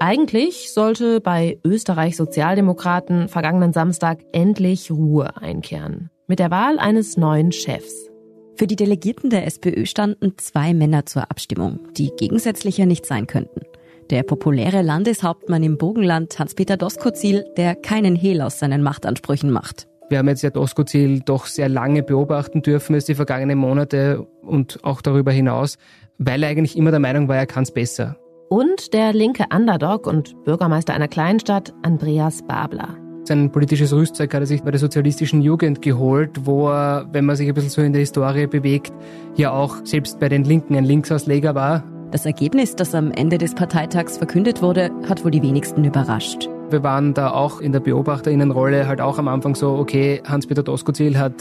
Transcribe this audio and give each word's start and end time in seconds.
Eigentlich 0.00 0.72
sollte 0.72 1.20
bei 1.20 1.58
Österreich 1.64 2.16
Sozialdemokraten 2.16 3.28
vergangenen 3.28 3.72
Samstag 3.72 4.20
endlich 4.32 4.92
Ruhe 4.92 5.36
einkehren. 5.36 6.10
Mit 6.28 6.38
der 6.38 6.52
Wahl 6.52 6.78
eines 6.78 7.16
neuen 7.16 7.50
Chefs. 7.50 8.08
Für 8.54 8.68
die 8.68 8.76
Delegierten 8.76 9.28
der 9.28 9.44
SPÖ 9.46 9.86
standen 9.86 10.34
zwei 10.36 10.72
Männer 10.72 11.04
zur 11.06 11.30
Abstimmung, 11.30 11.80
die 11.96 12.12
gegensätzlicher 12.16 12.86
nicht 12.86 13.06
sein 13.06 13.26
könnten. 13.26 13.62
Der 14.10 14.22
populäre 14.22 14.82
Landeshauptmann 14.82 15.64
im 15.64 15.78
Burgenland 15.78 16.38
Hans-Peter 16.38 16.76
Doskozil, 16.76 17.44
der 17.56 17.74
keinen 17.74 18.14
Hehl 18.14 18.40
aus 18.40 18.60
seinen 18.60 18.82
Machtansprüchen 18.84 19.50
macht. 19.50 19.88
Wir 20.10 20.18
haben 20.18 20.28
jetzt 20.28 20.42
ja 20.42 20.50
Doskozil 20.50 21.20
doch 21.20 21.46
sehr 21.46 21.68
lange 21.68 22.04
beobachten 22.04 22.62
dürfen, 22.62 22.94
es 22.94 23.04
die 23.04 23.16
vergangenen 23.16 23.58
Monate 23.58 24.26
und 24.42 24.78
auch 24.84 25.02
darüber 25.02 25.32
hinaus, 25.32 25.76
weil 26.18 26.44
er 26.44 26.50
eigentlich 26.50 26.76
immer 26.76 26.92
der 26.92 27.00
Meinung 27.00 27.26
war, 27.26 27.36
er 27.36 27.46
kann 27.46 27.64
es 27.64 27.72
besser. 27.72 28.16
Und 28.48 28.94
der 28.94 29.12
linke 29.12 29.44
Underdog 29.54 30.06
und 30.06 30.42
Bürgermeister 30.44 30.94
einer 30.94 31.08
Kleinstadt, 31.08 31.74
Andreas 31.82 32.42
Babler. 32.42 32.96
Sein 33.24 33.52
politisches 33.52 33.92
Rüstzeug 33.92 34.32
hat 34.32 34.40
er 34.40 34.46
sich 34.46 34.62
bei 34.62 34.70
der 34.70 34.80
sozialistischen 34.80 35.42
Jugend 35.42 35.82
geholt, 35.82 36.46
wo 36.46 36.70
er, 36.70 37.06
wenn 37.12 37.26
man 37.26 37.36
sich 37.36 37.46
ein 37.46 37.52
bisschen 37.52 37.68
so 37.68 37.82
in 37.82 37.92
der 37.92 38.00
Historie 38.00 38.46
bewegt, 38.46 38.90
ja 39.36 39.52
auch 39.52 39.76
selbst 39.84 40.18
bei 40.18 40.30
den 40.30 40.44
Linken 40.44 40.76
ein 40.76 40.84
Linksausleger 40.84 41.54
war. 41.54 41.84
Das 42.10 42.24
Ergebnis, 42.24 42.74
das 42.74 42.94
am 42.94 43.12
Ende 43.12 43.36
des 43.36 43.54
Parteitags 43.54 44.16
verkündet 44.16 44.62
wurde, 44.62 44.90
hat 45.06 45.26
wohl 45.26 45.30
die 45.30 45.42
wenigsten 45.42 45.84
überrascht. 45.84 46.48
Wir 46.70 46.82
waren 46.82 47.12
da 47.12 47.32
auch 47.32 47.60
in 47.60 47.72
der 47.72 47.80
Beobachterinnenrolle 47.80 48.88
halt 48.88 49.02
auch 49.02 49.18
am 49.18 49.28
Anfang 49.28 49.56
so, 49.56 49.72
okay, 49.72 50.22
Hans-Peter 50.26 50.62
Doskozil 50.62 51.18
hat 51.18 51.34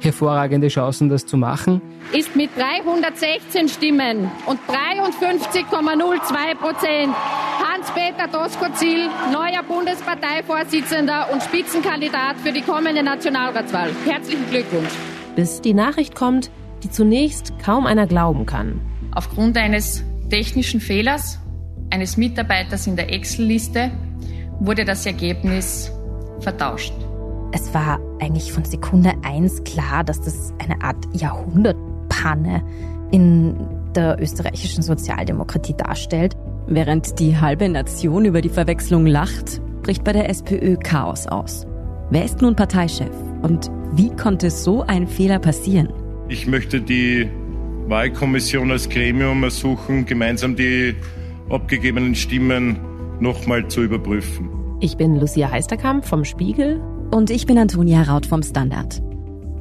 hervorragende 0.00 0.68
Chancen, 0.68 1.08
das 1.08 1.26
zu 1.26 1.36
machen. 1.36 1.80
Ist 2.12 2.34
mit 2.34 2.50
316 2.56 3.68
Stimmen 3.68 4.30
und 4.46 4.58
53,02 4.68 6.54
Prozent 6.56 7.14
Hans-Peter 7.62 8.26
Doskozil 8.26 9.08
neuer 9.32 9.62
Bundesparteivorsitzender 9.62 11.28
und 11.32 11.42
Spitzenkandidat 11.42 12.36
für 12.38 12.52
die 12.52 12.62
kommende 12.62 13.02
Nationalratswahl. 13.02 13.90
Herzlichen 14.06 14.48
Glückwunsch. 14.50 14.90
Bis 15.36 15.60
die 15.60 15.74
Nachricht 15.74 16.14
kommt, 16.14 16.50
die 16.82 16.90
zunächst 16.90 17.52
kaum 17.62 17.86
einer 17.86 18.06
glauben 18.06 18.46
kann. 18.46 18.80
Aufgrund 19.14 19.56
eines 19.56 20.04
technischen 20.30 20.80
Fehlers 20.80 21.38
eines 21.90 22.16
Mitarbeiters 22.16 22.86
in 22.86 22.96
der 22.96 23.12
Excel-Liste 23.12 23.90
wurde 24.60 24.84
das 24.84 25.06
Ergebnis 25.06 25.92
vertauscht. 26.40 26.92
Es 27.52 27.74
war 27.74 27.98
eigentlich 28.20 28.52
von 28.52 28.64
Sekunde 28.64 29.12
eins 29.22 29.64
klar, 29.64 30.04
dass 30.04 30.20
das 30.20 30.52
eine 30.58 30.82
Art 30.82 31.04
Jahrhundertpanne 31.12 32.62
in 33.10 33.56
der 33.94 34.20
österreichischen 34.20 34.82
Sozialdemokratie 34.82 35.74
darstellt. 35.74 36.36
Während 36.68 37.18
die 37.18 37.36
halbe 37.36 37.68
Nation 37.68 38.24
über 38.24 38.40
die 38.40 38.48
Verwechslung 38.48 39.06
lacht, 39.06 39.60
bricht 39.82 40.04
bei 40.04 40.12
der 40.12 40.28
SPÖ 40.28 40.76
Chaos 40.76 41.26
aus. 41.26 41.66
Wer 42.10 42.24
ist 42.24 42.40
nun 42.40 42.54
Parteichef 42.54 43.10
und 43.42 43.70
wie 43.92 44.10
konnte 44.10 44.50
so 44.50 44.82
ein 44.82 45.08
Fehler 45.08 45.40
passieren? 45.40 45.88
Ich 46.28 46.46
möchte 46.46 46.80
die 46.80 47.28
Wahlkommission 47.88 48.70
als 48.70 48.88
Gremium 48.88 49.42
ersuchen, 49.42 50.06
gemeinsam 50.06 50.54
die 50.54 50.94
abgegebenen 51.48 52.14
Stimmen 52.14 52.78
nochmal 53.18 53.66
zu 53.66 53.82
überprüfen. 53.82 54.48
Ich 54.80 54.96
bin 54.96 55.16
Lucia 55.16 55.50
Heisterkamp 55.50 56.04
vom 56.04 56.24
Spiegel. 56.24 56.80
Und 57.10 57.30
ich 57.30 57.44
bin 57.44 57.58
Antonia 57.58 58.02
Raut 58.02 58.24
vom 58.24 58.40
Standard. 58.40 59.02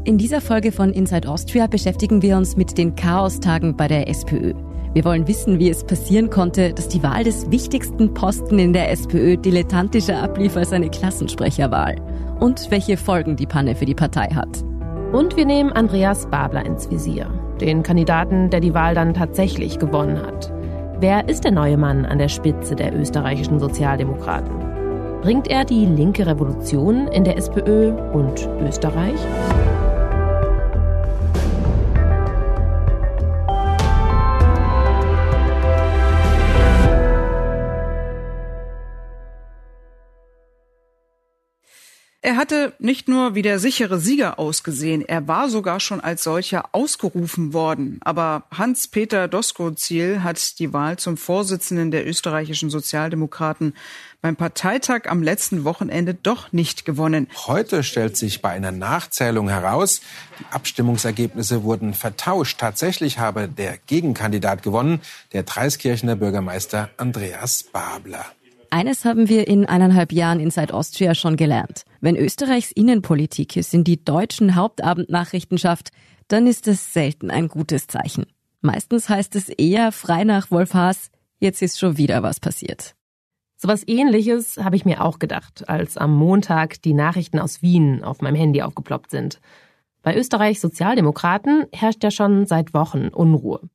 In 0.03 0.19
dieser 0.19 0.39
Folge 0.39 0.72
von 0.72 0.94
Inside 0.94 1.28
Austria 1.28 1.66
beschäftigen 1.66 2.22
wir 2.22 2.38
uns 2.38 2.55
mit 2.55 2.78
den 2.78 2.95
Chaostagen 2.95 3.75
bei 3.75 3.88
der 3.88 4.08
SPÖ. 4.08 4.53
Wir 4.94 5.03
wollen 5.03 5.28
wissen, 5.28 5.58
wie 5.58 5.72
es 5.72 5.83
passieren 5.83 6.30
konnte, 6.30 6.73
dass 6.73 6.89
die 6.89 7.02
Wahl 7.02 7.23
des 7.23 7.50
wichtigsten 7.50 8.14
Posten 8.14 8.59
in 8.59 8.72
der 8.72 8.92
SPÖ 8.92 9.36
dilettantischer 9.36 10.21
ablief 10.21 10.55
als 10.58 10.73
eine 10.73 10.92
Klassensprecherwahl. 10.92 11.95
Und 12.39 12.70
welche 12.70 12.98
Folgen 12.98 13.36
die 13.36 13.48
Panne 13.48 13.76
für 13.76 13.86
die 13.86 13.95
Partei 13.95 14.27
hat. 14.27 14.64
Und 15.11 15.36
wir 15.36 15.45
nehmen 15.45 15.71
Andreas 15.71 16.27
Babler 16.27 16.65
ins 16.65 16.89
Visier, 16.92 17.27
den 17.59 17.82
Kandidaten, 17.82 18.52
der 18.52 18.59
die 18.59 18.76
Wahl 18.76 18.93
dann 18.93 19.15
tatsächlich 19.15 19.80
gewonnen 19.80 20.21
hat. 20.21 20.54
Wer 20.99 21.27
ist 21.27 21.45
der 21.45 21.52
neue 21.52 21.77
Mann 21.77 22.05
an 22.05 22.20
der 22.20 22.30
Spitze 22.30 22.76
der 22.76 22.95
österreichischen 22.95 23.59
Sozialdemokraten? 23.59 24.68
Bringt 25.21 25.49
er 25.49 25.65
die 25.65 25.85
linke 25.85 26.25
Revolution 26.25 27.09
in 27.09 27.25
der 27.25 27.35
SPÖ 27.35 27.91
und 28.13 28.47
Österreich? 28.61 29.19
Er 42.21 42.35
hatte 42.35 42.73
nicht 42.79 43.08
nur 43.08 43.33
wie 43.33 43.41
der 43.41 43.59
sichere 43.59 43.97
Sieger 43.97 44.39
ausgesehen, 44.39 45.02
er 45.02 45.27
war 45.27 45.49
sogar 45.49 45.79
schon 45.79 45.99
als 45.99 46.23
solcher 46.23 46.65
ausgerufen 46.73 47.53
worden. 47.53 47.97
Aber 48.02 48.43
Hans-Peter 48.52 49.27
Doskozil 49.27 50.21
hat 50.21 50.59
die 50.59 50.71
Wahl 50.71 50.99
zum 50.99 51.17
Vorsitzenden 51.17 51.91
der 51.91 52.05
österreichischen 52.05 52.69
Sozialdemokraten 52.69 53.73
beim 54.21 54.35
Parteitag 54.35 55.07
am 55.07 55.23
letzten 55.23 55.63
Wochenende 55.63 56.13
doch 56.13 56.52
nicht 56.52 56.85
gewonnen. 56.85 57.27
Heute 57.47 57.83
stellt 57.83 58.17
sich 58.17 58.41
bei 58.41 58.49
einer 58.49 58.71
Nachzählung 58.71 59.49
heraus, 59.49 60.02
die 60.39 60.45
Abstimmungsergebnisse 60.52 61.63
wurden 61.63 61.93
vertauscht. 61.93 62.59
Tatsächlich 62.59 63.19
habe 63.19 63.47
der 63.47 63.77
Gegenkandidat 63.77 64.63
gewonnen, 64.63 65.02
der 65.33 65.43
Dreiskirchener 65.43 66.15
Bürgermeister 66.15 66.89
Andreas 66.97 67.63
Babler. 67.63 68.25
Eines 68.71 69.03
haben 69.03 69.29
wir 69.29 69.47
in 69.47 69.65
eineinhalb 69.65 70.11
Jahren 70.11 70.39
Inside 70.39 70.73
Austria 70.73 71.15
schon 71.15 71.37
gelernt. 71.37 71.85
Wenn 72.02 72.15
Österreichs 72.15 72.71
Innenpolitik 72.71 73.58
es 73.58 73.73
in 73.73 73.83
die 73.83 74.03
deutschen 74.03 74.55
Hauptabendnachrichten 74.55 75.58
schafft, 75.58 75.89
dann 76.27 76.45
ist 76.45 76.67
es 76.67 76.93
selten 76.93 77.31
ein 77.31 77.47
gutes 77.47 77.87
Zeichen. 77.87 78.27
Meistens 78.61 79.09
heißt 79.09 79.35
es 79.35 79.49
eher 79.49 79.91
frei 79.91 80.23
nach 80.23 80.52
Wolf 80.52 80.73
Haas, 80.73 81.09
jetzt 81.39 81.61
ist 81.61 81.79
schon 81.79 81.97
wieder 81.97 82.21
was 82.21 82.39
passiert. 82.39 82.95
Sowas 83.61 83.83
ähnliches 83.86 84.58
habe 84.58 84.75
ich 84.75 84.86
mir 84.86 85.03
auch 85.03 85.20
gedacht, 85.20 85.70
als 85.70 85.97
am 85.97 86.15
Montag 86.15 86.81
die 86.81 86.93
Nachrichten 86.93 87.39
aus 87.39 87.61
Wien 87.61 88.03
auf 88.03 88.21
meinem 88.21 88.36
Handy 88.36 88.61
aufgeploppt 88.61 89.11
sind. 89.11 89.39
Bei 90.02 90.15
Österreichs 90.15 90.61
Sozialdemokraten 90.61 91.65
herrscht 91.73 92.03
ja 92.03 92.09
schon 92.09 92.45
seit 92.45 92.73
Wochen 92.73 93.09
Unruhe. 93.09 93.70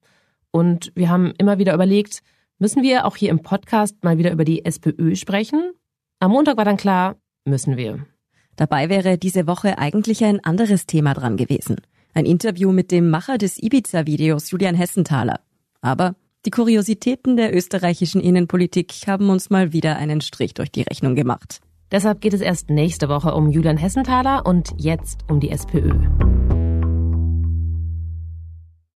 Und 0.50 0.90
wir 0.94 1.10
haben 1.10 1.34
immer 1.38 1.58
wieder 1.58 1.74
überlegt, 1.74 2.22
Müssen 2.58 2.84
wir 2.84 3.04
auch 3.04 3.16
hier 3.16 3.30
im 3.30 3.42
Podcast 3.42 4.04
mal 4.04 4.16
wieder 4.16 4.30
über 4.30 4.44
die 4.44 4.64
SPÖ 4.64 5.16
sprechen? 5.16 5.72
Am 6.20 6.30
Montag 6.30 6.56
war 6.56 6.64
dann 6.64 6.76
klar, 6.76 7.16
müssen 7.44 7.76
wir. 7.76 8.06
Dabei 8.54 8.88
wäre 8.88 9.18
diese 9.18 9.48
Woche 9.48 9.76
eigentlich 9.78 10.24
ein 10.24 10.42
anderes 10.44 10.86
Thema 10.86 11.14
dran 11.14 11.36
gewesen. 11.36 11.80
Ein 12.14 12.26
Interview 12.26 12.70
mit 12.70 12.92
dem 12.92 13.10
Macher 13.10 13.38
des 13.38 13.60
Ibiza-Videos 13.60 14.52
Julian 14.52 14.76
Hessenthaler. 14.76 15.40
Aber 15.80 16.14
die 16.44 16.50
Kuriositäten 16.50 17.36
der 17.36 17.56
österreichischen 17.56 18.20
Innenpolitik 18.20 18.92
haben 19.06 19.30
uns 19.30 19.48
mal 19.48 19.72
wieder 19.72 19.96
einen 19.96 20.20
Strich 20.20 20.52
durch 20.52 20.70
die 20.70 20.82
Rechnung 20.82 21.14
gemacht. 21.14 21.60
Deshalb 21.90 22.20
geht 22.20 22.34
es 22.34 22.40
erst 22.40 22.70
nächste 22.70 23.08
Woche 23.08 23.34
um 23.34 23.50
Julian 23.50 23.76
Hessenthaler 23.76 24.44
und 24.44 24.74
jetzt 24.76 25.24
um 25.30 25.40
die 25.40 25.50
SPÖ. 25.50 25.90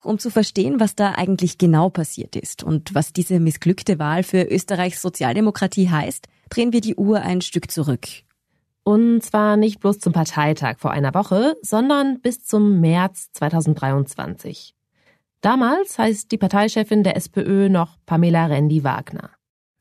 Um 0.02 0.18
zu 0.18 0.30
verstehen, 0.30 0.78
was 0.78 0.94
da 0.94 1.12
eigentlich 1.12 1.58
genau 1.58 1.90
passiert 1.90 2.36
ist 2.36 2.62
und 2.62 2.94
was 2.94 3.12
diese 3.12 3.40
missglückte 3.40 3.98
Wahl 3.98 4.22
für 4.22 4.42
Österreichs 4.42 5.02
Sozialdemokratie 5.02 5.90
heißt, 5.90 6.28
drehen 6.50 6.72
wir 6.72 6.80
die 6.80 6.96
Uhr 6.96 7.20
ein 7.20 7.40
Stück 7.40 7.70
zurück. 7.70 8.06
Und 8.84 9.22
zwar 9.22 9.56
nicht 9.56 9.80
bloß 9.80 9.98
zum 9.98 10.12
Parteitag 10.12 10.78
vor 10.78 10.92
einer 10.92 11.14
Woche, 11.14 11.56
sondern 11.62 12.20
bis 12.20 12.44
zum 12.44 12.80
März 12.80 13.30
2023. 13.32 14.74
Damals 15.40 15.98
heißt 15.98 16.32
die 16.32 16.38
Parteichefin 16.38 17.04
der 17.04 17.16
SPÖ 17.16 17.68
noch 17.68 17.96
Pamela 18.06 18.46
Rendi-Wagner. 18.46 19.30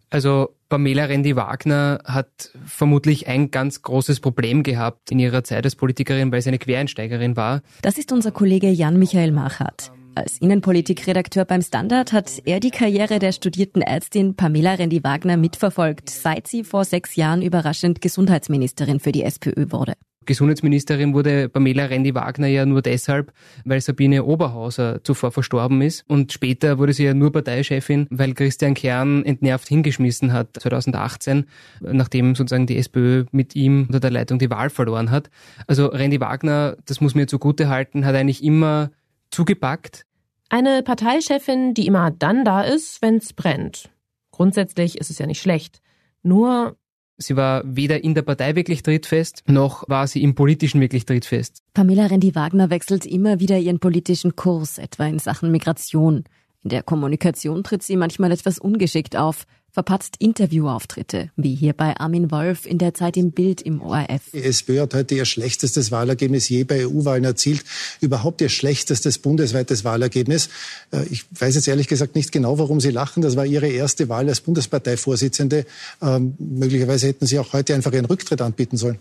Also 0.09 0.50
Pamela 0.69 1.06
Rendi-Wagner 1.06 2.00
hat 2.06 2.51
vermutlich 2.65 3.27
ein 3.27 3.51
ganz 3.51 3.81
großes 3.81 4.19
Problem 4.19 4.63
gehabt 4.63 5.12
in 5.12 5.19
ihrer 5.19 5.44
Zeit 5.44 5.65
als 5.65 5.75
Politikerin, 5.75 6.31
weil 6.31 6.42
sie 6.42 6.50
eine 6.50 6.59
Quereinsteigerin 6.59 7.36
war. 7.36 7.62
Das 7.81 7.98
ist 7.98 8.12
unser 8.12 8.31
Kollege 8.31 8.69
Jan-Michael 8.69 9.31
Machat. 9.31 9.92
Als 10.15 10.39
Innenpolitikredakteur 10.39 11.45
beim 11.45 11.62
Standard 11.62 12.12
hat 12.12 12.42
er 12.45 12.59
die 12.59 12.71
Karriere 12.71 13.19
der 13.19 13.31
studierten 13.31 13.81
Ärztin 13.81 14.36
Pamela 14.36 14.74
Rendi-Wagner 14.74 15.38
mitverfolgt, 15.38 16.09
seit 16.09 16.48
sie 16.48 16.63
vor 16.63 16.86
sechs 16.86 17.15
Jahren 17.15 17.42
überraschend 17.42 18.01
Gesundheitsministerin 18.01 19.00
für 19.00 19.12
die 19.12 19.24
SPÖ 19.24 19.71
wurde. 19.71 19.94
Gesundheitsministerin 20.27 21.15
wurde 21.15 21.50
Pamela 21.50 21.85
Rendi-Wagner 21.85 22.47
ja 22.47 22.65
nur 22.68 22.83
deshalb, 22.83 23.33
weil 23.65 23.81
Sabine 23.81 24.24
Oberhauser 24.24 25.03
zuvor 25.03 25.31
verstorben 25.31 25.81
ist. 25.81 26.03
Und 26.07 26.31
später 26.31 26.77
wurde 26.77 26.94
sie 26.94 27.06
ja 27.06 27.15
nur 27.15 27.31
Parteichefin, 27.31 28.06
weil 28.12 28.33
Christian 28.33 28.75
Kern 28.75 29.25
entnervt 29.25 29.68
hingeschmissen 29.68 30.33
hat 30.33 30.50
2018, 30.59 31.45
nachdem 31.81 32.35
sozusagen 32.35 32.68
die 32.68 32.77
SPÖ 32.77 33.25
mit 33.31 33.56
ihm 33.56 33.85
unter 33.88 34.00
der 34.00 34.12
Leitung 34.12 34.38
die 34.38 34.51
Wahl 34.51 34.69
verloren 34.69 35.09
hat. 35.09 35.31
Also 35.65 35.88
Rendi-Wagner, 35.88 36.77
das 36.85 37.01
muss 37.01 37.15
mir 37.15 37.25
zugute 37.25 37.69
halten, 37.69 38.06
hat 38.06 38.13
eigentlich 38.13 38.44
immer 38.44 38.91
zugepackt, 39.31 40.06
eine 40.50 40.81
Parteichefin, 40.81 41.73
die 41.73 41.88
immer 41.88 42.09
dann 42.09 42.45
da 42.45 42.62
ist, 42.62 43.01
wenn's 43.01 43.33
brennt. 43.33 43.89
Grundsätzlich 44.31 44.97
ist 44.97 45.09
es 45.09 45.19
ja 45.19 45.25
nicht 45.25 45.41
schlecht. 45.41 45.81
Nur 46.23 46.77
Sie 47.19 47.36
war 47.36 47.64
weder 47.66 48.04
in 48.04 48.14
der 48.14 48.22
Partei 48.22 48.56
wirklich 48.56 48.84
trittfest, 48.84 49.44
noch 49.48 49.90
war 49.90 50.06
sie 50.06 50.22
im 50.22 50.36
Politischen 50.36 50.80
wirklich 50.81 51.06
trittfest. 51.06 51.64
Pamela 51.74 52.06
Rendi-Wagner 52.06 52.69
wechselt 52.69 53.08
immer 53.08 53.40
wieder 53.40 53.58
ihren 53.58 53.80
politischen 53.80 54.36
Kurs, 54.36 54.78
etwa 54.78 55.08
in 55.08 55.18
Sachen 55.18 55.52
Migration. 55.52 56.25
In 56.64 56.69
der 56.69 56.84
Kommunikation 56.84 57.64
tritt 57.64 57.81
sie 57.81 57.96
manchmal 57.96 58.31
etwas 58.31 58.60
ungeschickt 58.60 59.16
auf, 59.16 59.48
verpatzt 59.72 60.16
Interviewauftritte, 60.19 61.30
wie 61.36 61.56
hier 61.56 61.74
bei 61.74 61.98
Armin 61.98 62.31
Wolf 62.31 62.66
in 62.66 62.78
der 62.78 62.94
Zeit 62.94 63.18
im 63.18 63.31
Bild 63.31 63.62
im 63.62 63.81
ORF. 63.81 64.31
Die 64.34 64.44
SPÖ 64.44 64.81
hat 64.81 64.94
heute 64.94 65.16
ihr 65.16 65.25
schlechtestes 65.25 65.92
Wahlergebnis 65.92 66.50
je 66.50 66.64
bei 66.64 66.86
EU-Wahlen 66.88 67.24
erzielt, 67.24 67.64
überhaupt 68.02 68.42
ihr 68.42 68.50
schlechtestes 68.50 69.19
bundesweites 69.19 69.84
Wahlergebnis. 69.84 70.50
Äh, 70.92 71.06
ich 71.12 71.25
weiß 71.40 71.56
jetzt 71.56 71.68
ehrlich 71.68 71.88
gesagt 71.88 72.16
nicht 72.16 72.31
genau, 72.31 72.58
warum 72.58 72.81
Sie 72.81 72.92
lachen. 72.92 73.22
Das 73.22 73.36
war 73.36 73.46
Ihre 73.46 73.68
erste 73.68 74.10
Wahl 74.10 74.28
als 74.30 74.42
Bundesparteivorsitzende. 74.42 75.66
Ähm, 76.02 76.36
möglicherweise 76.40 77.08
hätten 77.08 77.25
Sie 77.25 77.38
auch 77.38 77.54
heute 77.54 77.75
einfach 77.75 77.94
Ihren 77.94 78.06
Rücktritt 78.06 78.42
anbieten 78.42 78.78
sollen. 78.78 78.98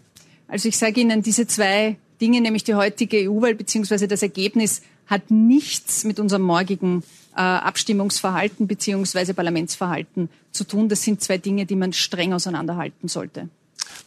Also 0.49 0.69
ich 0.69 0.79
sage 0.79 1.01
Ihnen, 1.01 1.23
diese 1.23 1.47
zwei 1.47 1.97
Dinge, 2.21 2.41
nämlich 2.41 2.65
die 2.65 2.75
heutige 2.75 3.31
EU-Wahl 3.31 3.55
bzw. 3.55 4.07
das 4.07 4.23
Ergebnis, 4.23 4.83
hat 5.07 5.31
nichts 5.31 6.05
mit 6.05 6.19
unserem 6.19 6.43
morgigen 6.43 7.03
äh, 7.35 7.41
Abstimmungsverhalten 7.41 8.67
bzw. 8.67 9.33
Parlamentsverhalten 9.33 10.29
zu 10.51 10.65
tun. 10.65 10.89
Das 10.89 11.03
sind 11.03 11.23
zwei 11.23 11.39
Dinge, 11.39 11.67
die 11.67 11.77
man 11.77 11.93
streng 11.93 12.33
auseinanderhalten 12.33 13.09
sollte. 13.09 13.49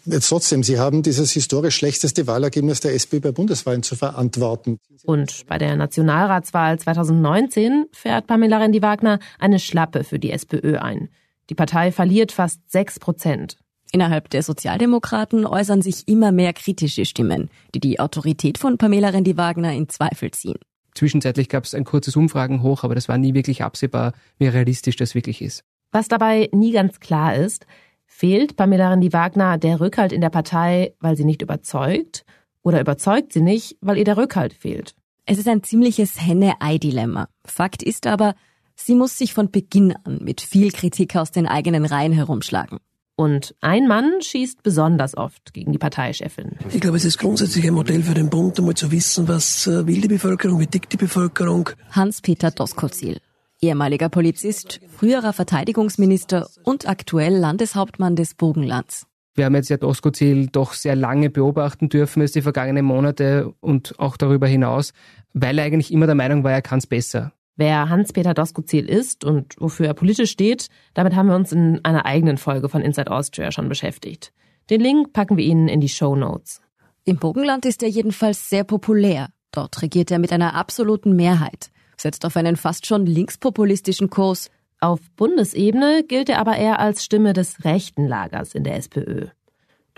Jetzt 0.06 0.30
trotzdem, 0.30 0.64
Sie 0.64 0.80
haben 0.80 1.04
dieses 1.04 1.32
historisch 1.32 1.76
schlechteste 1.76 2.28
Wahlergebnis 2.28 2.80
der 2.80 2.94
SPÖ 2.94 3.20
bei 3.20 3.32
Bundeswahlen 3.32 3.84
zu 3.84 3.96
verantworten. 3.96 4.80
Und 5.04 5.46
bei 5.48 5.58
der 5.58 5.76
Nationalratswahl 5.76 6.80
2019 6.80 7.86
fährt 7.92 8.28
Pamela 8.28 8.58
Rendi-Wagner 8.58 9.20
eine 9.40 9.60
Schlappe 9.60 10.04
für 10.04 10.20
die 10.20 10.32
SPÖ 10.32 10.78
ein. 10.78 11.10
Die 11.50 11.56
Partei 11.56 11.92
verliert 11.92 12.32
fast 12.32 12.60
sechs 12.70 13.00
Prozent. 13.00 13.58
Innerhalb 13.92 14.30
der 14.30 14.44
Sozialdemokraten 14.44 15.46
äußern 15.46 15.82
sich 15.82 16.08
immer 16.08 16.32
mehr 16.32 16.54
kritische 16.54 17.06
Stimmen, 17.06 17.50
die 17.74 17.80
die 17.80 18.00
Autorität 18.00 18.58
von 18.58 18.78
Pamela 18.78 19.10
Rendi-Wagner 19.10 19.74
in 19.74 19.90
Zweifel 19.90 20.32
ziehen. 20.32 20.60
Zwischenzeitlich 20.94 21.50
gab 21.50 21.64
es 21.64 21.74
ein 21.74 21.86
kurzes 21.86 22.16
Umfragenhoch, 22.16 22.84
aber 22.84 22.94
das 22.94 23.10
war 23.10 23.18
nie 23.18 23.34
wirklich 23.34 23.64
absehbar, 23.64 24.14
wie 24.38 24.48
realistisch 24.48 24.96
das 24.96 25.16
wirklich 25.16 25.42
ist. 25.42 25.64
Was 25.92 26.08
dabei 26.08 26.50
nie 26.52 26.72
ganz 26.72 27.00
klar 27.00 27.36
ist, 27.36 27.66
fehlt 28.06 28.56
Pamela 28.56 28.92
Rendi-Wagner 28.92 29.58
der 29.58 29.80
Rückhalt 29.80 30.12
in 30.12 30.22
der 30.22 30.30
Partei, 30.30 30.94
weil 31.00 31.16
sie 31.16 31.26
nicht 31.26 31.42
überzeugt, 31.42 32.26
oder 32.62 32.82
überzeugt 32.82 33.34
sie 33.34 33.42
nicht, 33.42 33.78
weil 33.82 33.98
ihr 33.98 34.04
der 34.04 34.18
Rückhalt 34.18 34.54
fehlt? 34.54 34.94
Es 35.26 35.38
ist 35.38 35.48
ein 35.48 35.64
ziemliches 35.64 36.20
Henne-Ei-Dilemma. 36.22 37.30
Fakt 37.46 37.82
ist 37.82 38.06
aber, 38.06 38.36
sie 38.76 38.96
muss 38.96 39.18
sich 39.18 39.34
von 39.34 39.52
Beginn 39.52 39.96
an 40.04 40.20
mit 40.22 40.42
viel 40.42 40.72
Kritik 40.72 41.16
aus 41.16 41.32
den 41.32 41.48
eigenen 41.48 41.86
Reihen 41.86 42.12
herumschlagen. 42.12 42.80
Und 43.20 43.54
ein 43.60 43.86
Mann 43.86 44.22
schießt 44.22 44.64
besonders 44.64 45.18
oft 45.18 45.54
gegen 45.54 45.74
die 45.74 45.78
Parteichefin. 45.78 46.52
Ich 46.72 46.80
glaube, 46.80 46.96
es 46.96 47.04
ist 47.04 47.18
grundsätzlich 47.18 47.68
ein 47.68 47.74
Modell 47.74 48.02
für 48.02 48.14
den 48.14 48.30
Bund, 48.30 48.58
einmal 48.58 48.76
zu 48.76 48.94
wissen, 48.94 49.28
was 49.28 49.68
äh, 49.68 49.86
will 49.86 50.00
die 50.00 50.08
Bevölkerung, 50.08 50.62
wie 50.62 50.68
tickt 50.68 50.94
die 50.94 50.98
Bevölkerung. 50.98 51.70
Hans-Peter 51.92 52.50
Doskozil, 52.50 53.20
ehemaliger 53.60 54.08
Polizist, 54.08 54.80
früherer 54.88 55.34
Verteidigungsminister 55.34 56.48
und 56.64 56.88
aktuell 56.88 57.36
Landeshauptmann 57.36 58.16
des 58.16 58.36
Burgenlands. 58.36 59.06
Wir 59.36 59.44
haben 59.44 59.56
jetzt 59.56 59.68
ja 59.68 59.76
Doskozil 59.76 60.48
doch 60.48 60.72
sehr 60.72 60.96
lange 60.96 61.30
beobachten 61.30 61.90
dürfen, 61.90 62.22
jetzt 62.22 62.36
die 62.36 62.42
vergangenen 62.42 62.86
Monate 62.86 63.54
und 63.60 64.00
auch 64.00 64.16
darüber 64.16 64.48
hinaus, 64.48 64.94
weil 65.34 65.60
er 65.60 65.66
eigentlich 65.66 65.92
immer 65.92 66.06
der 66.06 66.16
Meinung 66.16 66.46
war, 66.46 66.54
er 66.54 66.62
kann 66.62 66.80
es 66.80 66.88
besser. 66.88 67.34
Wer 67.60 67.90
Hans-Peter 67.90 68.34
Doskozil 68.34 68.88
ist 68.88 69.26
und 69.26 69.58
wofür 69.60 69.88
er 69.88 69.94
politisch 69.94 70.32
steht, 70.32 70.70
damit 70.94 71.14
haben 71.14 71.28
wir 71.28 71.36
uns 71.36 71.52
in 71.52 71.84
einer 71.84 72.06
eigenen 72.06 72.38
Folge 72.38 72.70
von 72.70 72.82
Inside 72.82 73.12
Austria 73.12 73.52
schon 73.52 73.68
beschäftigt. 73.68 74.32
Den 74.70 74.80
Link 74.80 75.12
packen 75.12 75.36
wir 75.36 75.44
Ihnen 75.44 75.68
in 75.68 75.82
die 75.82 75.90
Show 75.90 76.16
Notes. 76.16 76.62
Im 77.04 77.18
Burgenland 77.18 77.66
ist 77.66 77.84
er 77.84 77.90
jedenfalls 77.90 78.50
sehr 78.50 78.64
populär. 78.64 79.28
Dort 79.52 79.82
regiert 79.82 80.10
er 80.10 80.20
mit 80.20 80.32
einer 80.32 80.56
absoluten 80.56 81.18
Mehrheit, 81.18 81.70
setzt 81.98 82.24
auf 82.24 82.38
einen 82.38 82.56
fast 82.56 82.86
schon 82.86 83.06
linkspopulistischen 83.06 84.10
Kurs. 84.10 84.50
Auf 84.80 85.02
Bundesebene 85.18 86.06
gilt 86.08 86.30
er 86.30 86.40
aber 86.40 86.56
eher 86.56 86.80
als 86.80 87.04
Stimme 87.04 87.34
des 87.34 87.66
rechten 87.66 88.08
Lagers 88.08 88.56
in 88.56 88.64
der 88.64 88.78
SPÖ. 88.78 89.28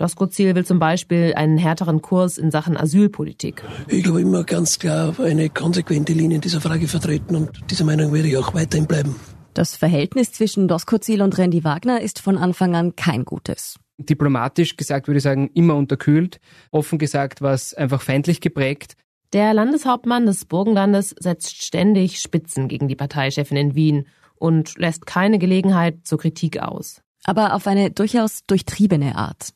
Doskozil 0.02 0.56
will 0.56 0.66
zum 0.66 0.80
Beispiel 0.80 1.32
einen 1.36 1.58
härteren 1.58 2.02
Kurs 2.02 2.36
in 2.36 2.50
Sachen 2.50 2.76
Asylpolitik. 2.76 3.62
Ich 3.86 4.02
glaube 4.02 4.20
immer 4.20 4.42
ganz 4.42 4.80
klar 4.80 5.14
eine 5.20 5.48
konsequente 5.48 6.12
Linie 6.12 6.34
in 6.34 6.40
dieser 6.40 6.60
Frage 6.60 6.88
vertreten 6.88 7.36
und 7.36 7.50
dieser 7.70 7.84
Meinung 7.84 8.12
werde 8.12 8.26
ich 8.26 8.36
auch 8.36 8.52
weiterhin 8.52 8.88
bleiben. 8.88 9.14
Das 9.54 9.76
Verhältnis 9.76 10.32
zwischen 10.32 10.66
Doskozil 10.66 11.22
und 11.22 11.38
Randy 11.38 11.62
Wagner 11.62 12.00
ist 12.00 12.18
von 12.18 12.36
Anfang 12.36 12.74
an 12.74 12.96
kein 12.96 13.24
gutes. 13.24 13.78
Diplomatisch 13.96 14.76
gesagt 14.76 15.06
würde 15.06 15.18
ich 15.18 15.22
sagen, 15.22 15.50
immer 15.54 15.76
unterkühlt. 15.76 16.40
Offen 16.72 16.98
gesagt 16.98 17.40
war 17.40 17.52
es 17.52 17.72
einfach 17.72 18.02
feindlich 18.02 18.40
geprägt. 18.40 18.96
Der 19.32 19.54
Landeshauptmann 19.54 20.26
des 20.26 20.46
Burgenlandes 20.46 21.14
setzt 21.16 21.62
ständig 21.62 22.18
Spitzen 22.18 22.66
gegen 22.66 22.88
die 22.88 22.96
Parteichefin 22.96 23.56
in 23.56 23.74
Wien 23.76 24.08
und 24.34 24.76
lässt 24.78 25.06
keine 25.06 25.38
Gelegenheit 25.38 26.00
zur 26.02 26.18
Kritik 26.18 26.58
aus. 26.58 27.02
Aber 27.22 27.54
auf 27.54 27.68
eine 27.68 27.92
durchaus 27.92 28.44
durchtriebene 28.48 29.14
Art. 29.14 29.52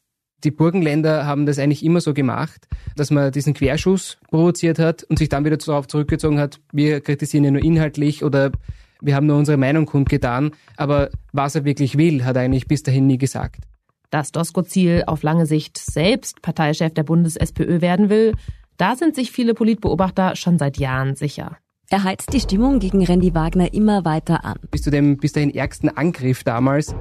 Die 0.47 0.53
Burgenländer 0.53 1.27
haben 1.27 1.45
das 1.45 1.59
eigentlich 1.59 1.85
immer 1.85 2.01
so 2.01 2.15
gemacht, 2.15 2.69
dass 2.95 3.11
man 3.11 3.33
diesen 3.33 3.53
Querschuss 3.53 4.17
provoziert 4.31 4.79
hat 4.79 5.03
und 5.03 5.19
sich 5.19 5.29
dann 5.29 5.45
wieder 5.45 5.57
darauf 5.57 5.89
zurückgezogen 5.89 6.39
hat, 6.39 6.61
wir 6.71 7.01
kritisieren 7.01 7.43
ja 7.43 7.51
nur 7.51 7.65
inhaltlich 7.65 8.23
oder 8.23 8.53
wir 9.01 9.17
haben 9.17 9.27
nur 9.27 9.39
unsere 9.39 9.57
Meinung 9.57 9.87
kundgetan, 9.87 10.53
aber 10.77 11.11
was 11.33 11.57
er 11.57 11.65
wirklich 11.65 11.99
will, 11.99 12.25
hat 12.25 12.37
er 12.37 12.43
eigentlich 12.43 12.69
bis 12.69 12.85
dahin 12.85 13.09
nie 13.09 13.19
gesagt. 13.19 13.57
Dass 14.11 14.31
Doskozil 14.31 15.03
auf 15.09 15.25
lange 15.25 15.47
Sicht 15.47 15.79
selbst 15.79 16.43
Parteichef 16.43 16.95
der 16.95 17.03
Bundes-SPÖ 17.03 17.81
werden 17.81 18.09
will, 18.09 18.35
da 18.77 18.95
sind 18.95 19.17
sich 19.17 19.33
viele 19.33 19.53
Politbeobachter 19.53 20.37
schon 20.37 20.59
seit 20.59 20.79
Jahren 20.79 21.17
sicher. 21.17 21.57
Er 21.91 22.05
heizt 22.05 22.33
die 22.33 22.41
Stimmung 22.41 22.79
gegen 22.79 23.05
Randy 23.05 23.35
Wagner 23.35 23.75
immer 23.75 24.05
weiter 24.05 24.45
an. 24.45 24.59
Bis 24.71 24.83
zu 24.83 24.93
dem 24.93 25.17
bis 25.17 25.33
dahin 25.33 25.53
ärgsten 25.53 25.89
Angriff 25.89 26.45
damals 26.45 26.95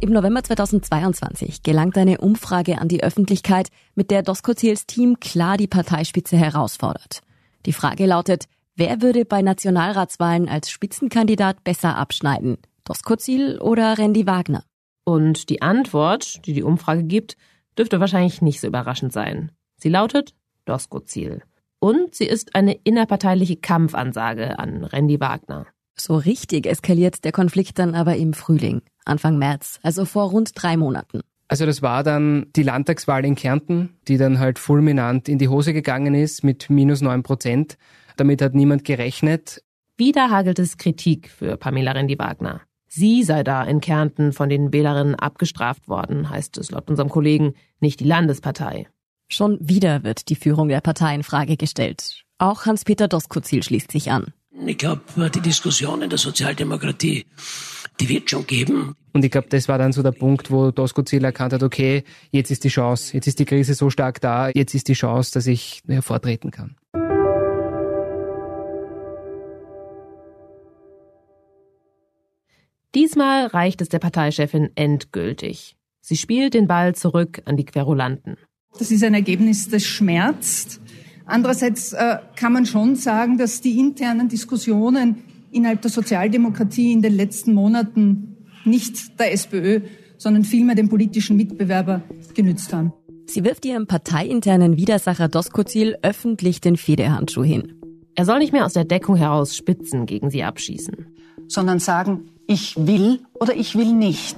im 0.00 0.10
November 0.10 0.42
2022 0.42 1.62
gelangt 1.62 1.96
eine 1.96 2.18
Umfrage 2.18 2.78
an 2.78 2.88
die 2.88 3.02
Öffentlichkeit, 3.02 3.68
mit 3.94 4.10
der 4.10 4.22
Doskozils 4.22 4.86
Team 4.86 5.20
klar 5.20 5.56
die 5.56 5.66
Parteispitze 5.66 6.36
herausfordert. 6.36 7.22
Die 7.64 7.72
Frage 7.72 8.06
lautet, 8.06 8.44
wer 8.74 9.00
würde 9.00 9.24
bei 9.24 9.42
Nationalratswahlen 9.42 10.48
als 10.48 10.70
Spitzenkandidat 10.70 11.64
besser 11.64 11.96
abschneiden? 11.96 12.58
Doskozil 12.84 13.58
oder 13.58 13.98
Randy 13.98 14.26
Wagner? 14.26 14.64
Und 15.04 15.48
die 15.48 15.62
Antwort, 15.62 16.46
die 16.46 16.52
die 16.52 16.62
Umfrage 16.62 17.04
gibt, 17.04 17.36
dürfte 17.78 18.00
wahrscheinlich 18.00 18.42
nicht 18.42 18.60
so 18.60 18.66
überraschend 18.66 19.12
sein. 19.12 19.52
Sie 19.76 19.88
lautet 19.88 20.34
Doskozil. 20.66 21.42
Und 21.78 22.14
sie 22.14 22.26
ist 22.26 22.54
eine 22.54 22.74
innerparteiliche 22.84 23.56
Kampfansage 23.56 24.58
an 24.58 24.84
Randy 24.84 25.20
Wagner. 25.20 25.66
So 25.94 26.16
richtig 26.16 26.66
eskaliert 26.66 27.24
der 27.24 27.32
Konflikt 27.32 27.78
dann 27.78 27.94
aber 27.94 28.16
im 28.16 28.34
Frühling, 28.34 28.82
Anfang 29.06 29.38
März, 29.38 29.78
also 29.82 30.04
vor 30.04 30.30
rund 30.30 30.52
drei 30.54 30.76
Monaten. 30.76 31.20
Also 31.48 31.64
das 31.64 31.80
war 31.80 32.02
dann 32.02 32.46
die 32.56 32.62
Landtagswahl 32.62 33.24
in 33.24 33.36
Kärnten, 33.36 33.90
die 34.08 34.16
dann 34.16 34.38
halt 34.38 34.58
fulminant 34.58 35.28
in 35.28 35.38
die 35.38 35.48
Hose 35.48 35.72
gegangen 35.72 36.14
ist 36.14 36.42
mit 36.42 36.68
minus 36.70 37.00
neun 37.02 37.22
Prozent. 37.22 37.78
Damit 38.16 38.42
hat 38.42 38.54
niemand 38.54 38.84
gerechnet. 38.84 39.62
Wieder 39.96 40.30
hagelt 40.30 40.58
es 40.58 40.76
Kritik 40.76 41.30
für 41.30 41.56
Pamela 41.56 41.92
Rendi-Wagner. 41.92 42.62
Sie 42.88 43.22
sei 43.22 43.44
da 43.44 43.62
in 43.62 43.80
Kärnten 43.80 44.32
von 44.32 44.48
den 44.48 44.72
Wählerinnen 44.72 45.14
abgestraft 45.14 45.88
worden, 45.88 46.30
heißt 46.30 46.58
es 46.58 46.70
laut 46.70 46.88
unserem 46.88 47.10
Kollegen, 47.10 47.54
nicht 47.80 48.00
die 48.00 48.04
Landespartei. 48.04 48.88
Schon 49.28 49.58
wieder 49.60 50.04
wird 50.04 50.28
die 50.28 50.36
Führung 50.36 50.68
der 50.68 50.80
Partei 50.80 51.14
in 51.14 51.22
Frage 51.22 51.56
gestellt. 51.56 52.22
Auch 52.38 52.66
Hans-Peter 52.66 53.08
Doskozil 53.08 53.62
schließt 53.62 53.90
sich 53.90 54.10
an. 54.10 54.32
Ich 54.64 54.78
glaube, 54.78 55.02
die 55.34 55.40
Diskussion 55.40 56.02
in 56.02 56.08
der 56.08 56.18
Sozialdemokratie, 56.18 57.26
die 58.00 58.08
wird 58.08 58.30
schon 58.30 58.46
geben. 58.46 58.94
Und 59.12 59.24
ich 59.24 59.30
glaube, 59.30 59.48
das 59.50 59.68
war 59.68 59.76
dann 59.76 59.92
so 59.92 60.02
der 60.02 60.12
Punkt, 60.12 60.50
wo 60.50 60.70
Doskozil 60.70 61.24
erkannt 61.24 61.52
hat, 61.52 61.62
okay, 61.62 62.04
jetzt 62.30 62.50
ist 62.50 62.64
die 62.64 62.68
Chance, 62.68 63.14
jetzt 63.14 63.26
ist 63.26 63.38
die 63.38 63.44
Krise 63.44 63.74
so 63.74 63.90
stark 63.90 64.20
da, 64.20 64.48
jetzt 64.48 64.74
ist 64.74 64.88
die 64.88 64.94
Chance, 64.94 65.32
dass 65.34 65.46
ich 65.46 65.82
hervortreten 65.86 66.50
kann. 66.50 66.76
Diesmal 72.94 73.48
reicht 73.48 73.82
es 73.82 73.90
der 73.90 73.98
Parteichefin 73.98 74.70
endgültig. 74.74 75.76
Sie 76.00 76.16
spielt 76.16 76.54
den 76.54 76.66
Ball 76.66 76.94
zurück 76.94 77.42
an 77.44 77.58
die 77.58 77.66
Querulanten. 77.66 78.38
Das 78.78 78.90
ist 78.90 79.04
ein 79.04 79.12
Ergebnis, 79.12 79.68
das 79.68 79.84
schmerzt. 79.84 80.80
Andererseits 81.26 81.92
äh, 81.92 82.18
kann 82.36 82.52
man 82.52 82.66
schon 82.66 82.94
sagen, 82.94 83.36
dass 83.36 83.60
die 83.60 83.78
internen 83.78 84.28
Diskussionen 84.28 85.16
innerhalb 85.50 85.82
der 85.82 85.90
Sozialdemokratie 85.90 86.92
in 86.92 87.02
den 87.02 87.14
letzten 87.14 87.52
Monaten 87.52 88.36
nicht 88.64 89.18
der 89.18 89.32
SPÖ, 89.32 89.80
sondern 90.18 90.44
vielmehr 90.44 90.76
dem 90.76 90.88
politischen 90.88 91.36
Mitbewerber 91.36 92.02
genützt 92.34 92.72
haben. 92.72 92.92
Sie 93.26 93.44
wirft 93.44 93.64
ihrem 93.64 93.86
parteiinternen 93.86 94.76
Widersacher 94.76 95.28
Doskozil 95.28 95.96
öffentlich 96.02 96.60
den 96.60 96.76
Federhandschuh 96.76 97.42
hin. 97.42 97.74
Er 98.14 98.24
soll 98.24 98.38
nicht 98.38 98.52
mehr 98.52 98.64
aus 98.64 98.72
der 98.72 98.84
Deckung 98.84 99.16
heraus 99.16 99.56
Spitzen 99.56 100.06
gegen 100.06 100.30
sie 100.30 100.44
abschießen. 100.44 101.06
Sondern 101.48 101.80
sagen, 101.80 102.30
ich 102.46 102.76
will 102.78 103.20
oder 103.34 103.54
ich 103.56 103.74
will 103.74 103.92
nicht. 103.92 104.36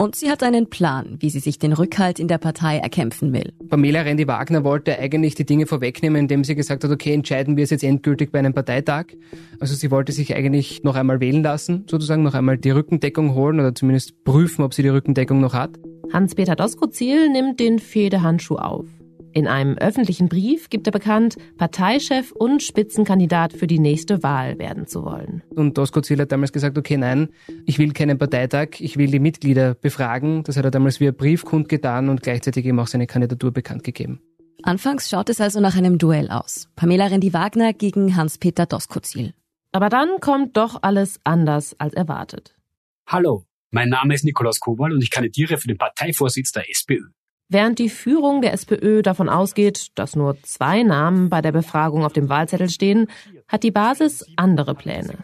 Und 0.00 0.14
sie 0.14 0.30
hat 0.30 0.44
einen 0.44 0.70
Plan, 0.70 1.16
wie 1.18 1.28
sie 1.28 1.40
sich 1.40 1.58
den 1.58 1.72
Rückhalt 1.72 2.20
in 2.20 2.28
der 2.28 2.38
Partei 2.38 2.78
erkämpfen 2.78 3.32
will. 3.32 3.52
Pamela 3.68 4.02
Rendi-Wagner 4.02 4.62
wollte 4.62 4.96
eigentlich 4.96 5.34
die 5.34 5.44
Dinge 5.44 5.66
vorwegnehmen, 5.66 6.22
indem 6.22 6.44
sie 6.44 6.54
gesagt 6.54 6.84
hat, 6.84 6.90
okay, 6.90 7.12
entscheiden 7.12 7.56
wir 7.56 7.64
es 7.64 7.70
jetzt 7.70 7.82
endgültig 7.82 8.30
bei 8.30 8.38
einem 8.38 8.54
Parteitag. 8.54 9.06
Also 9.58 9.74
sie 9.74 9.90
wollte 9.90 10.12
sich 10.12 10.36
eigentlich 10.36 10.84
noch 10.84 10.94
einmal 10.94 11.18
wählen 11.20 11.42
lassen, 11.42 11.84
sozusagen 11.90 12.22
noch 12.22 12.34
einmal 12.34 12.58
die 12.58 12.70
Rückendeckung 12.70 13.34
holen 13.34 13.58
oder 13.58 13.74
zumindest 13.74 14.22
prüfen, 14.22 14.62
ob 14.62 14.72
sie 14.72 14.82
die 14.82 14.88
Rückendeckung 14.88 15.40
noch 15.40 15.54
hat. 15.54 15.70
Hans-Peter 16.12 16.54
Doskozil 16.54 17.28
nimmt 17.30 17.58
den 17.58 17.80
Fehdehandschuh 17.80 18.56
auf. 18.56 18.86
In 19.32 19.46
einem 19.46 19.76
öffentlichen 19.76 20.28
Brief 20.28 20.70
gibt 20.70 20.86
er 20.86 20.92
bekannt, 20.92 21.36
Parteichef 21.56 22.32
und 22.32 22.62
Spitzenkandidat 22.62 23.52
für 23.52 23.66
die 23.66 23.78
nächste 23.78 24.22
Wahl 24.22 24.58
werden 24.58 24.86
zu 24.86 25.04
wollen. 25.04 25.42
Und 25.50 25.76
Doskozil 25.78 26.20
hat 26.20 26.32
damals 26.32 26.52
gesagt, 26.52 26.78
okay, 26.78 26.96
nein, 26.96 27.28
ich 27.66 27.78
will 27.78 27.92
keinen 27.92 28.18
Parteitag, 28.18 28.80
ich 28.80 28.96
will 28.96 29.10
die 29.10 29.18
Mitglieder 29.18 29.74
befragen. 29.74 30.42
Das 30.44 30.56
hat 30.56 30.64
er 30.64 30.70
damals 30.70 31.00
via 31.00 31.12
Brief 31.12 31.44
kundgetan 31.44 32.08
und 32.08 32.22
gleichzeitig 32.22 32.64
eben 32.66 32.78
auch 32.80 32.86
seine 32.86 33.06
Kandidatur 33.06 33.52
bekannt 33.52 33.84
gegeben. 33.84 34.20
Anfangs 34.62 35.08
schaut 35.08 35.28
es 35.28 35.40
also 35.40 35.60
nach 35.60 35.76
einem 35.76 35.98
Duell 35.98 36.30
aus. 36.30 36.68
Pamela 36.74 37.06
Rendi-Wagner 37.06 37.72
gegen 37.72 38.16
Hans-Peter 38.16 38.66
Doskozil. 38.66 39.34
Aber 39.72 39.88
dann 39.88 40.20
kommt 40.20 40.56
doch 40.56 40.78
alles 40.82 41.20
anders 41.24 41.78
als 41.78 41.94
erwartet. 41.94 42.56
Hallo, 43.06 43.44
mein 43.70 43.88
Name 43.88 44.14
ist 44.14 44.24
Nikolaus 44.24 44.60
Kowal 44.60 44.92
und 44.92 45.02
ich 45.02 45.10
kandidiere 45.10 45.58
für 45.58 45.68
den 45.68 45.78
Parteivorsitz 45.78 46.52
der 46.52 46.68
SPÖ. 46.70 47.02
Während 47.50 47.78
die 47.78 47.88
Führung 47.88 48.42
der 48.42 48.52
SPÖ 48.52 49.00
davon 49.00 49.30
ausgeht, 49.30 49.88
dass 49.94 50.14
nur 50.14 50.36
zwei 50.42 50.82
Namen 50.82 51.30
bei 51.30 51.40
der 51.40 51.52
Befragung 51.52 52.04
auf 52.04 52.12
dem 52.12 52.28
Wahlzettel 52.28 52.68
stehen, 52.68 53.06
hat 53.46 53.62
die 53.62 53.70
Basis 53.70 54.26
andere 54.36 54.74
Pläne. 54.74 55.18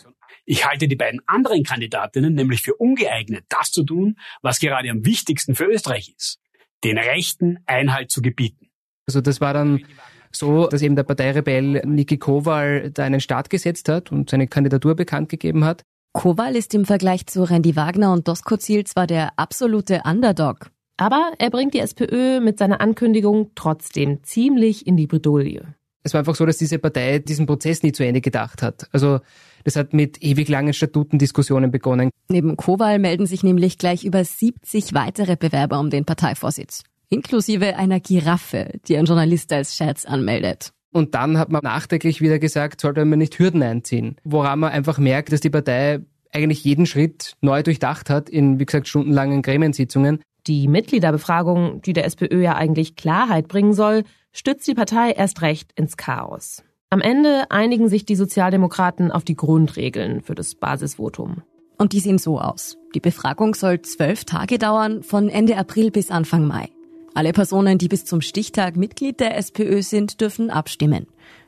Ich 0.46 0.66
halte 0.66 0.88
die 0.88 0.96
beiden 0.96 1.20
anderen 1.26 1.64
Kandidatinnen 1.64 2.34
nämlich 2.34 2.62
für 2.62 2.74
ungeeignet, 2.74 3.44
das 3.48 3.72
zu 3.72 3.82
tun, 3.82 4.16
was 4.40 4.58
gerade 4.58 4.90
am 4.90 5.04
wichtigsten 5.04 5.54
für 5.54 5.64
Österreich 5.64 6.14
ist, 6.16 6.38
den 6.82 6.96
Rechten 6.96 7.58
Einhalt 7.66 8.10
zu 8.10 8.22
gebieten. 8.22 8.70
Also 9.06 9.20
das 9.20 9.42
war 9.42 9.52
dann 9.52 9.84
so, 10.32 10.66
dass 10.66 10.82
eben 10.82 10.96
der 10.96 11.02
Parteirebell 11.02 11.82
Niki 11.84 12.18
Kowal 12.18 12.90
da 12.90 13.04
einen 13.04 13.20
Start 13.20 13.50
gesetzt 13.50 13.88
hat 13.88 14.12
und 14.12 14.30
seine 14.30 14.48
Kandidatur 14.48 14.96
bekannt 14.96 15.28
gegeben 15.28 15.64
hat. 15.64 15.82
Kowal 16.12 16.56
ist 16.56 16.74
im 16.74 16.84
Vergleich 16.84 17.26
zu 17.26 17.42
Randy 17.42 17.76
Wagner 17.76 18.12
und 18.12 18.28
Doskozil 18.28 18.84
zwar 18.84 19.06
der 19.06 19.38
absolute 19.38 20.02
Underdog. 20.04 20.70
Aber 20.96 21.32
er 21.38 21.50
bringt 21.50 21.74
die 21.74 21.80
SPÖ 21.80 22.40
mit 22.40 22.58
seiner 22.58 22.80
Ankündigung 22.80 23.50
trotzdem 23.54 24.22
ziemlich 24.22 24.86
in 24.86 24.96
die 24.96 25.06
Bredouille. 25.06 25.74
Es 26.04 26.12
war 26.12 26.20
einfach 26.20 26.34
so, 26.34 26.44
dass 26.44 26.58
diese 26.58 26.78
Partei 26.78 27.18
diesen 27.18 27.46
Prozess 27.46 27.82
nie 27.82 27.92
zu 27.92 28.04
Ende 28.04 28.20
gedacht 28.20 28.62
hat. 28.62 28.88
Also 28.92 29.20
das 29.64 29.74
hat 29.74 29.94
mit 29.94 30.22
ewig 30.22 30.48
langen 30.48 30.74
Statutendiskussionen 30.74 31.70
begonnen. 31.70 32.10
Neben 32.28 32.56
Kowal 32.56 32.98
melden 32.98 33.26
sich 33.26 33.42
nämlich 33.42 33.78
gleich 33.78 34.04
über 34.04 34.22
70 34.22 34.92
weitere 34.92 35.36
Bewerber 35.36 35.80
um 35.80 35.88
den 35.90 36.04
Parteivorsitz. 36.04 36.82
Inklusive 37.08 37.76
einer 37.76 38.00
Giraffe, 38.00 38.72
die 38.86 38.96
ein 38.96 39.06
Journalist 39.06 39.52
als 39.52 39.74
Scherz 39.76 40.04
anmeldet. 40.04 40.72
Und 40.92 41.14
dann 41.14 41.38
hat 41.38 41.50
man 41.50 41.62
nachträglich 41.62 42.20
wieder 42.20 42.38
gesagt, 42.38 42.80
sollte 42.80 43.04
man 43.04 43.18
nicht 43.18 43.38
Hürden 43.38 43.62
einziehen. 43.62 44.16
Woran 44.24 44.60
man 44.60 44.72
einfach 44.72 44.98
merkt, 44.98 45.32
dass 45.32 45.40
die 45.40 45.50
Partei 45.50 46.00
eigentlich 46.32 46.64
jeden 46.64 46.86
Schritt 46.86 47.34
neu 47.40 47.62
durchdacht 47.62 48.10
hat 48.10 48.28
in, 48.28 48.60
wie 48.60 48.66
gesagt, 48.66 48.88
stundenlangen 48.88 49.42
Gremiensitzungen. 49.42 50.20
Die 50.46 50.68
Mitgliederbefragung, 50.68 51.80
die 51.80 51.94
der 51.94 52.04
SPÖ 52.04 52.42
ja 52.42 52.54
eigentlich 52.54 52.96
Klarheit 52.96 53.48
bringen 53.48 53.72
soll, 53.72 54.04
stützt 54.32 54.66
die 54.66 54.74
Partei 54.74 55.12
erst 55.12 55.40
recht 55.40 55.72
ins 55.74 55.96
Chaos. 55.96 56.62
Am 56.90 57.00
Ende 57.00 57.50
einigen 57.50 57.88
sich 57.88 58.04
die 58.04 58.14
Sozialdemokraten 58.14 59.10
auf 59.10 59.24
die 59.24 59.36
Grundregeln 59.36 60.20
für 60.20 60.34
das 60.34 60.54
Basisvotum. 60.54 61.42
Und 61.78 61.92
die 61.92 62.00
sehen 62.00 62.18
so 62.18 62.38
aus. 62.38 62.76
Die 62.94 63.00
Befragung 63.00 63.54
soll 63.54 63.80
zwölf 63.82 64.24
Tage 64.24 64.58
dauern, 64.58 65.02
von 65.02 65.28
Ende 65.28 65.56
April 65.56 65.90
bis 65.90 66.10
Anfang 66.10 66.46
Mai. 66.46 66.68
Alle 67.14 67.32
Personen, 67.32 67.78
die 67.78 67.88
bis 67.88 68.04
zum 68.04 68.20
Stichtag 68.20 68.76
Mitglied 68.76 69.20
der 69.20 69.36
SPÖ 69.38 69.82
sind, 69.82 70.20
dürfen 70.20 70.50
abstimmen. 70.50 71.06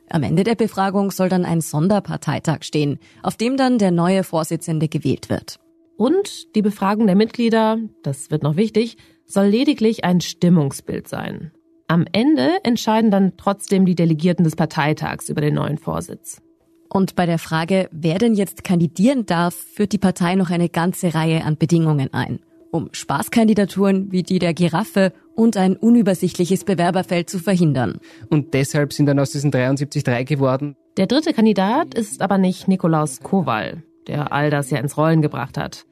Am 0.08 0.22
Ende 0.22 0.42
der 0.42 0.54
Befragung 0.54 1.10
soll 1.10 1.28
dann 1.28 1.44
ein 1.44 1.60
Sonderparteitag 1.60 2.62
stehen, 2.62 2.98
auf 3.22 3.36
dem 3.36 3.56
dann 3.56 3.78
der 3.78 3.90
neue 3.90 4.24
Vorsitzende 4.24 4.88
gewählt 4.88 5.28
wird. 5.28 5.58
Und 5.96 6.54
die 6.54 6.62
Befragung 6.62 7.06
der 7.06 7.16
Mitglieder, 7.16 7.78
das 8.02 8.30
wird 8.30 8.42
noch 8.42 8.56
wichtig, 8.56 8.96
soll 9.24 9.46
lediglich 9.46 10.04
ein 10.04 10.20
Stimmungsbild 10.20 11.08
sein. 11.08 11.52
Am 11.88 12.04
Ende 12.12 12.58
entscheiden 12.64 13.10
dann 13.10 13.36
trotzdem 13.36 13.86
die 13.86 13.94
Delegierten 13.94 14.44
des 14.44 14.56
Parteitags 14.56 15.28
über 15.28 15.40
den 15.40 15.54
neuen 15.54 15.78
Vorsitz. 15.78 16.42
Und 16.88 17.16
bei 17.16 17.26
der 17.26 17.38
Frage, 17.38 17.88
wer 17.92 18.18
denn 18.18 18.34
jetzt 18.34 18.62
kandidieren 18.62 19.26
darf, 19.26 19.54
führt 19.54 19.92
die 19.92 19.98
Partei 19.98 20.34
noch 20.34 20.50
eine 20.50 20.68
ganze 20.68 21.14
Reihe 21.14 21.44
an 21.44 21.56
Bedingungen 21.56 22.12
ein. 22.12 22.40
Um 22.70 22.90
Spaßkandidaturen 22.92 24.12
wie 24.12 24.22
die 24.22 24.38
der 24.38 24.52
Giraffe 24.52 25.12
und 25.34 25.56
ein 25.56 25.76
unübersichtliches 25.76 26.64
Bewerberfeld 26.64 27.30
zu 27.30 27.38
verhindern. 27.38 28.00
Und 28.28 28.54
deshalb 28.54 28.92
sind 28.92 29.06
dann 29.06 29.18
aus 29.18 29.30
diesen 29.30 29.50
73 29.50 30.04
drei 30.04 30.24
geworden. 30.24 30.76
Der 30.96 31.06
dritte 31.06 31.32
Kandidat 31.32 31.94
ist 31.94 32.20
aber 32.20 32.38
nicht 32.38 32.68
Nikolaus 32.68 33.20
Kowal 33.20 33.82
der 34.06 34.32
all 34.32 34.50
das 34.50 34.70
ja 34.70 34.78
ins 34.78 34.96
Rollen 34.96 35.22
gebracht 35.22 35.58
hat. 35.58 35.84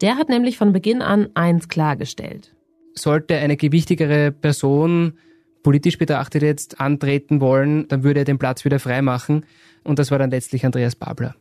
Der 0.00 0.16
hat 0.16 0.28
nämlich 0.28 0.58
von 0.58 0.72
Beginn 0.72 1.02
an 1.02 1.28
eins 1.34 1.68
klargestellt. 1.68 2.54
Sollte 2.94 3.36
eine 3.36 3.56
gewichtigere 3.56 4.32
Person 4.32 5.14
politisch 5.62 5.98
betrachtet 5.98 6.42
jetzt 6.42 6.80
antreten 6.80 7.40
wollen, 7.40 7.88
dann 7.88 8.02
würde 8.02 8.20
er 8.20 8.24
den 8.24 8.38
Platz 8.38 8.64
wieder 8.64 8.78
freimachen. 8.78 9.46
Und 9.84 9.98
das 9.98 10.10
war 10.10 10.18
dann 10.18 10.30
letztlich 10.30 10.64
Andreas 10.64 10.96
Babler. 10.96 11.34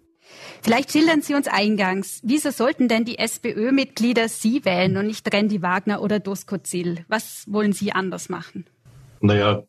Vielleicht 0.62 0.91
schildern 0.91 1.22
Sie 1.22 1.34
uns 1.34 1.48
eingangs, 1.48 2.22
wieso 2.24 2.51
sollten 2.51 2.88
denn 2.88 3.03
die 3.03 3.18
SPÖ-Mitglieder 3.18 4.30
Sie 4.30 4.63
wählen 4.63 4.96
und 4.98 5.08
nicht 5.08 5.32
Randy 5.34 5.62
Wagner 5.62 6.01
oder 6.01 6.20
Dusko 6.20 6.58
Ziel? 6.60 7.03
Was 7.08 7.46
wollen 7.48 7.74
Sie 7.74 7.91
anders 7.91 8.30
machen? 8.30 8.65
Naja, 9.20 9.63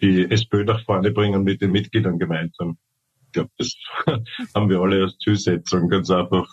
die 0.00 0.30
SPÖ 0.30 0.64
nach 0.64 0.84
vorne 0.84 1.12
bringen 1.12 1.44
mit 1.44 1.60
den 1.60 1.70
Mitgliedern 1.70 2.18
gemeinsam 2.18 2.78
glaube, 3.38 3.50
das 3.58 3.74
haben 4.54 4.68
wir 4.68 4.80
alle 4.80 5.02
als 5.02 5.18
Zielsetzung, 5.18 5.88
ganz 5.88 6.10
einfach 6.10 6.48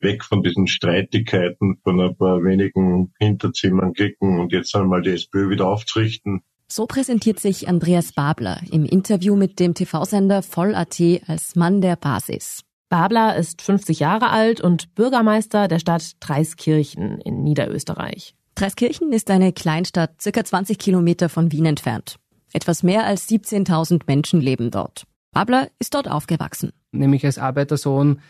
weg 0.00 0.24
von 0.24 0.42
diesen 0.42 0.66
Streitigkeiten 0.66 1.78
von 1.82 2.00
ein 2.00 2.16
paar 2.16 2.42
wenigen 2.42 3.12
Hinterzimmern 3.18 3.94
klicken 3.94 4.38
und 4.38 4.52
jetzt 4.52 4.74
einmal 4.74 5.02
die 5.02 5.10
SPÖ 5.10 5.50
wieder 5.50 5.66
aufzurichten. 5.66 6.42
So 6.66 6.86
präsentiert 6.86 7.40
sich 7.40 7.68
Andreas 7.68 8.12
Babler 8.12 8.60
im 8.70 8.84
Interview 8.84 9.36
mit 9.36 9.60
dem 9.60 9.74
TV-Sender 9.74 10.42
Voll.at 10.42 11.00
als 11.26 11.56
Mann 11.56 11.80
der 11.80 11.96
Basis. 11.96 12.62
Babler 12.88 13.36
ist 13.36 13.62
50 13.62 14.00
Jahre 14.00 14.30
alt 14.30 14.60
und 14.60 14.94
Bürgermeister 14.94 15.68
der 15.68 15.78
Stadt 15.78 16.12
Dreiskirchen 16.20 17.20
in 17.20 17.42
Niederösterreich. 17.42 18.34
Dreiskirchen 18.54 19.12
ist 19.12 19.30
eine 19.30 19.52
Kleinstadt, 19.52 20.20
circa 20.20 20.44
20 20.44 20.78
Kilometer 20.78 21.28
von 21.28 21.50
Wien 21.50 21.66
entfernt. 21.66 22.16
Etwas 22.52 22.82
mehr 22.82 23.04
als 23.04 23.28
17.000 23.28 24.02
Menschen 24.06 24.40
leben 24.40 24.70
dort. 24.70 25.06
Babler 25.34 25.68
ist 25.80 25.94
dort 25.94 26.08
aufgewachsen. 26.08 26.72
Nämlich 26.92 27.26
als 27.26 27.38
Arbeitersohn, 27.38 28.20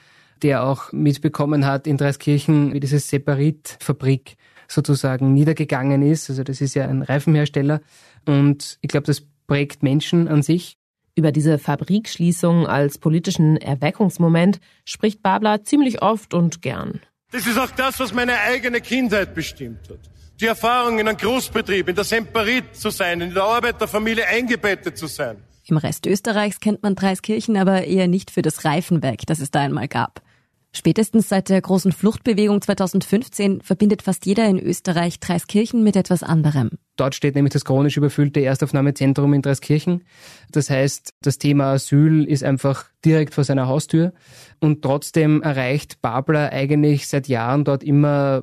der 0.43 0.65
auch 0.65 0.91
mitbekommen 0.91 1.67
hat 1.67 1.87
in 1.87 1.99
Dreiskirchen, 1.99 2.73
wie 2.73 2.81
diese 2.81 2.99
Separit-Fabrik 2.99 4.37
sozusagen 4.69 5.35
niedergegangen 5.35 6.03
ist. 6.03 6.31
Also 6.31 6.43
das 6.43 6.61
ist 6.61 6.75
ja 6.75 6.89
ein 6.89 7.03
Reifenhersteller. 7.03 7.83
Und 8.27 8.79
ich 8.81 8.89
glaube, 8.89 9.07
das 9.07 9.23
prägt 9.47 9.83
Menschen 9.83 10.29
an 10.29 10.43
sich. 10.43 10.79
Über 11.15 11.31
diese 11.31 11.59
Fabrikschließung 11.59 12.67
als 12.67 12.99
politischen 12.99 13.59
Erweckungsmoment 13.59 14.59
spricht 14.85 15.23
Babler 15.23 15.63
ziemlich 15.63 16.03
oft 16.03 16.35
und 16.35 16.63
gern. 16.63 17.01
Das 17.31 17.47
ist 17.47 17.59
auch 17.59 17.71
das, 17.71 18.01
was 18.01 18.15
meine 18.15 18.39
eigene 18.41 18.81
Kindheit 18.81 19.35
bestimmt 19.35 19.91
hat. 19.91 20.01
Die 20.41 20.47
Erfahrung 20.47 20.99
in 20.99 21.07
einem 21.07 21.19
Großbetrieb, 21.19 21.89
in 21.89 21.95
der 21.95 22.05
Semperit 22.05 22.75
zu 22.75 22.91
sein, 22.91 23.21
in 23.21 23.35
der 23.35 23.45
Arbeiterfamilie 23.45 24.27
eingebettet 24.27 24.97
zu 24.97 25.07
sein. 25.07 25.37
Im 25.67 25.77
Rest 25.77 26.07
Österreichs 26.07 26.61
kennt 26.61 26.83
man 26.83 26.95
Dreiskirchen 26.95 27.57
aber 27.57 27.85
eher 27.85 28.09
nicht 28.09 28.31
für 28.31 28.43
das 28.43 28.65
Reifenwerk, 28.65 29.27
das 29.27 29.41
es 29.41 29.51
da 29.51 29.61
einmal 29.61 29.89
gab. 29.89 30.23
Spätestens 30.77 31.29
seit 31.29 31.51
der 31.51 31.61
großen 31.61 31.93
Fluchtbewegung 31.93 32.61
2015 32.61 33.61
verbindet 33.61 34.03
fast 34.03 34.27
jeder 34.27 34.45
in 34.49 34.59
Österreich 34.59 35.21
Dreiskirchen 35.21 35.85
mit 35.85 35.95
etwas 35.95 36.25
anderem. 36.25 36.71
Dort 36.97 37.15
steht 37.15 37.37
nämlich 37.37 37.53
das 37.53 37.65
chronisch 37.65 37.97
überfüllte 37.97 38.41
Erstaufnahmezentrum 38.41 39.33
in 39.35 39.43
Dreiskirchen. 39.43 40.03
Das 40.51 40.71
heißt, 40.71 41.15
das 41.23 41.39
Thema 41.39 41.73
Asyl 41.73 42.25
ist 42.25 42.43
einfach 42.43 42.87
direkt 43.05 43.35
vor 43.35 43.45
seiner 43.45 43.69
Haustür. 43.69 44.13
Und 44.59 44.83
trotzdem 44.83 45.43
erreicht 45.43 46.03
Babler 46.03 46.51
eigentlich 46.51 47.07
seit 47.07 47.29
Jahren 47.29 47.65
dort 47.65 47.85
immer 47.85 48.43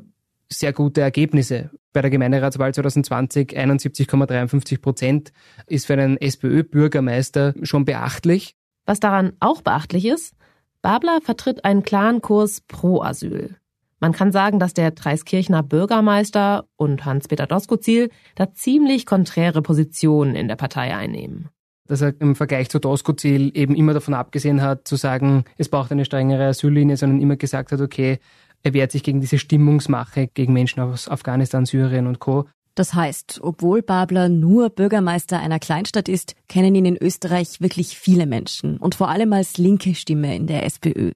sehr 0.50 0.72
gute 0.72 1.02
Ergebnisse. 1.02 1.70
Bei 1.94 2.02
der 2.02 2.10
Gemeinderatswahl 2.10 2.74
2020 2.74 3.58
71,53 3.58 4.82
Prozent 4.82 5.32
ist 5.68 5.88
für 5.88 5.94
einen 5.94 6.18
SPÖ-Bürgermeister 6.18 7.54
schon 7.64 7.84
beachtlich. 7.84 8.56
Was 8.86 9.00
daran 9.00 9.34
auch 9.40 9.62
beachtlich 9.62 10.06
ist, 10.06 10.36
Babler 10.82 11.20
vertritt 11.22 11.66
einen 11.66 11.84
klaren 11.84 12.22
Kurs 12.22 12.62
pro 12.62 13.02
Asyl. 13.02 13.58
Man 14.00 14.14
kann 14.14 14.32
sagen, 14.32 14.58
dass 14.58 14.74
der 14.74 14.92
Dreiskirchner 14.92 15.62
Bürgermeister 15.62 16.66
und 16.76 17.06
Hans-Peter 17.06 17.46
Doskozil 17.46 18.10
da 18.36 18.52
ziemlich 18.52 19.06
konträre 19.06 19.62
Positionen 19.62 20.36
in 20.36 20.48
der 20.48 20.56
Partei 20.56 20.96
einnehmen. 20.96 21.50
Dass 21.88 22.02
er 22.02 22.20
im 22.20 22.36
Vergleich 22.36 22.70
zu 22.70 22.80
Doskozil 22.80 23.52
eben 23.54 23.76
immer 23.76 23.94
davon 23.94 24.16
abgesehen 24.16 24.62
hat, 24.62 24.88
zu 24.88 24.96
sagen, 24.96 25.44
es 25.58 25.70
braucht 25.70 25.92
eine 25.92 26.06
strengere 26.06 26.48
Asyllinie, 26.48 26.98
sondern 26.98 27.22
immer 27.22 27.36
gesagt 27.36 27.74
hat, 27.74 27.82
okay, 27.82 28.20
er 28.64 28.74
wehrt 28.74 28.92
sich 28.92 29.04
gegen 29.04 29.22
diese 29.22 29.40
Stimmungsmache 29.40 30.28
gegen 30.28 30.54
Menschen 30.54 30.80
aus 30.82 31.10
Afghanistan, 31.10 31.66
Syrien 31.66 32.08
und 32.08 32.20
Co. 32.20 32.48
Das 32.76 32.94
heißt, 32.94 33.40
obwohl 33.44 33.82
Babler 33.82 34.30
nur 34.30 34.70
Bürgermeister 34.70 35.40
einer 35.40 35.60
Kleinstadt 35.60 36.08
ist, 36.08 36.36
kennen 36.48 36.74
ihn 36.74 36.86
in 36.86 36.98
Österreich 36.98 37.60
wirklich 37.60 37.98
viele 37.98 38.26
Menschen 38.26 38.78
und 38.78 38.96
vor 38.96 39.10
allem 39.10 39.34
als 39.34 39.58
linke 39.58 39.94
Stimme 39.94 40.36
in 40.36 40.48
der 40.48 40.66
SPÖ. 40.66 41.12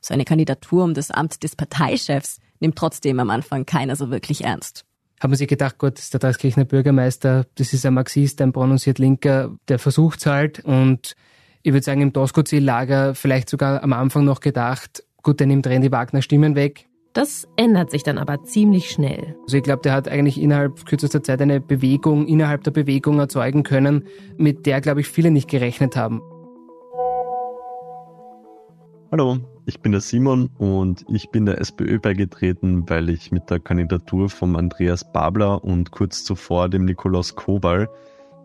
Seine 0.00 0.24
Kandidatur 0.24 0.84
um 0.84 0.94
das 0.94 1.10
Amt 1.10 1.42
des 1.42 1.56
Parteichefs 1.56 2.38
nimmt 2.60 2.76
trotzdem 2.76 3.20
am 3.20 3.30
Anfang 3.30 3.66
keiner 3.66 3.96
so 3.96 4.10
wirklich 4.10 4.44
ernst. 4.44 4.84
Haben 5.20 5.32
wir 5.32 5.36
sich 5.36 5.48
gedacht, 5.48 5.78
Gott, 5.78 5.98
ist 5.98 6.12
der 6.12 6.20
Dreiskirchner 6.20 6.64
Bürgermeister, 6.64 7.46
das 7.54 7.72
ist 7.72 7.86
ein 7.86 7.94
Marxist, 7.94 8.40
ein 8.40 8.52
prononciert 8.52 8.98
Linker, 8.98 9.56
der 9.68 9.78
versucht's 9.78 10.26
halt 10.26 10.64
und 10.64 11.14
ich 11.62 11.72
würde 11.72 11.84
sagen, 11.84 12.02
im 12.02 12.12
Doskozil-Lager 12.12 13.14
vielleicht 13.14 13.48
sogar 13.48 13.82
am 13.82 13.94
Anfang 13.94 14.24
noch 14.24 14.40
gedacht, 14.40 15.02
gut, 15.24 15.40
der 15.40 15.48
nimmt 15.48 15.66
Randy 15.66 15.90
Wagner 15.90 16.22
Stimmen 16.22 16.54
weg. 16.54 16.86
Das 17.14 17.48
ändert 17.56 17.90
sich 17.90 18.02
dann 18.02 18.18
aber 18.18 18.42
ziemlich 18.44 18.90
schnell. 18.90 19.36
Also 19.42 19.56
ich 19.56 19.62
glaube, 19.62 19.82
der 19.82 19.92
hat 19.92 20.08
eigentlich 20.08 20.40
innerhalb 20.40 20.84
kürzester 20.84 21.22
Zeit 21.22 21.40
eine 21.40 21.60
Bewegung 21.60 22.26
innerhalb 22.26 22.62
der 22.64 22.72
Bewegung 22.72 23.18
erzeugen 23.18 23.62
können, 23.62 24.04
mit 24.36 24.66
der, 24.66 24.80
glaube 24.80 25.00
ich, 25.00 25.08
viele 25.08 25.30
nicht 25.30 25.48
gerechnet 25.48 25.96
haben. 25.96 26.20
Hallo, 29.12 29.38
ich 29.64 29.80
bin 29.80 29.92
der 29.92 30.00
Simon 30.00 30.50
und 30.58 31.04
ich 31.08 31.30
bin 31.30 31.46
der 31.46 31.60
SPÖ 31.60 32.00
beigetreten, 32.00 32.88
weil 32.88 33.08
ich 33.08 33.30
mit 33.30 33.48
der 33.48 33.60
Kandidatur 33.60 34.28
von 34.28 34.56
Andreas 34.56 35.10
Babler 35.12 35.62
und 35.62 35.92
kurz 35.92 36.24
zuvor 36.24 36.68
dem 36.68 36.84
Nikolaus 36.84 37.36
Kobal 37.36 37.88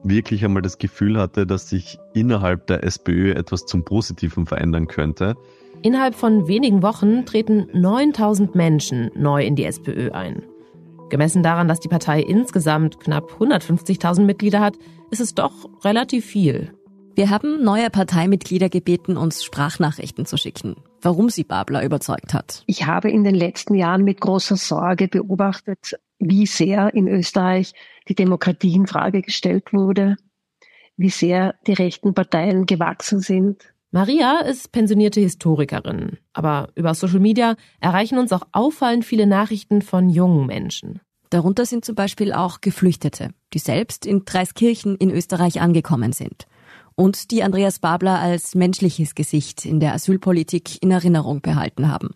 wirklich 0.04 0.44
einmal 0.44 0.62
das 0.62 0.78
Gefühl 0.78 1.18
hatte, 1.18 1.46
dass 1.46 1.70
sich 1.70 2.00
innerhalb 2.14 2.68
der 2.68 2.84
SPÖ 2.84 3.32
etwas 3.32 3.66
zum 3.66 3.84
Positiven 3.84 4.46
verändern 4.46 4.88
könnte. 4.88 5.36
Innerhalb 5.82 6.16
von 6.16 6.48
wenigen 6.48 6.84
Wochen 6.84 7.26
treten 7.26 7.68
9000 7.74 8.56
Menschen 8.56 9.12
neu 9.16 9.46
in 9.46 9.56
die 9.56 9.66
SPÖ 9.66 10.12
ein. 10.12 10.44
Gemessen 11.10 11.42
daran, 11.42 11.68
dass 11.68 11.80
die 11.80 11.88
Partei 11.88 12.22
insgesamt 12.22 13.00
knapp 13.00 13.32
150.000 13.40 14.22
Mitglieder 14.22 14.60
hat, 14.60 14.76
ist 15.10 15.22
es 15.22 15.34
doch 15.34 15.70
relativ 15.84 16.26
viel. 16.26 16.74
Wir 17.16 17.30
haben 17.30 17.64
neue 17.64 17.90
Parteimitglieder 17.90 18.70
gebeten, 18.70 19.18
uns 19.18 19.44
Sprachnachrichten 19.44 20.26
zu 20.26 20.38
schicken, 20.38 20.76
warum 21.02 21.30
sie 21.30 21.44
Babler 21.44 21.84
überzeugt 21.84 22.34
hat. 22.34 22.64
Ich 22.66 22.86
habe 22.86 23.10
in 23.10 23.24
den 23.24 23.36
letzten 23.36 23.76
Jahren 23.76 24.04
mit 24.04 24.22
großer 24.22 24.56
Sorge 24.56 25.08
beobachtet, 25.08 26.00
wie 26.20 26.46
sehr 26.46 26.94
in 26.94 27.08
Österreich 27.08 27.74
die 28.08 28.16
Demokratie 28.16 28.76
in 28.76 28.88
Frage 28.88 29.22
gestellt 29.22 29.74
wurde, 29.74 30.18
wie 30.98 31.10
sehr 31.10 31.56
die 31.66 31.74
rechten 31.74 32.14
Parteien 32.14 32.66
gewachsen 32.66 33.22
sind. 33.22 33.74
Maria 33.92 34.42
ist 34.42 34.72
pensionierte 34.72 35.22
Historikerin, 35.22 36.18
aber 36.34 36.70
über 36.76 36.94
Social 36.94 37.20
Media 37.20 37.56
erreichen 37.80 38.20
uns 38.20 38.32
auch 38.32 38.48
auffallend 38.52 39.06
viele 39.06 39.26
Nachrichten 39.26 39.82
von 39.82 40.10
jungen 40.10 40.46
Menschen. 40.46 41.00
Darunter 41.32 41.66
sind 41.66 41.86
zum 41.86 41.96
Beispiel 41.96 42.34
auch 42.34 42.62
Geflüchtete, 42.62 43.30
die 43.54 43.60
selbst 43.60 44.06
in 44.06 44.26
Dreiskirchen 44.26 44.96
in 44.96 45.12
Österreich 45.12 45.62
angekommen 45.62 46.12
sind 46.12 46.48
und 46.96 47.32
die 47.32 47.44
Andreas 47.44 47.80
Babler 47.80 48.20
als 48.20 48.56
menschliches 48.56 49.16
Gesicht 49.16 49.66
in 49.66 49.80
der 49.80 49.94
Asylpolitik 49.94 50.84
in 50.84 50.92
Erinnerung 50.92 51.42
behalten 51.42 51.90
haben. 51.90 52.10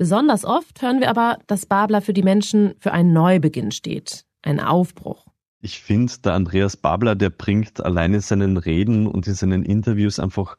Besonders 0.00 0.46
oft 0.46 0.80
hören 0.80 1.00
wir 1.00 1.10
aber, 1.10 1.36
dass 1.46 1.66
Babler 1.66 2.00
für 2.00 2.14
die 2.14 2.22
Menschen 2.22 2.72
für 2.78 2.92
einen 2.92 3.12
Neubeginn 3.12 3.70
steht, 3.70 4.24
ein 4.40 4.58
Aufbruch. 4.58 5.26
Ich 5.60 5.82
finde, 5.82 6.14
der 6.24 6.32
Andreas 6.32 6.78
Babler, 6.78 7.14
der 7.14 7.28
bringt 7.28 7.84
alleine 7.84 8.14
in 8.14 8.22
seinen 8.22 8.56
Reden 8.56 9.06
und 9.06 9.26
in 9.26 9.34
seinen 9.34 9.62
Interviews 9.62 10.18
einfach 10.18 10.56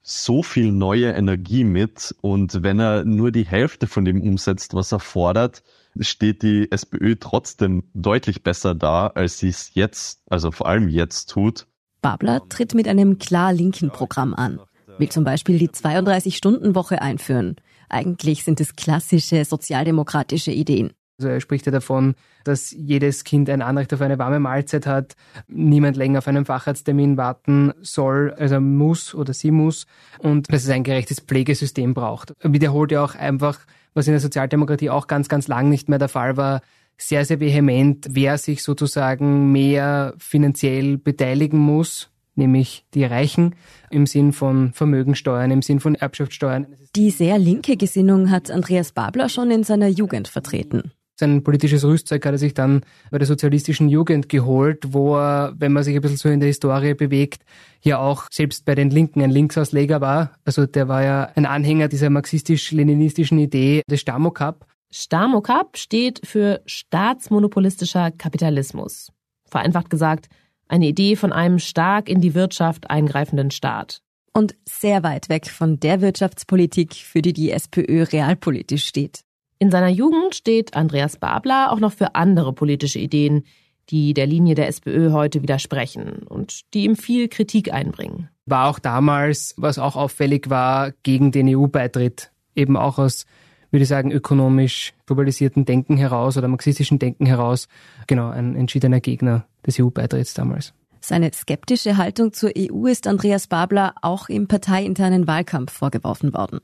so 0.00 0.42
viel 0.42 0.72
neue 0.72 1.12
Energie 1.12 1.64
mit. 1.64 2.16
Und 2.22 2.62
wenn 2.62 2.80
er 2.80 3.04
nur 3.04 3.30
die 3.30 3.44
Hälfte 3.44 3.88
von 3.88 4.06
dem 4.06 4.22
umsetzt, 4.22 4.72
was 4.72 4.90
er 4.90 5.00
fordert, 5.00 5.62
steht 6.00 6.42
die 6.42 6.72
SPÖ 6.72 7.16
trotzdem 7.20 7.82
deutlich 7.92 8.42
besser 8.42 8.74
da, 8.74 9.08
als 9.08 9.38
sie 9.38 9.48
es 9.48 9.74
jetzt, 9.74 10.22
also 10.30 10.50
vor 10.50 10.66
allem 10.66 10.88
jetzt 10.88 11.28
tut. 11.28 11.66
Babler 12.00 12.48
tritt 12.48 12.72
mit 12.72 12.88
einem 12.88 13.18
klar 13.18 13.52
linken 13.52 13.90
Programm 13.90 14.32
an, 14.32 14.60
will 14.96 15.10
zum 15.10 15.24
Beispiel 15.24 15.58
die 15.58 15.68
32-Stunden-Woche 15.68 17.02
einführen. 17.02 17.56
Eigentlich 17.88 18.44
sind 18.44 18.60
es 18.60 18.76
klassische 18.76 19.44
sozialdemokratische 19.44 20.50
Ideen. 20.52 20.92
Also 21.18 21.30
er 21.30 21.40
spricht 21.40 21.66
ja 21.66 21.72
davon, 21.72 22.14
dass 22.44 22.70
jedes 22.70 23.24
Kind 23.24 23.50
ein 23.50 23.60
Anrecht 23.60 23.92
auf 23.92 24.00
eine 24.00 24.20
warme 24.20 24.38
Mahlzeit 24.38 24.86
hat, 24.86 25.16
niemand 25.48 25.96
länger 25.96 26.18
auf 26.18 26.28
einen 26.28 26.44
Facharzttermin 26.44 27.16
warten 27.16 27.72
soll, 27.80 28.32
also 28.38 28.60
muss 28.60 29.16
oder 29.16 29.34
sie 29.34 29.50
muss 29.50 29.86
und 30.20 30.52
dass 30.52 30.62
es 30.62 30.70
ein 30.70 30.84
gerechtes 30.84 31.18
Pflegesystem 31.18 31.92
braucht. 31.92 32.34
Er 32.38 32.52
wiederholt 32.52 32.92
ja 32.92 33.02
auch 33.02 33.16
einfach, 33.16 33.58
was 33.94 34.06
in 34.06 34.12
der 34.12 34.20
Sozialdemokratie 34.20 34.90
auch 34.90 35.08
ganz, 35.08 35.28
ganz 35.28 35.48
lang 35.48 35.68
nicht 35.68 35.88
mehr 35.88 35.98
der 35.98 36.08
Fall 36.08 36.36
war, 36.36 36.60
sehr, 36.96 37.24
sehr 37.24 37.40
vehement, 37.40 38.06
wer 38.10 38.38
sich 38.38 38.62
sozusagen 38.62 39.50
mehr 39.50 40.14
finanziell 40.18 40.98
beteiligen 40.98 41.58
muss, 41.58 42.10
nämlich 42.38 42.84
die 42.94 43.04
Reichen 43.04 43.54
im 43.90 44.06
Sinn 44.06 44.32
von 44.32 44.72
Vermögensteuern, 44.72 45.50
im 45.50 45.62
Sinn 45.62 45.80
von 45.80 45.94
Erbschaftssteuern. 45.94 46.66
Die 46.96 47.10
sehr 47.10 47.38
linke 47.38 47.76
Gesinnung 47.76 48.30
hat 48.30 48.50
Andreas 48.50 48.92
Babler 48.92 49.28
schon 49.28 49.50
in 49.50 49.64
seiner 49.64 49.88
Jugend 49.88 50.28
vertreten. 50.28 50.92
Sein 51.20 51.42
politisches 51.42 51.84
Rüstzeug 51.84 52.24
hat 52.24 52.32
er 52.32 52.38
sich 52.38 52.54
dann 52.54 52.82
bei 53.10 53.18
der 53.18 53.26
sozialistischen 53.26 53.88
Jugend 53.88 54.28
geholt, 54.28 54.92
wo 54.92 55.16
er, 55.16 55.52
wenn 55.58 55.72
man 55.72 55.82
sich 55.82 55.96
ein 55.96 56.00
bisschen 56.00 56.16
so 56.16 56.28
in 56.28 56.38
der 56.38 56.46
Historie 56.46 56.94
bewegt, 56.94 57.42
ja 57.82 57.98
auch 57.98 58.28
selbst 58.30 58.64
bei 58.64 58.76
den 58.76 58.90
Linken 58.90 59.20
ein 59.22 59.30
Linksausleger 59.30 60.00
war. 60.00 60.30
Also 60.44 60.66
der 60.66 60.86
war 60.86 61.02
ja 61.02 61.32
ein 61.34 61.44
Anhänger 61.44 61.88
dieser 61.88 62.08
marxistisch-leninistischen 62.08 63.38
Idee 63.40 63.82
des 63.90 64.00
Stamokap. 64.00 64.64
Stamokap 64.92 65.76
steht 65.76 66.20
für 66.24 66.62
staatsmonopolistischer 66.66 68.12
Kapitalismus. 68.12 69.10
Vereinfacht 69.44 69.90
gesagt, 69.90 70.28
eine 70.68 70.86
Idee 70.86 71.16
von 71.16 71.32
einem 71.32 71.58
stark 71.58 72.08
in 72.08 72.20
die 72.20 72.34
Wirtschaft 72.34 72.90
eingreifenden 72.90 73.50
Staat. 73.50 74.02
Und 74.32 74.54
sehr 74.64 75.02
weit 75.02 75.28
weg 75.28 75.48
von 75.48 75.80
der 75.80 76.00
Wirtschaftspolitik, 76.00 76.94
für 76.94 77.22
die 77.22 77.32
die 77.32 77.50
SPÖ 77.50 78.04
realpolitisch 78.04 78.86
steht. 78.86 79.22
In 79.58 79.70
seiner 79.70 79.88
Jugend 79.88 80.36
steht 80.36 80.76
Andreas 80.76 81.16
Babler 81.16 81.72
auch 81.72 81.80
noch 81.80 81.92
für 81.92 82.14
andere 82.14 82.52
politische 82.52 83.00
Ideen, 83.00 83.44
die 83.90 84.14
der 84.14 84.26
Linie 84.26 84.54
der 84.54 84.68
SPÖ 84.68 85.12
heute 85.12 85.42
widersprechen 85.42 86.22
und 86.28 86.72
die 86.74 86.84
ihm 86.84 86.94
viel 86.94 87.28
Kritik 87.28 87.72
einbringen. 87.72 88.28
War 88.46 88.68
auch 88.68 88.78
damals, 88.78 89.54
was 89.56 89.78
auch 89.78 89.96
auffällig 89.96 90.50
war, 90.50 90.92
gegen 91.02 91.32
den 91.32 91.48
EU-Beitritt. 91.48 92.30
Eben 92.54 92.76
auch 92.76 92.98
aus, 92.98 93.26
würde 93.70 93.82
ich 93.82 93.88
sagen, 93.88 94.12
ökonomisch 94.12 94.92
globalisierten 95.06 95.64
Denken 95.64 95.96
heraus 95.96 96.36
oder 96.36 96.48
marxistischen 96.48 96.98
Denken 96.98 97.26
heraus. 97.26 97.66
Genau, 98.06 98.28
ein 98.28 98.54
entschiedener 98.54 99.00
Gegner 99.00 99.46
des 99.68 99.78
EU-Beitritts 99.78 100.34
damals. 100.34 100.74
Seine 101.00 101.30
skeptische 101.32 101.96
Haltung 101.96 102.32
zur 102.32 102.50
EU 102.58 102.86
ist 102.86 103.06
Andreas 103.06 103.46
Babler 103.46 103.94
auch 104.02 104.28
im 104.28 104.48
parteiinternen 104.48 105.28
Wahlkampf 105.28 105.72
vorgeworfen 105.72 106.34
worden. 106.34 106.60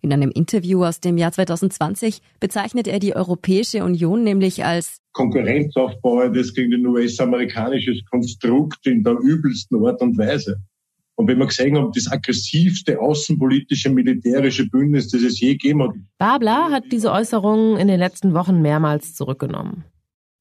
In 0.00 0.12
einem 0.12 0.30
Interview 0.30 0.84
aus 0.84 1.00
dem 1.00 1.18
Jahr 1.18 1.32
2020 1.32 2.20
bezeichnet 2.38 2.86
er 2.86 3.00
die 3.00 3.16
Europäische 3.16 3.82
Union 3.82 4.22
nämlich 4.22 4.64
als 4.64 5.00
Konkurrenzaufbau, 5.12 6.28
das 6.28 6.54
gegen 6.54 6.74
ein 6.74 6.86
US-amerikanisches 6.86 8.04
Konstrukt 8.04 8.86
in 8.86 9.02
der 9.02 9.18
übelsten 9.18 9.84
Art 9.84 10.00
und 10.00 10.16
Weise. 10.16 10.62
Und 11.16 11.26
wenn 11.26 11.38
wir 11.38 11.46
gesehen 11.46 11.76
haben, 11.76 11.90
das 11.92 12.12
aggressivste 12.12 13.00
außenpolitische 13.00 13.90
militärische 13.90 14.68
Bündnis, 14.68 15.08
das 15.08 15.22
es 15.22 15.40
je 15.40 15.54
gegeben 15.54 15.82
hat. 15.82 15.90
Babler 16.18 16.70
hat 16.70 16.84
diese 16.92 17.10
Äußerungen 17.10 17.76
in 17.76 17.88
den 17.88 17.98
letzten 17.98 18.34
Wochen 18.34 18.62
mehrmals 18.62 19.14
zurückgenommen. 19.14 19.84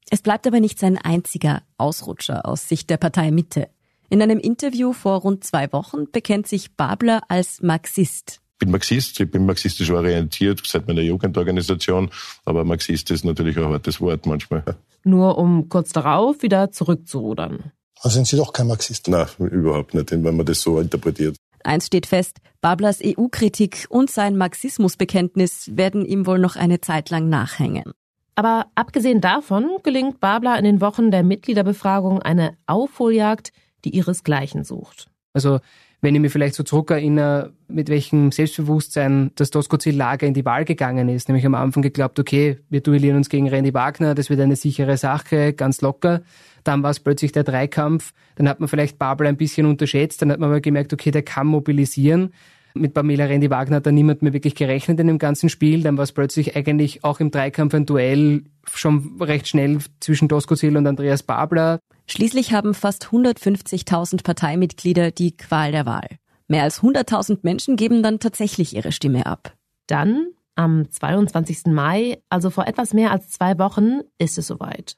Es 0.10 0.22
bleibt 0.22 0.48
aber 0.48 0.60
nicht 0.60 0.80
sein 0.80 0.98
einziger 0.98 1.64
Ausrutscher 1.78 2.46
aus 2.46 2.68
Sicht 2.70 2.90
der 2.90 2.98
Partei 2.98 3.32
Mitte. 3.32 3.70
In 4.10 4.22
einem 4.22 4.40
Interview 4.40 4.94
vor 4.94 5.22
rund 5.22 5.44
zwei 5.44 5.72
Wochen 5.74 6.10
bekennt 6.12 6.48
sich 6.48 6.76
Babler 6.76 7.22
als 7.28 7.62
Marxist 7.62 8.42
bin 8.60 8.72
Marxist, 8.72 9.20
ich 9.20 9.30
bin 9.30 9.46
marxistisch 9.46 9.92
orientiert 9.92 10.62
seit 10.66 10.88
meiner 10.88 11.02
Jugendorganisation, 11.02 12.10
aber 12.46 12.64
Marxist 12.64 13.12
ist 13.12 13.26
natürlich 13.26 13.58
ein 13.58 13.66
hartes 13.66 14.02
Wort 14.02 14.26
manchmal. 14.26 14.64
Nur 15.04 15.38
um 15.38 15.70
kurz 15.70 15.94
darauf 15.94 16.42
wieder 16.42 16.72
zurückzurudern. 16.72 17.72
Also 18.02 18.16
sind 18.16 18.28
Sie 18.28 18.38
doch 18.38 18.54
kein 18.54 18.68
Marxist? 18.68 19.08
Nein, 19.08 19.28
überhaupt 19.40 19.94
nicht, 19.94 20.12
wenn 20.12 20.36
man 20.36 20.46
das 20.46 20.62
so 20.62 20.80
interpretiert. 20.80 21.36
Eins 21.64 21.88
steht 21.88 22.06
fest, 22.06 22.38
Bablers 22.62 23.00
EU-Kritik 23.04 23.88
und 23.90 24.10
sein 24.10 24.38
Marxismusbekenntnis 24.38 25.72
werden 25.76 26.06
ihm 26.06 26.26
wohl 26.26 26.40
noch 26.40 26.56
eine 26.56 26.80
Zeit 26.82 27.10
lang 27.10 27.30
nachhängen. 27.30 27.94
Aber 28.38 28.68
abgesehen 28.76 29.20
davon 29.20 29.80
gelingt 29.82 30.20
Babler 30.20 30.60
in 30.60 30.64
den 30.64 30.80
Wochen 30.80 31.10
der 31.10 31.24
Mitgliederbefragung 31.24 32.22
eine 32.22 32.56
Aufholjagd, 32.68 33.52
die 33.84 33.96
ihresgleichen 33.96 34.64
sucht. 34.64 35.08
Also 35.34 35.60
wenn 36.02 36.14
ich 36.14 36.22
mir 36.22 36.30
vielleicht 36.30 36.54
so 36.54 36.62
zurückerinnere, 36.62 37.54
mit 37.68 37.90
welchem 37.90 38.32
Selbstbewusstsein 38.32 39.32
das 39.34 39.50
Doskozil-Lager 39.50 40.28
in 40.28 40.36
die 40.36 40.46
Wahl 40.46 40.66
gegangen 40.66 41.10
ist. 41.10 41.28
Nämlich 41.28 41.48
am 41.48 41.56
Anfang 41.56 41.82
geglaubt, 41.82 42.20
okay, 42.20 42.60
wir 42.70 42.82
duellieren 42.82 43.18
uns 43.18 43.30
gegen 43.30 43.50
Randy 43.50 43.74
Wagner, 43.74 44.14
das 44.14 44.30
wird 44.30 44.40
eine 44.40 44.56
sichere 44.56 44.98
Sache, 44.98 45.54
ganz 45.54 45.82
locker. 45.82 46.22
Dann 46.64 46.84
war 46.84 46.92
es 46.92 47.00
plötzlich 47.00 47.32
der 47.32 47.44
Dreikampf. 47.44 48.14
Dann 48.36 48.48
hat 48.48 48.60
man 48.60 48.70
vielleicht 48.70 49.00
Babel 49.00 49.26
ein 49.26 49.38
bisschen 49.38 49.66
unterschätzt. 49.66 50.22
Dann 50.22 50.32
hat 50.32 50.40
man 50.40 50.50
aber 50.50 50.62
gemerkt, 50.62 50.94
okay, 50.94 51.10
der 51.10 51.24
kann 51.24 51.48
mobilisieren. 51.48 52.34
Mit 52.80 52.94
Pamela 52.94 53.26
Rendi-Wagner 53.26 53.78
hat 53.78 53.86
da 53.86 53.92
niemand 53.92 54.22
mehr 54.22 54.34
wirklich 54.34 54.56
gerechnet 54.56 55.00
in 55.00 55.08
dem 55.08 55.18
ganzen 55.18 55.50
Spiel. 55.50 55.84
Dann 55.84 55.98
war 55.98 56.04
es 56.04 56.12
plötzlich 56.12 56.56
eigentlich 56.56 57.04
auch 57.04 57.20
im 57.20 57.32
Dreikampf 57.32 57.74
ein 57.74 57.86
Duell 57.86 58.44
schon 58.72 59.22
recht 59.22 59.48
schnell 59.48 59.80
zwischen 60.00 60.28
Doskozil 60.28 60.76
und 60.78 60.88
Andreas 60.88 61.24
Babler. 61.24 61.80
Schließlich 62.08 62.54
haben 62.54 62.74
fast 62.74 63.08
150.000 63.08 64.24
Parteimitglieder 64.24 65.12
die 65.12 65.36
Qual 65.36 65.72
der 65.72 65.86
Wahl. 65.86 66.08
Mehr 66.48 66.64
als 66.64 66.82
100.000 66.82 67.40
Menschen 67.42 67.76
geben 67.76 68.04
dann 68.04 68.20
tatsächlich 68.20 68.76
ihre 68.76 68.92
Stimme 68.92 69.26
ab. 69.26 69.54
Dann, 69.88 70.28
am 70.56 70.90
22. 70.90 71.68
Mai, 71.68 72.20
also 72.30 72.50
vor 72.50 72.68
etwas 72.68 72.94
mehr 72.94 73.12
als 73.12 73.30
zwei 73.30 73.60
Wochen, 73.60 74.02
ist 74.18 74.38
es 74.38 74.48
soweit. 74.48 74.98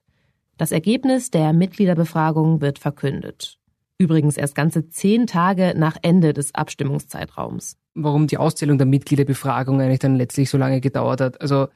Das 0.58 0.72
Ergebnis 0.72 1.32
der 1.32 1.54
Mitgliederbefragung 1.54 2.62
wird 2.62 2.80
verkündet. 2.80 3.59
Übrigens 4.02 4.38
erst 4.38 4.56
ganze 4.56 4.90
zehn 4.90 5.28
Tage 5.28 5.74
nach 5.76 5.98
Ende 6.02 6.32
des 6.32 6.56
Abstimmungszeitraums. 6.56 7.76
Warum 7.96 8.28
die 8.28 8.38
Auszählung 8.38 8.78
der 8.78 8.88
Mitgliederbefragung 8.88 9.82
eigentlich 9.82 10.00
dann 10.00 10.16
letztlich 10.16 10.50
so 10.50 10.58
lange 10.58 10.80
gedauert 10.80 11.20
hat. 11.20 11.42
Also 11.42 11.68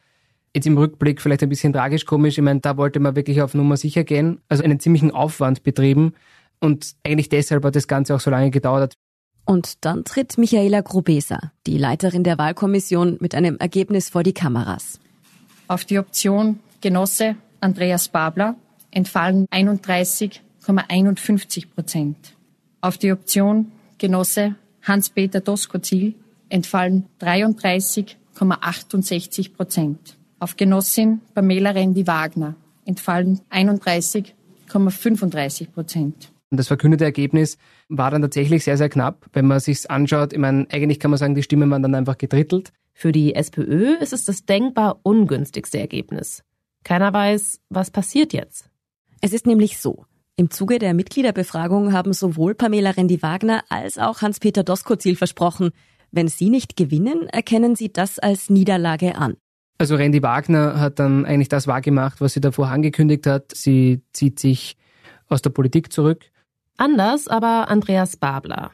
jetzt 0.55 0.65
im 0.65 0.77
Rückblick 0.77 1.21
vielleicht 1.21 1.43
ein 1.43 1.49
bisschen 1.49 1.73
tragisch 1.73 2.05
komisch. 2.05 2.37
Ich 2.37 2.43
meine, 2.43 2.61
da 2.61 2.77
wollte 2.77 3.01
man 3.01 3.17
wirklich 3.17 3.41
auf 3.41 3.53
Nummer 3.53 3.75
sicher 3.75 4.05
gehen. 4.05 4.39
Also 4.47 4.63
einen 4.63 4.79
ziemlichen 4.79 5.11
Aufwand 5.11 5.63
betrieben. 5.63 6.13
Und 6.61 6.95
eigentlich 7.03 7.27
deshalb 7.27 7.65
hat 7.65 7.75
das 7.75 7.89
Ganze 7.89 8.15
auch 8.15 8.21
so 8.21 8.31
lange 8.31 8.51
gedauert. 8.51 8.93
Und 9.45 9.83
dann 9.83 10.05
tritt 10.05 10.37
Michaela 10.37 10.79
Grubesa, 10.79 11.51
die 11.67 11.77
Leiterin 11.77 12.23
der 12.23 12.37
Wahlkommission, 12.37 13.17
mit 13.19 13.35
einem 13.35 13.57
Ergebnis 13.57 14.07
vor 14.07 14.23
die 14.23 14.33
Kameras. 14.33 14.97
Auf 15.67 15.83
die 15.83 15.99
Option 15.99 16.59
Genosse 16.79 17.35
Andreas 17.59 18.07
Babler 18.07 18.55
entfallen 18.91 19.45
31,51 20.67 21.67
Prozent. 21.73 22.35
Auf 22.81 22.97
die 22.97 23.11
Option 23.11 23.71
Genosse 23.97 24.55
Hans-Peter 24.81 25.41
Doskozil 25.41 26.15
entfallen 26.49 27.05
33,68 27.21 29.53
Prozent. 29.53 30.17
Auf 30.39 30.57
Genossin 30.57 31.21
Pamela 31.33 31.71
Rendi-Wagner 31.71 32.55
entfallen 32.85 33.39
31,35 33.49 35.71
Prozent. 35.71 36.31
Und 36.51 36.57
das 36.57 36.67
verkündete 36.67 37.05
Ergebnis 37.05 37.57
war 37.89 38.11
dann 38.11 38.21
tatsächlich 38.21 38.63
sehr, 38.63 38.77
sehr 38.77 38.89
knapp. 38.89 39.25
Wenn 39.33 39.47
man 39.47 39.59
sich's 39.59 39.87
anschaut, 39.87 40.33
ich 40.33 40.39
meine, 40.39 40.67
eigentlich 40.71 40.99
kann 40.99 41.11
man 41.11 41.17
sagen, 41.17 41.33
die 41.33 41.43
Stimmen 41.43 41.71
waren 41.71 41.81
dann 41.81 41.95
einfach 41.95 42.17
gedrittelt. 42.17 42.71
Für 42.93 43.11
die 43.11 43.33
SPÖ 43.33 43.95
ist 43.95 44.13
es 44.13 44.25
das 44.25 44.45
denkbar 44.45 44.99
ungünstigste 45.01 45.79
Ergebnis. 45.79 46.43
Keiner 46.83 47.11
weiß, 47.11 47.59
was 47.69 47.89
passiert 47.89 48.33
jetzt. 48.33 48.69
Es 49.21 49.33
ist 49.33 49.47
nämlich 49.47 49.79
so. 49.79 50.05
Im 50.35 50.49
Zuge 50.49 50.79
der 50.79 50.95
Mitgliederbefragung 50.95 51.93
haben 51.93 52.11
sowohl 52.11 52.55
Pamela 52.55 52.89
Rendi-Wagner 52.89 53.63
als 53.69 53.99
auch 53.99 54.23
Hans-Peter 54.23 54.63
Doskozil 54.63 55.15
versprochen, 55.15 55.69
wenn 56.11 56.27
sie 56.27 56.49
nicht 56.49 56.75
gewinnen, 56.75 57.27
erkennen 57.27 57.75
sie 57.75 57.93
das 57.93 58.17
als 58.17 58.49
Niederlage 58.49 59.15
an. 59.15 59.35
Also 59.77 59.95
Randy 59.95 60.23
Wagner 60.23 60.79
hat 60.79 60.97
dann 60.97 61.25
eigentlich 61.25 61.49
das 61.49 61.67
wahrgemacht, 61.67 62.19
was 62.19 62.33
sie 62.33 62.41
davor 62.41 62.69
angekündigt 62.69 63.27
hat. 63.27 63.51
Sie 63.53 64.01
zieht 64.11 64.39
sich 64.39 64.75
aus 65.27 65.43
der 65.43 65.51
Politik 65.51 65.93
zurück. 65.93 66.31
Anders 66.77 67.27
aber 67.27 67.67
Andreas 67.69 68.17
Babler. 68.17 68.71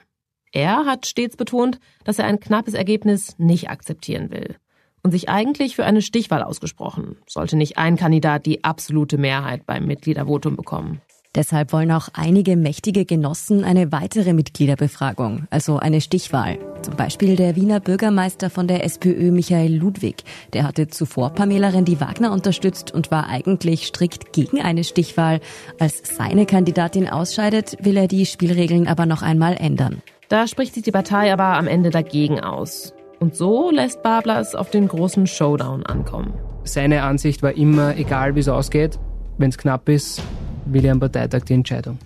Er 0.53 0.85
hat 0.85 1.07
stets 1.07 1.35
betont, 1.35 1.79
dass 2.05 2.19
er 2.19 2.25
ein 2.25 2.39
knappes 2.39 2.73
Ergebnis 2.73 3.37
nicht 3.37 3.69
akzeptieren 3.69 4.31
will 4.31 4.55
und 5.03 5.11
sich 5.11 5.27
eigentlich 5.27 5.75
für 5.75 5.85
eine 5.85 6.01
Stichwahl 6.01 6.43
ausgesprochen, 6.43 7.17
sollte 7.27 7.57
nicht 7.57 7.77
ein 7.77 7.97
Kandidat 7.97 8.45
die 8.45 8.63
absolute 8.63 9.17
Mehrheit 9.17 9.65
beim 9.65 9.85
Mitgliedervotum 9.85 10.55
bekommen. 10.55 11.01
Deshalb 11.35 11.73
wollen 11.73 11.91
auch 11.91 12.09
einige 12.13 12.57
mächtige 12.57 13.05
Genossen 13.05 13.63
eine 13.63 13.91
weitere 13.91 14.33
Mitgliederbefragung, 14.33 15.45
also 15.51 15.77
eine 15.77 16.01
Stichwahl. 16.01 16.57
Zum 16.81 16.95
Beispiel 16.95 17.35
der 17.35 17.55
Wiener 17.55 17.79
Bürgermeister 17.79 18.49
von 18.49 18.67
der 18.67 18.83
SPÖ 18.83 19.29
Michael 19.31 19.75
Ludwig. 19.75 20.23
Der 20.53 20.63
hatte 20.63 20.87
zuvor 20.87 21.29
Pamela 21.29 21.69
Rendi-Wagner 21.69 22.31
unterstützt 22.31 22.91
und 22.91 23.11
war 23.11 23.27
eigentlich 23.27 23.85
strikt 23.85 24.33
gegen 24.33 24.59
eine 24.59 24.83
Stichwahl. 24.83 25.39
Als 25.77 26.01
seine 26.17 26.47
Kandidatin 26.47 27.07
ausscheidet, 27.07 27.77
will 27.81 27.97
er 27.97 28.07
die 28.07 28.25
Spielregeln 28.25 28.87
aber 28.87 29.05
noch 29.05 29.21
einmal 29.21 29.55
ändern. 29.55 30.01
Da 30.29 30.47
spricht 30.47 30.73
sich 30.73 30.83
die 30.83 30.91
Partei 30.91 31.31
aber 31.31 31.57
am 31.57 31.67
Ende 31.67 31.91
dagegen 31.91 32.39
aus. 32.39 32.95
Und 33.19 33.35
so 33.35 33.69
lässt 33.69 34.01
Babler 34.01 34.39
es 34.39 34.55
auf 34.55 34.71
den 34.71 34.87
großen 34.87 35.27
Showdown 35.27 35.85
ankommen. 35.85 36.33
Seine 36.63 37.03
Ansicht 37.03 37.43
war 37.43 37.55
immer, 37.55 37.97
egal 37.97 38.33
wie 38.33 38.39
es 38.39 38.47
ausgeht, 38.47 38.97
wenn 39.37 39.49
es 39.49 39.57
knapp 39.59 39.89
ist, 39.89 40.23
will 40.73 40.85
er 40.85 40.93
am 40.93 40.99
Parteitag 40.99 41.43
die 41.43 41.53
Entscheidung. 41.53 41.97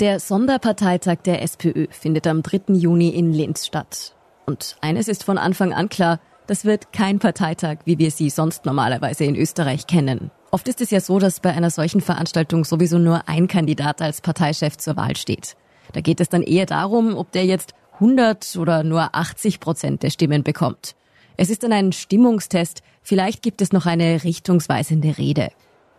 Der 0.00 0.18
Sonderparteitag 0.18 1.18
der 1.24 1.42
SPÖ 1.42 1.86
findet 1.90 2.26
am 2.26 2.42
3. 2.42 2.74
Juni 2.74 3.10
in 3.10 3.32
Linz 3.32 3.64
statt. 3.66 4.14
Und 4.44 4.76
eines 4.80 5.08
ist 5.08 5.24
von 5.24 5.38
Anfang 5.38 5.72
an 5.72 5.88
klar, 5.88 6.20
das 6.46 6.64
wird 6.64 6.92
kein 6.92 7.20
Parteitag, 7.20 7.78
wie 7.84 7.98
wir 7.98 8.10
sie 8.10 8.28
sonst 8.28 8.66
normalerweise 8.66 9.24
in 9.24 9.36
Österreich 9.36 9.86
kennen. 9.86 10.30
Oft 10.50 10.68
ist 10.68 10.80
es 10.80 10.90
ja 10.90 11.00
so, 11.00 11.18
dass 11.18 11.40
bei 11.40 11.52
einer 11.52 11.70
solchen 11.70 12.00
Veranstaltung 12.00 12.64
sowieso 12.64 12.98
nur 12.98 13.28
ein 13.28 13.48
Kandidat 13.48 14.02
als 14.02 14.20
Parteichef 14.20 14.76
zur 14.76 14.96
Wahl 14.96 15.16
steht. 15.16 15.56
Da 15.92 16.00
geht 16.00 16.20
es 16.20 16.28
dann 16.28 16.42
eher 16.42 16.66
darum, 16.66 17.16
ob 17.16 17.32
der 17.32 17.46
jetzt 17.46 17.72
100 17.94 18.56
oder 18.56 18.82
nur 18.82 19.14
80 19.14 19.60
Prozent 19.60 20.02
der 20.02 20.10
Stimmen 20.10 20.42
bekommt. 20.42 20.96
Es 21.36 21.50
ist 21.50 21.64
dann 21.64 21.72
ein 21.72 21.92
Stimmungstest. 21.92 22.82
Vielleicht 23.02 23.42
gibt 23.42 23.60
es 23.60 23.72
noch 23.72 23.86
eine 23.86 24.22
richtungsweisende 24.22 25.18
Rede. 25.18 25.48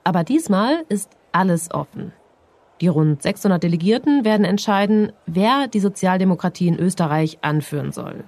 Aber 0.04 0.24
diesmal 0.24 0.84
ist 0.88 1.10
alles 1.32 1.72
offen. 1.74 2.14
Die 2.82 2.88
rund 2.88 3.22
600 3.22 3.62
Delegierten 3.62 4.26
werden 4.26 4.46
entscheiden, 4.46 5.12
wer 5.26 5.68
die 5.68 5.80
Sozialdemokratie 5.80 6.68
in 6.68 6.80
Österreich 6.80 7.38
anführen 7.42 7.92
soll. 7.92 8.26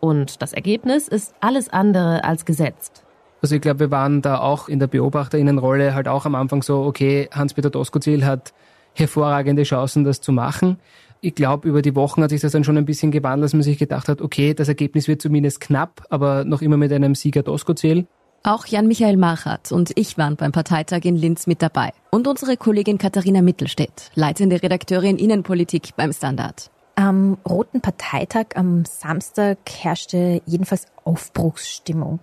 Und 0.00 0.42
das 0.42 0.52
Ergebnis 0.52 1.08
ist 1.08 1.34
alles 1.40 1.68
andere 1.68 2.24
als 2.24 2.44
gesetzt. 2.44 3.04
Also 3.42 3.54
ich 3.54 3.60
glaube, 3.60 3.80
wir 3.80 3.90
waren 3.90 4.22
da 4.22 4.38
auch 4.38 4.68
in 4.68 4.78
der 4.78 4.86
Beobachterinnenrolle 4.86 5.94
halt 5.94 6.08
auch 6.08 6.26
am 6.26 6.34
Anfang 6.34 6.62
so, 6.62 6.82
okay, 6.82 7.28
Hans-Peter 7.32 7.70
Doskozil 7.70 8.24
hat 8.24 8.52
hervorragende 8.96 9.62
Chancen, 9.62 10.04
das 10.04 10.20
zu 10.20 10.32
machen. 10.32 10.78
Ich 11.20 11.34
glaube, 11.34 11.68
über 11.68 11.82
die 11.82 11.94
Wochen 11.94 12.22
hat 12.22 12.30
sich 12.30 12.40
das 12.40 12.52
dann 12.52 12.64
schon 12.64 12.76
ein 12.76 12.84
bisschen 12.84 13.10
gewandelt, 13.10 13.46
dass 13.46 13.54
man 13.54 13.62
sich 13.62 13.78
gedacht 13.78 14.08
hat, 14.08 14.20
okay, 14.20 14.54
das 14.54 14.68
Ergebnis 14.68 15.08
wird 15.08 15.22
zumindest 15.22 15.60
knapp, 15.60 16.04
aber 16.10 16.44
noch 16.44 16.62
immer 16.62 16.76
mit 16.76 16.92
einem 16.92 17.14
Sieger 17.14 17.42
Doskozil. 17.42 18.06
Auch 18.42 18.66
Jan-Michael 18.66 19.16
Marchat 19.16 19.72
und 19.72 19.92
ich 19.96 20.18
waren 20.18 20.36
beim 20.36 20.52
Parteitag 20.52 21.00
in 21.04 21.16
Linz 21.16 21.46
mit 21.46 21.62
dabei. 21.62 21.90
Und 22.10 22.28
unsere 22.28 22.56
Kollegin 22.56 22.96
Katharina 22.96 23.42
Mittelstädt, 23.42 24.12
leitende 24.14 24.62
Redakteurin 24.62 25.18
Innenpolitik 25.18 25.96
beim 25.96 26.12
Standard. 26.12 26.70
Am 26.94 27.38
Roten 27.46 27.80
Parteitag 27.80 28.46
am 28.54 28.84
Samstag 28.84 29.58
herrschte 29.68 30.42
jedenfalls 30.46 30.86
Aufbruchsstimmung. 31.04 32.20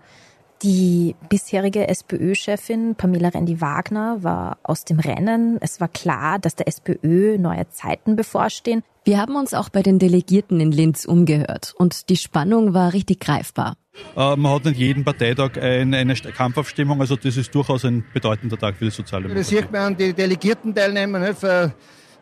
Die 0.64 1.14
bisherige 1.28 1.90
SPÖ-Chefin 1.90 2.96
Pamela 2.96 3.30
Rendi-Wagner 3.30 4.24
war 4.24 4.60
aus 4.64 4.86
dem 4.86 4.98
Rennen. 4.98 5.58
Es 5.60 5.82
war 5.82 5.90
klar, 5.90 6.40
dass 6.40 6.56
der 6.56 6.70
SPÖ 6.70 7.38
neue 7.38 7.70
Zeiten 7.70 8.16
bevorstehen. 8.16 8.82
Wir 9.04 9.18
haben 9.18 9.36
uns 9.36 9.54
auch 9.54 9.68
bei 9.68 9.82
den 9.82 10.00
Delegierten 10.00 10.62
in 10.62 10.72
Linz 10.72 11.04
umgehört 11.04 11.74
und 11.78 12.08
die 12.08 12.16
Spannung 12.16 12.74
war 12.74 12.94
richtig 12.94 13.20
greifbar. 13.20 13.76
Äh, 14.16 14.38
man 14.38 14.54
hat 14.54 14.64
nicht 14.64 14.78
jeden 14.78 15.04
Parteitag 15.04 15.58
eine, 15.58 15.98
eine 15.98 16.16
Kampfaufstimmung, 16.16 17.02
also 17.02 17.18
das 17.18 17.36
ist 17.36 17.54
durchaus 17.54 17.84
ein 17.84 18.06
bedeutender 18.14 18.58
Tag 18.58 18.78
für 18.78 18.86
die 18.86 18.92
Sozialdemokratie. 18.92 19.56
Das 19.56 19.64
sieht 19.64 19.70
man 19.70 19.82
an 19.82 19.98
die 19.98 20.14
Delegierten-Teilnehmer. 20.14 21.20
Ne? 21.20 21.36
Für 21.36 21.74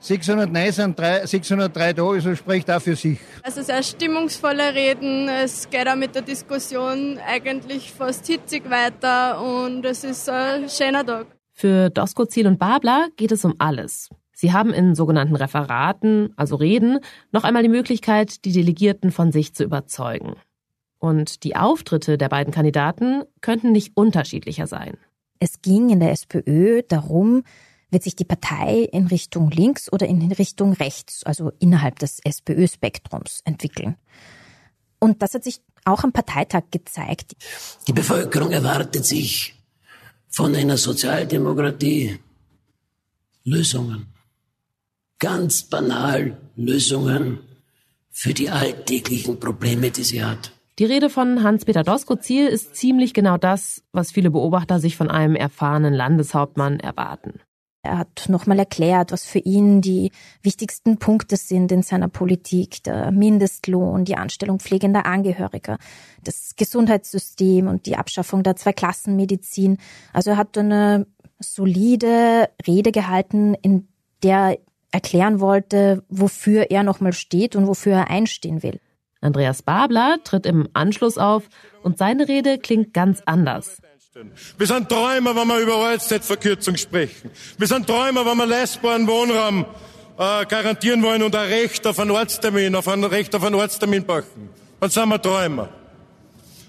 600 0.03 0.51
Nein 0.51 0.71
sind 0.71 0.97
drei, 0.97 1.27
603 1.27 1.93
da, 1.93 2.07
also 2.07 2.35
spricht 2.35 2.71
auch 2.71 2.81
für 2.81 2.95
sich. 2.95 3.19
Also 3.43 3.61
sehr 3.61 3.83
stimmungsvolle 3.83 4.73
Reden, 4.73 5.29
es 5.29 5.69
geht 5.69 5.87
auch 5.87 5.95
mit 5.95 6.15
der 6.15 6.23
Diskussion 6.23 7.19
eigentlich 7.25 7.91
fast 7.91 8.25
hitzig 8.25 8.67
weiter 8.71 9.39
und 9.39 9.85
es 9.85 10.03
ist 10.03 10.27
ein 10.27 10.67
schöner 10.69 11.05
Tag. 11.05 11.27
Für 11.53 11.91
Dosko, 11.91 12.25
Ziel 12.25 12.47
und 12.47 12.57
Babler 12.57 13.09
geht 13.15 13.31
es 13.31 13.45
um 13.45 13.53
alles. 13.59 14.09
Sie 14.33 14.51
haben 14.51 14.73
in 14.73 14.95
sogenannten 14.95 15.35
Referaten, 15.35 16.33
also 16.35 16.55
Reden, 16.55 16.97
noch 17.31 17.43
einmal 17.43 17.61
die 17.61 17.69
Möglichkeit, 17.69 18.43
die 18.43 18.53
Delegierten 18.53 19.11
von 19.11 19.31
sich 19.31 19.53
zu 19.53 19.63
überzeugen. 19.63 20.33
Und 20.97 21.43
die 21.43 21.55
Auftritte 21.55 22.17
der 22.17 22.29
beiden 22.29 22.51
Kandidaten 22.51 23.21
könnten 23.41 23.71
nicht 23.71 23.91
unterschiedlicher 23.93 24.65
sein. 24.65 24.97
Es 25.37 25.61
ging 25.61 25.91
in 25.91 25.99
der 25.99 26.11
SPÖ 26.11 26.81
darum, 26.87 27.43
wird 27.91 28.04
sich 28.04 28.15
die 28.15 28.25
Partei 28.25 28.88
in 28.91 29.08
Richtung 29.08 29.51
links 29.51 29.91
oder 29.91 30.08
in 30.08 30.32
Richtung 30.32 30.73
rechts, 30.73 31.23
also 31.23 31.51
innerhalb 31.60 31.99
des 31.99 32.19
SPÖ-Spektrums 32.23 33.41
entwickeln. 33.43 33.97
Und 34.99 35.21
das 35.21 35.34
hat 35.34 35.43
sich 35.43 35.62
auch 35.86 36.04
am 36.04 36.12
Parteitag 36.12 36.63
gezeigt. 36.71 37.36
Die 37.88 37.93
Bevölkerung 37.93 38.51
erwartet 38.51 39.06
sich 39.06 39.56
von 40.30 40.56
einer 40.56 40.77
Sozialdemokratie 40.77 42.19
Lösungen. 43.43 44.08
Ganz 45.19 45.63
banal 45.63 46.38
Lösungen 46.56 47.39
für 48.12 48.34
die 48.34 48.49
alltäglichen 48.49 49.39
Probleme, 49.39 49.91
die 49.91 50.04
sie 50.04 50.23
hat. 50.23 50.51
Die 50.80 50.86
Rede 50.86 51.10
von 51.10 51.43
Hans-Peter 51.43 51.84
Doskozil 51.84 52.47
ist 52.47 52.75
ziemlich 52.75 53.13
genau 53.13 53.38
das, 53.38 53.84
was 53.91 54.12
viele 54.12 54.32
Beobachter 54.32 54.80
sich 54.80 54.95
von 54.95 55.10
einem 55.10 55.36
erfahrenen 55.36 55.93
Landeshauptmann 55.93 56.80
erwarten. 56.80 57.39
Er 57.83 57.97
hat 57.97 58.25
nochmal 58.29 58.59
erklärt, 58.59 59.11
was 59.11 59.25
für 59.25 59.39
ihn 59.39 59.81
die 59.81 60.11
wichtigsten 60.43 60.97
Punkte 60.97 61.35
sind 61.35 61.71
in 61.71 61.81
seiner 61.81 62.09
Politik. 62.09 62.83
Der 62.83 63.11
Mindestlohn, 63.11 64.05
die 64.05 64.17
Anstellung 64.17 64.59
pflegender 64.59 65.07
Angehöriger, 65.07 65.77
das 66.23 66.55
Gesundheitssystem 66.55 67.67
und 67.67 67.87
die 67.87 67.97
Abschaffung 67.97 68.43
der 68.43 68.55
Zweiklassenmedizin. 68.55 69.77
Also 70.13 70.31
er 70.31 70.37
hat 70.37 70.57
eine 70.57 71.07
solide 71.39 72.49
Rede 72.67 72.91
gehalten, 72.91 73.55
in 73.55 73.87
der 74.21 74.59
erklären 74.91 75.39
wollte, 75.39 76.03
wofür 76.09 76.69
er 76.69 76.83
nochmal 76.83 77.13
steht 77.13 77.55
und 77.55 77.65
wofür 77.65 77.93
er 77.93 78.09
einstehen 78.11 78.61
will. 78.61 78.79
Andreas 79.21 79.61
Babler 79.61 80.17
tritt 80.23 80.45
im 80.45 80.67
Anschluss 80.73 81.17
auf 81.17 81.47
und 81.83 81.97
seine 81.97 82.27
Rede 82.27 82.57
klingt 82.57 82.93
ganz 82.93 83.21
anders. 83.25 83.81
Wir 84.58 84.67
sind 84.67 84.89
Träumer, 84.89 85.34
wenn 85.34 85.47
wir 85.47 85.60
über 85.60 85.76
Arbeitszeitverkürzung 85.76 86.76
sprechen. 86.76 87.32
Wir 87.58 87.67
sind 87.67 87.88
Träumer, 87.88 88.26
wenn 88.26 88.36
wir 88.36 88.45
leistbaren 88.45 89.08
Wohnraum 89.08 89.65
äh, 90.17 90.45
garantieren 90.47 91.02
wollen 91.02 91.24
und 91.24 91.34
ein 91.34 91.47
Recht 91.47 91.88
auf 91.88 91.97
einen 91.97 92.12
Ortstermin, 92.12 92.76
auf 92.76 92.89
ein 92.89 93.06
Recht 93.06 93.34
auf 93.34 93.43
einen 93.45 93.56
Ortstermin 93.56 94.06
machen. 94.06 94.50
Dann 94.82 94.89
sind 94.89 95.08
wir 95.08 95.21
Träumer. 95.21 95.69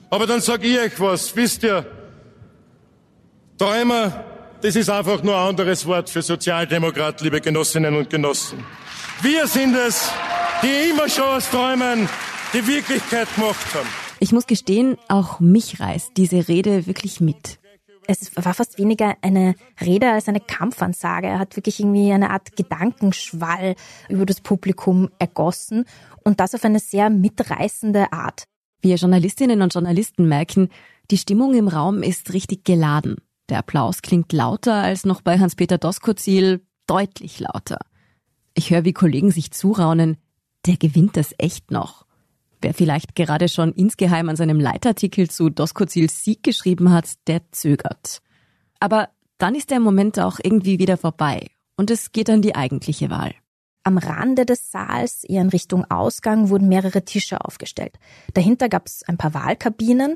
Aber 0.09 0.29
dann 0.29 0.41
sage 0.41 0.69
ich 0.69 0.79
euch 0.79 1.01
was, 1.01 1.35
wisst 1.35 1.65
ihr, 1.65 1.85
Träumer, 3.59 4.25
das 4.61 4.77
ist 4.77 4.89
einfach 4.89 5.21
nur 5.25 5.37
ein 5.37 5.49
anderes 5.49 5.85
Wort 5.85 6.11
für 6.11 6.23
Sozialdemokrat, 6.23 7.23
liebe 7.23 7.41
Genossinnen 7.41 7.97
und 7.97 8.09
Genossen. 8.09 8.65
Wir 9.21 9.49
sind 9.49 9.75
es, 9.75 10.13
die 10.63 10.91
immer 10.91 11.09
schon 11.09 11.25
aus 11.25 11.51
Träumen 11.51 12.09
die 12.53 12.65
Wirklichkeit 12.65 13.27
gemacht 13.35 13.67
haben. 13.75 14.02
Ich 14.23 14.31
muss 14.31 14.47
gestehen, 14.47 14.99
auch 15.09 15.41
mich 15.41 15.81
reißt 15.81 16.13
diese 16.17 16.47
Rede 16.47 16.87
wirklich 16.87 17.21
mit. 17.21 17.59
Es 18.07 18.37
war 18.37 18.55
fast 18.55 18.79
weniger 18.79 19.17
eine 19.21 19.57
Rede 19.81 20.13
als 20.13 20.29
eine 20.29 20.39
Kampfansage. 20.39 21.27
Er 21.27 21.41
hat 21.41 21.57
wirklich 21.57 21.81
irgendwie 21.81 22.13
eine 22.13 22.31
Art 22.31 22.55
Gedankenschwall 22.55 23.75
über 24.09 24.25
das 24.25 24.41
Publikum 24.41 25.11
ergossen 25.19 25.87
und 26.23 26.39
das 26.39 26.55
auf 26.55 26.65
eine 26.65 26.79
sehr 26.79 27.11
mitreißende 27.11 28.13
Art. 28.13 28.45
Wir 28.81 28.95
Journalistinnen 28.95 29.61
und 29.61 29.75
Journalisten 29.75 30.29
merken, 30.29 30.69
die 31.11 31.19
Stimmung 31.19 31.53
im 31.55 31.67
Raum 31.67 32.05
ist 32.05 32.33
richtig 32.33 32.65
geladen. 32.65 33.17
Der 33.49 33.59
Applaus 33.59 34.03
klingt 34.03 34.33
lauter 34.33 34.75
als 34.75 35.05
noch 35.05 35.23
bei 35.23 35.41
Hans-Peter 35.41 35.79
Doskozil, 35.79 36.65
deutlich 36.87 37.41
lauter. 37.41 37.81
Ich 38.55 38.71
höre, 38.71 38.85
wie 38.85 38.93
Kollegen 38.93 39.33
sich 39.33 39.51
zuraunen, 39.51 40.17
der 40.65 40.77
gewinnt 40.77 41.17
das 41.17 41.35
echt 41.39 41.73
noch. 41.73 42.07
Wer 42.63 42.75
vielleicht 42.75 43.17
gerade 43.17 43.49
schon 43.49 43.73
insgeheim 43.73 44.29
an 44.29 44.37
seinem 44.37 44.61
Leitartikel 44.61 45.29
zu 45.29 45.51
Doskozils 45.51 46.23
Sieg 46.23 46.45
geschrieben 46.45 46.93
hat, 46.93 47.11
der 47.27 47.43
zögert. 47.51 48.23
Aber 48.79 49.09
dann 49.39 49.57
ist 49.57 49.71
der 49.71 49.81
Moment 49.81 50.21
auch 50.21 50.39
irgendwie 50.41 50.79
wieder 50.79 50.97
vorbei 50.97 51.49
und 51.77 51.91
es 51.91 52.13
geht 52.13 52.31
an 52.31 52.41
die 52.41 52.55
eigentliche 52.55 53.11
Wahl. 53.11 53.35
Am 53.83 53.99
Rande 53.99 54.47
des 54.47 54.71
Saals, 54.71 55.25
eher 55.25 55.43
in 55.43 55.49
Richtung 55.49 55.85
Ausgang, 55.91 56.51
wurden 56.51 56.69
mehrere 56.69 57.05
Tische 57.05 57.45
aufgestellt. 57.45 57.99
Dahinter 58.33 58.69
gab 58.69 58.87
es 58.87 59.03
ein 59.09 59.17
paar 59.17 59.35
Wahlkabinen 59.35 60.15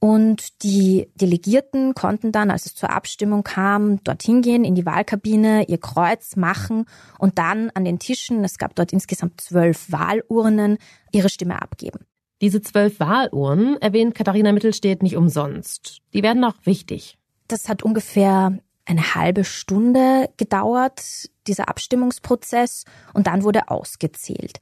und 0.00 0.62
die 0.62 1.08
Delegierten 1.16 1.94
konnten 1.94 2.30
dann, 2.30 2.50
als 2.50 2.66
es 2.66 2.74
zur 2.74 2.90
Abstimmung 2.90 3.42
kam, 3.42 4.02
dorthin 4.04 4.42
gehen 4.42 4.64
in 4.64 4.76
die 4.76 4.86
Wahlkabine, 4.86 5.64
ihr 5.68 5.78
Kreuz 5.78 6.36
machen 6.36 6.84
und 7.18 7.38
dann 7.38 7.70
an 7.70 7.84
den 7.84 7.98
Tischen, 7.98 8.44
es 8.44 8.58
gab 8.58 8.76
dort 8.76 8.92
insgesamt 8.92 9.40
zwölf 9.40 9.90
Wahlurnen, 9.90 10.78
ihre 11.10 11.28
Stimme 11.28 11.60
abgeben. 11.60 12.06
Diese 12.40 12.62
zwölf 12.62 13.00
Wahlurnen 13.00 13.80
erwähnt 13.82 14.14
Katharina 14.14 14.52
Mittelstedt 14.52 15.02
nicht 15.02 15.16
umsonst. 15.16 15.98
Die 16.14 16.22
werden 16.22 16.44
auch 16.44 16.54
wichtig. 16.62 17.18
Das 17.48 17.68
hat 17.68 17.82
ungefähr 17.82 18.56
eine 18.84 19.14
halbe 19.16 19.44
Stunde 19.44 20.30
gedauert, 20.36 21.28
dieser 21.48 21.68
Abstimmungsprozess, 21.68 22.84
und 23.14 23.26
dann 23.26 23.42
wurde 23.42 23.68
ausgezählt. 23.68 24.60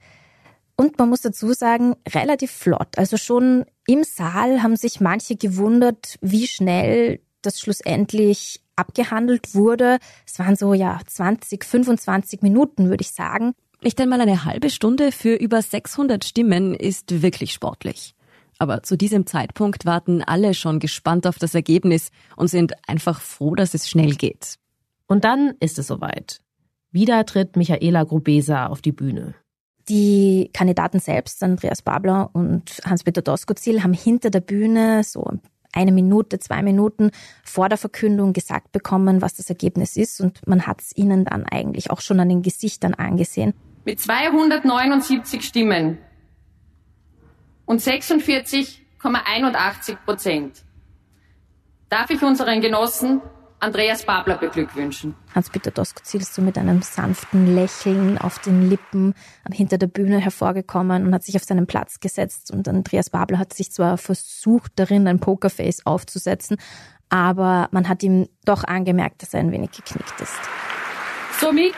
Und 0.77 0.99
man 0.99 1.09
muss 1.09 1.21
dazu 1.21 1.53
sagen, 1.53 1.95
relativ 2.07 2.51
flott. 2.51 2.97
Also 2.97 3.17
schon 3.17 3.65
im 3.87 4.03
Saal 4.03 4.61
haben 4.61 4.75
sich 4.75 5.01
manche 5.01 5.35
gewundert, 5.35 6.17
wie 6.21 6.47
schnell 6.47 7.19
das 7.41 7.59
schlussendlich 7.59 8.61
abgehandelt 8.75 9.55
wurde. 9.55 9.97
Es 10.25 10.37
waren 10.37 10.55
so, 10.55 10.75
ja, 10.75 10.99
20, 11.05 11.65
25 11.65 12.43
Minuten, 12.43 12.89
würde 12.89 13.01
ich 13.01 13.11
sagen. 13.11 13.53
Nicht 13.81 13.99
einmal 13.99 14.21
eine 14.21 14.45
halbe 14.45 14.69
Stunde 14.69 15.11
für 15.11 15.33
über 15.33 15.61
600 15.61 16.23
Stimmen 16.23 16.75
ist 16.75 17.23
wirklich 17.23 17.53
sportlich. 17.53 18.13
Aber 18.59 18.83
zu 18.83 18.97
diesem 18.97 19.25
Zeitpunkt 19.25 19.85
warten 19.85 20.23
alle 20.23 20.53
schon 20.53 20.79
gespannt 20.79 21.27
auf 21.27 21.39
das 21.39 21.55
Ergebnis 21.55 22.09
und 22.35 22.47
sind 22.47 22.73
einfach 22.87 23.21
froh, 23.21 23.55
dass 23.55 23.73
es 23.73 23.89
schnell 23.89 24.15
geht. 24.15 24.55
Und 25.07 25.23
dann 25.23 25.55
ist 25.59 25.79
es 25.79 25.87
soweit. 25.87 26.41
Wieder 26.91 27.25
tritt 27.25 27.55
Michaela 27.55 28.03
Grubesa 28.03 28.67
auf 28.67 28.81
die 28.81 28.91
Bühne. 28.91 29.35
Die 29.89 30.49
Kandidaten 30.53 30.99
selbst, 30.99 31.43
Andreas 31.43 31.81
Babler 31.81 32.29
und 32.33 32.81
Hans-Peter 32.85 33.21
Doskozil, 33.21 33.83
haben 33.83 33.93
hinter 33.93 34.29
der 34.29 34.41
Bühne 34.41 35.03
so 35.03 35.29
eine 35.73 35.91
Minute, 35.91 36.39
zwei 36.39 36.61
Minuten 36.61 37.11
vor 37.43 37.67
der 37.69 37.77
Verkündung 37.77 38.33
gesagt 38.33 38.71
bekommen, 38.71 39.21
was 39.21 39.35
das 39.35 39.49
Ergebnis 39.49 39.95
ist. 39.95 40.19
Und 40.19 40.45
man 40.47 40.67
hat 40.67 40.81
es 40.81 40.97
ihnen 40.97 41.23
dann 41.25 41.45
eigentlich 41.45 41.91
auch 41.91 42.01
schon 42.01 42.19
an 42.19 42.29
den 42.29 42.41
Gesichtern 42.41 42.95
angesehen. 42.95 43.53
Mit 43.85 44.01
279 44.01 45.45
Stimmen 45.45 45.99
und 47.65 47.81
46,81 47.81 49.95
Prozent 50.03 50.63
darf 51.89 52.09
ich 52.09 52.21
unseren 52.21 52.59
Genossen 52.59 53.21
Andreas 53.59 54.03
Babler 54.03 54.37
beglückwünschen. 54.37 55.15
Hans-Peter 55.33 55.71
Doskozil 55.71 56.21
ist 56.21 56.35
so 56.35 56.43
mit 56.43 56.59
einem 56.59 56.83
sanften 56.83 57.55
Lächeln 57.55 58.19
auf 58.19 58.37
den 58.39 58.69
Lippen 58.69 59.15
hinter 59.51 59.79
der 59.79 59.87
Bühne 59.87 60.19
hervorgekommen 60.19 61.07
und 61.07 61.13
hat 61.13 61.23
sich 61.23 61.35
auf 61.35 61.43
seinen 61.43 61.65
Platz 61.65 61.99
gesetzt. 61.99 62.51
Und 62.51 62.67
Andreas 62.67 63.09
Babler 63.09 63.39
hat 63.39 63.53
sich 63.53 63.71
zwar 63.71 63.97
versucht, 63.97 64.73
darin 64.75 65.07
ein 65.07 65.19
Pokerface 65.19 65.85
aufzusetzen, 65.87 66.57
aber 67.09 67.67
man 67.71 67.89
hat 67.89 68.03
ihm 68.03 68.27
doch 68.45 68.63
angemerkt, 68.63 69.23
dass 69.23 69.33
er 69.33 69.39
ein 69.39 69.51
wenig 69.51 69.71
geknickt 69.71 70.21
ist. 70.21 70.37
Somit 71.39 71.75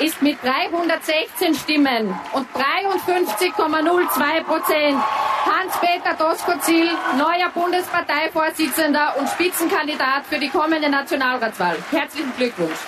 ist 0.00 0.20
mit 0.20 0.36
316 0.42 1.54
Stimmen 1.54 2.12
und 2.32 2.46
53,02 2.48 4.44
Prozent 4.44 4.98
Hans-Peter 5.46 6.14
Doskozil 6.18 6.86
neuer 7.16 7.50
Bundesparteivorsitzender 7.54 9.14
und 9.18 9.28
Spitzenkandidat 9.28 10.26
für 10.28 10.40
die 10.40 10.48
kommende 10.48 10.90
Nationalratswahl. 10.90 11.76
Herzlichen 11.92 12.32
Glückwunsch. 12.36 12.78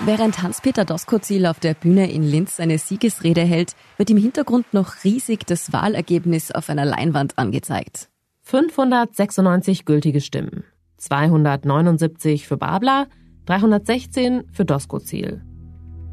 Während 0.00 0.42
Hans-Peter 0.42 0.84
Doskozil 0.84 1.46
auf 1.46 1.60
der 1.60 1.74
Bühne 1.74 2.10
in 2.10 2.24
Linz 2.24 2.56
seine 2.56 2.78
Siegesrede 2.78 3.42
hält, 3.42 3.76
wird 3.96 4.10
im 4.10 4.16
Hintergrund 4.16 4.74
noch 4.74 5.04
riesig 5.04 5.46
das 5.46 5.72
Wahlergebnis 5.72 6.50
auf 6.50 6.68
einer 6.68 6.84
Leinwand 6.84 7.38
angezeigt. 7.38 8.08
596 8.42 9.84
gültige 9.84 10.20
Stimmen. 10.20 10.64
279 10.98 12.46
für 12.46 12.56
Babler, 12.56 13.06
316 13.46 14.44
für 14.52 14.64
Doskozil. 14.64 15.42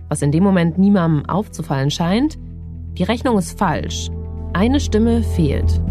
Was 0.09 0.21
in 0.21 0.31
dem 0.31 0.43
Moment 0.43 0.77
niemandem 0.77 1.27
aufzufallen 1.27 1.91
scheint, 1.91 2.37
die 2.97 3.03
Rechnung 3.03 3.37
ist 3.37 3.57
falsch. 3.57 4.09
Eine 4.53 4.79
Stimme 4.79 5.23
fehlt. 5.23 5.81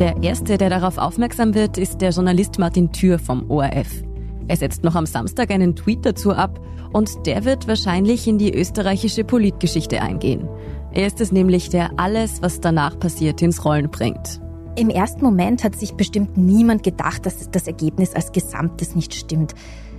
Der 0.00 0.22
erste, 0.22 0.56
der 0.56 0.70
darauf 0.70 0.98
aufmerksam 0.98 1.54
wird, 1.54 1.78
ist 1.78 2.00
der 2.00 2.10
Journalist 2.10 2.58
Martin 2.58 2.90
Thür 2.90 3.18
vom 3.18 3.48
ORF. 3.50 4.02
Er 4.48 4.56
setzt 4.56 4.82
noch 4.82 4.94
am 4.94 5.06
Samstag 5.06 5.50
einen 5.50 5.76
Tweet 5.76 6.04
dazu 6.04 6.32
ab 6.32 6.60
und 6.92 7.26
der 7.26 7.44
wird 7.44 7.68
wahrscheinlich 7.68 8.26
in 8.26 8.38
die 8.38 8.54
österreichische 8.54 9.24
Politgeschichte 9.24 10.00
eingehen. 10.00 10.48
Er 10.92 11.06
ist 11.06 11.20
es 11.20 11.32
nämlich, 11.32 11.70
der 11.70 11.90
alles, 11.98 12.42
was 12.42 12.60
danach 12.60 12.98
passiert, 12.98 13.42
ins 13.42 13.64
Rollen 13.64 13.90
bringt. 13.90 14.40
Im 14.76 14.90
ersten 14.90 15.22
Moment 15.22 15.62
hat 15.62 15.76
sich 15.76 15.94
bestimmt 15.94 16.36
niemand 16.36 16.82
gedacht, 16.82 17.26
dass 17.26 17.48
das 17.48 17.68
Ergebnis 17.68 18.12
als 18.12 18.32
Gesamtes 18.32 18.96
nicht 18.96 19.14
stimmt. 19.14 19.54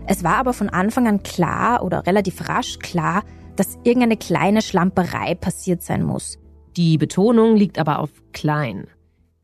Es 0.06 0.22
war 0.24 0.36
aber 0.36 0.52
von 0.52 0.68
Anfang 0.68 1.08
an 1.08 1.24
klar 1.24 1.82
oder 1.82 2.06
relativ 2.06 2.50
rasch 2.50 2.80
klar, 2.80 3.24
dass 3.56 3.78
irgendeine 3.84 4.18
kleine 4.18 4.62
Schlamperei 4.62 5.36
passiert 5.36 5.82
sein 5.82 6.04
muss. 6.04 6.38
Die 6.76 6.98
Betonung 6.98 7.56
liegt 7.56 7.80
aber 7.80 8.00
auf 8.00 8.10
klein. 8.34 8.88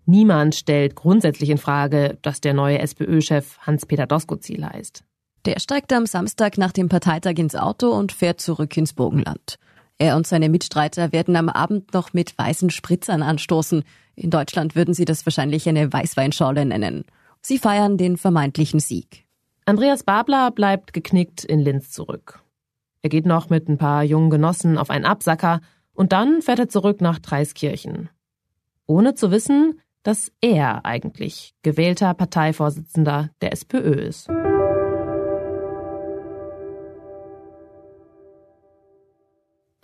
Niemand 0.06 0.54
stellt 0.54 0.96
grundsätzlich 0.96 1.50
in 1.50 1.58
Frage, 1.58 2.18
dass 2.22 2.42
der 2.42 2.54
neue 2.54 2.80
SPÖ-Chef 2.80 3.58
Hans-Peter 3.60 4.08
Doskozil 4.08 4.66
heißt. 4.66 5.06
Der 5.46 5.60
steigt 5.62 5.94
am 5.94 6.08
Samstag 6.08 6.58
nach 6.58 6.74
dem 6.74 6.90
Parteitag 6.90 7.38
ins 7.38 7.56
Auto 7.56 7.90
und 7.92 8.12
fährt 8.12 8.42
zurück 8.42 8.76
ins 8.76 8.92
Burgenland. 8.92 9.58
Er 9.98 10.18
und 10.18 10.28
seine 10.28 10.50
Mitstreiter 10.50 11.14
werden 11.14 11.36
am 11.36 11.48
Abend 11.48 11.94
noch 11.94 12.12
mit 12.12 12.38
weißen 12.38 12.70
Spritzern 12.70 13.22
anstoßen. 13.22 13.84
In 14.16 14.30
Deutschland 14.30 14.76
würden 14.76 14.94
sie 14.94 15.06
das 15.06 15.26
wahrscheinlich 15.26 15.68
eine 15.68 15.92
Weißweinschorle 15.92 16.66
nennen. 16.66 17.06
Sie 17.42 17.58
feiern 17.58 17.98
den 17.98 18.18
vermeintlichen 18.18 18.80
Sieg. 18.80 19.26
Andreas 19.66 20.04
Babler 20.04 20.52
bleibt 20.52 20.94
geknickt 20.94 21.44
in 21.44 21.60
Linz 21.60 21.92
zurück. 21.92 22.44
Er 23.02 23.10
geht 23.10 23.26
noch 23.26 23.50
mit 23.50 23.68
ein 23.68 23.78
paar 23.78 24.04
jungen 24.04 24.30
Genossen 24.30 24.78
auf 24.78 24.90
einen 24.90 25.06
Absacker 25.06 25.62
und 25.94 26.12
dann 26.12 26.42
fährt 26.42 26.60
er 26.60 26.70
zurück 26.70 27.02
nach 27.02 27.20
Dreiskirchen. 27.20 28.10
Ohne 28.86 29.16
zu 29.16 29.32
wissen, 29.32 29.80
dass 30.04 30.32
er 30.42 30.86
eigentlich 30.86 31.54
gewählter 31.64 32.14
Parteivorsitzender 32.14 33.30
der 33.42 33.54
SPÖ 33.54 33.94
ist. 33.94 34.30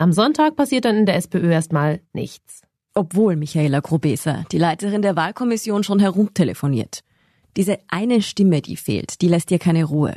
Am 0.00 0.12
Sonntag 0.12 0.54
passiert 0.54 0.84
dann 0.84 0.96
in 0.96 1.06
der 1.06 1.16
SPÖ 1.16 1.50
erstmal 1.50 2.00
nichts. 2.12 2.62
Obwohl 2.98 3.36
Michaela 3.36 3.78
Grobeser, 3.78 4.44
die 4.50 4.58
Leiterin 4.58 5.02
der 5.02 5.14
Wahlkommission, 5.14 5.84
schon 5.84 6.00
herumtelefoniert. 6.00 7.04
Diese 7.56 7.78
eine 7.86 8.22
Stimme, 8.22 8.60
die 8.60 8.76
fehlt, 8.76 9.20
die 9.20 9.28
lässt 9.28 9.52
ihr 9.52 9.60
keine 9.60 9.84
Ruhe. 9.84 10.16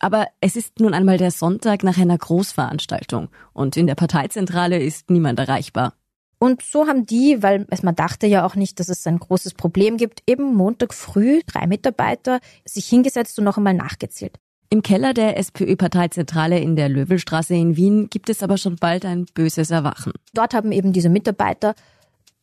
Aber 0.00 0.26
es 0.40 0.56
ist 0.56 0.80
nun 0.80 0.92
einmal 0.92 1.18
der 1.18 1.30
Sonntag 1.30 1.84
nach 1.84 1.98
einer 1.98 2.18
Großveranstaltung 2.18 3.28
und 3.52 3.76
in 3.76 3.86
der 3.86 3.94
Parteizentrale 3.94 4.82
ist 4.82 5.08
niemand 5.08 5.38
erreichbar. 5.38 5.94
Und 6.40 6.62
so 6.62 6.88
haben 6.88 7.06
die, 7.06 7.44
weil 7.44 7.64
es 7.70 7.84
man 7.84 7.94
dachte 7.94 8.26
ja 8.26 8.44
auch 8.44 8.56
nicht, 8.56 8.80
dass 8.80 8.88
es 8.88 9.06
ein 9.06 9.20
großes 9.20 9.54
Problem 9.54 9.96
gibt, 9.96 10.24
eben 10.26 10.52
Montag 10.52 10.94
früh 10.94 11.42
drei 11.46 11.68
Mitarbeiter 11.68 12.40
sich 12.64 12.86
hingesetzt 12.86 13.38
und 13.38 13.44
noch 13.44 13.56
einmal 13.56 13.74
nachgezählt. 13.74 14.40
Im 14.68 14.82
Keller 14.82 15.14
der 15.14 15.38
SPÖ-Parteizentrale 15.38 16.58
in 16.58 16.74
der 16.74 16.88
Löwelstraße 16.88 17.54
in 17.54 17.76
Wien 17.76 18.10
gibt 18.10 18.28
es 18.30 18.42
aber 18.42 18.58
schon 18.58 18.74
bald 18.74 19.04
ein 19.04 19.26
böses 19.32 19.70
Erwachen. 19.70 20.12
Dort 20.34 20.54
haben 20.54 20.72
eben 20.72 20.92
diese 20.92 21.08
Mitarbeiter 21.08 21.76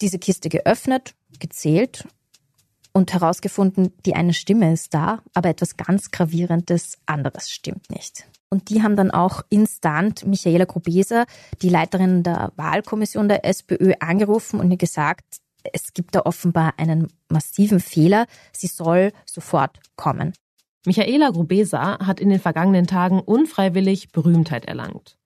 diese 0.03 0.19
Kiste 0.19 0.49
geöffnet, 0.49 1.15
gezählt 1.39 2.05
und 2.91 3.13
herausgefunden, 3.13 3.93
die 4.05 4.15
eine 4.15 4.33
Stimme 4.33 4.71
ist 4.73 4.93
da, 4.93 5.23
aber 5.33 5.49
etwas 5.49 5.77
ganz 5.77 6.11
Gravierendes 6.11 6.97
anderes 7.05 7.49
stimmt 7.49 7.89
nicht. 7.89 8.27
Und 8.49 8.69
die 8.69 8.83
haben 8.83 8.95
dann 8.95 9.09
auch 9.09 9.41
instant 9.49 10.27
Michaela 10.27 10.65
Grubeser, 10.65 11.25
die 11.61 11.69
Leiterin 11.69 12.21
der 12.21 12.51
Wahlkommission 12.57 13.29
der 13.29 13.45
SPÖ, 13.45 13.93
angerufen 13.99 14.59
und 14.59 14.69
ihr 14.69 14.77
gesagt, 14.77 15.37
es 15.71 15.93
gibt 15.93 16.13
da 16.15 16.23
offenbar 16.25 16.73
einen 16.77 17.07
massiven 17.29 17.79
Fehler. 17.79 18.27
Sie 18.51 18.67
soll 18.67 19.13
sofort 19.25 19.79
kommen. 19.95 20.33
Michaela 20.85 21.29
Grubesa 21.29 22.05
hat 22.05 22.19
in 22.19 22.29
den 22.29 22.41
vergangenen 22.41 22.85
Tagen 22.85 23.21
unfreiwillig 23.21 24.11
Berühmtheit 24.11 24.65
erlangt. 24.65 25.17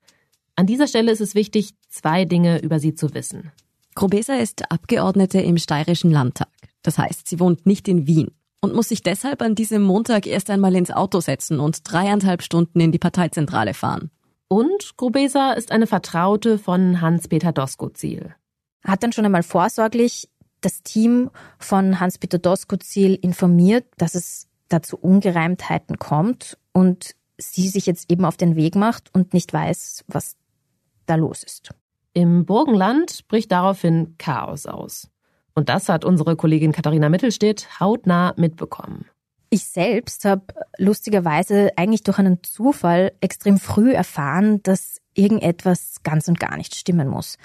An 0.56 0.68
dieser 0.68 0.88
Stelle 0.88 1.12
ist 1.12 1.22
es 1.22 1.34
wichtig, 1.34 1.74
zwei 1.90 2.26
Dinge 2.26 2.60
über 2.60 2.80
sie 2.80 2.94
zu 2.94 3.16
wissen. 3.16 3.52
Grubesa 3.98 4.36
ist 4.36 4.72
Abgeordnete 4.72 5.42
im 5.42 5.58
Steirischen 5.58 6.12
Landtag. 6.12 6.50
Das 6.84 7.00
heißt, 7.00 7.28
sie 7.28 7.40
wohnt 7.40 7.66
nicht 7.66 7.88
in 7.88 8.06
Wien 8.06 8.30
und 8.62 8.76
muss 8.76 8.90
sich 8.90 9.02
deshalb 9.02 9.42
an 9.42 9.56
diesem 9.56 9.82
Montag 9.82 10.28
erst 10.28 10.52
einmal 10.52 10.76
ins 10.76 10.92
Auto 10.92 11.20
setzen 11.20 11.60
und 11.60 11.80
dreieinhalb 11.84 12.44
Stunden 12.44 12.80
in 12.80 12.92
die 12.92 13.00
Parteizentrale 13.00 13.74
fahren. 13.74 14.12
Und 14.50 14.98
Grubesa 14.98 15.54
ist 15.54 15.72
eine 15.72 15.88
Vertraute 15.88 16.60
von 16.60 17.02
Hans-Peter 17.02 17.52
Doskozil. 17.52 18.36
Hat 18.84 19.02
dann 19.02 19.14
schon 19.14 19.26
einmal 19.26 19.42
vorsorglich 19.42 20.30
das 20.62 20.84
Team 20.84 21.32
von 21.58 22.00
Hans-Peter 22.00 22.38
Doskozil 22.38 23.16
informiert, 23.16 23.86
dass 23.98 24.14
es 24.14 24.46
dazu 24.70 24.96
Ungereimtheiten 24.96 25.98
kommt 25.98 26.60
und 26.72 27.16
sie 27.40 27.68
sich 27.68 27.88
jetzt 27.88 28.12
eben 28.12 28.26
auf 28.26 28.38
den 28.38 28.56
Weg 28.56 28.76
macht 28.76 29.10
und 29.16 29.34
nicht 29.34 29.52
weiß, 29.52 30.06
was 30.08 30.36
da 31.08 31.16
los 31.16 31.42
ist. 31.44 31.72
Im 32.18 32.46
Burgenland 32.46 33.28
bricht 33.28 33.52
daraufhin 33.52 34.16
Chaos 34.18 34.66
aus. 34.66 35.08
Und 35.54 35.70
das 35.70 35.88
hat 35.88 36.04
unsere 36.04 36.36
Kollegin 36.36 36.72
Katharina 36.72 37.10
Mittelstedt 37.10 37.80
hautnah 37.80 38.34
mitbekommen. 38.38 39.06
Ich 39.52 39.66
selbst 39.66 40.26
habe 40.26 40.42
lustigerweise 40.80 41.70
eigentlich 41.76 42.02
durch 42.02 42.18
einen 42.18 42.42
Zufall 42.42 43.12
extrem 43.22 43.60
früh 43.60 43.94
erfahren, 43.94 44.64
dass 44.64 45.00
irgendetwas 45.14 45.98
ganz 46.02 46.28
und 46.28 46.40
gar 46.40 46.58
nicht 46.58 46.74
stimmen 46.74 47.08
muss. 47.08 47.38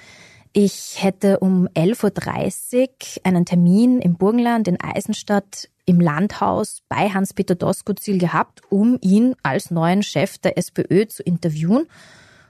Ich 0.53 1.03
hätte 1.03 1.37
um 1.37 1.67
11.30 1.75 2.79
Uhr 2.81 2.87
einen 3.25 3.45
Termin 3.45 4.01
im 4.01 4.15
Burgenland 4.15 4.67
in 4.67 4.81
Eisenstadt 4.81 5.69
im 5.85 6.01
Landhaus 6.01 6.79
bei 6.89 7.09
Hans-Peter 7.11 7.53
Doskozil 7.53 8.17
gehabt, 8.17 8.61
um 8.71 8.97
ihn 9.01 9.35
als 9.43 9.69
neuen 9.69 10.01
Chef 10.01 10.39
der 10.39 10.57
SPÖ 10.57 11.05
zu 11.05 11.21
interviewen. 11.21 11.85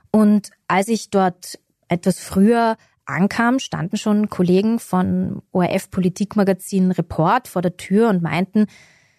Und 0.09 0.51
als 0.69 0.87
ich 0.89 1.09
dort 1.09 1.59
etwas 1.93 2.19
früher 2.19 2.77
ankam, 3.05 3.59
standen 3.59 3.97
schon 3.97 4.29
Kollegen 4.29 4.79
von 4.79 5.41
ORF 5.51 5.89
Politikmagazin 5.91 6.91
Report 6.91 7.47
vor 7.47 7.61
der 7.61 7.77
Tür 7.77 8.09
und 8.09 8.21
meinten, 8.21 8.67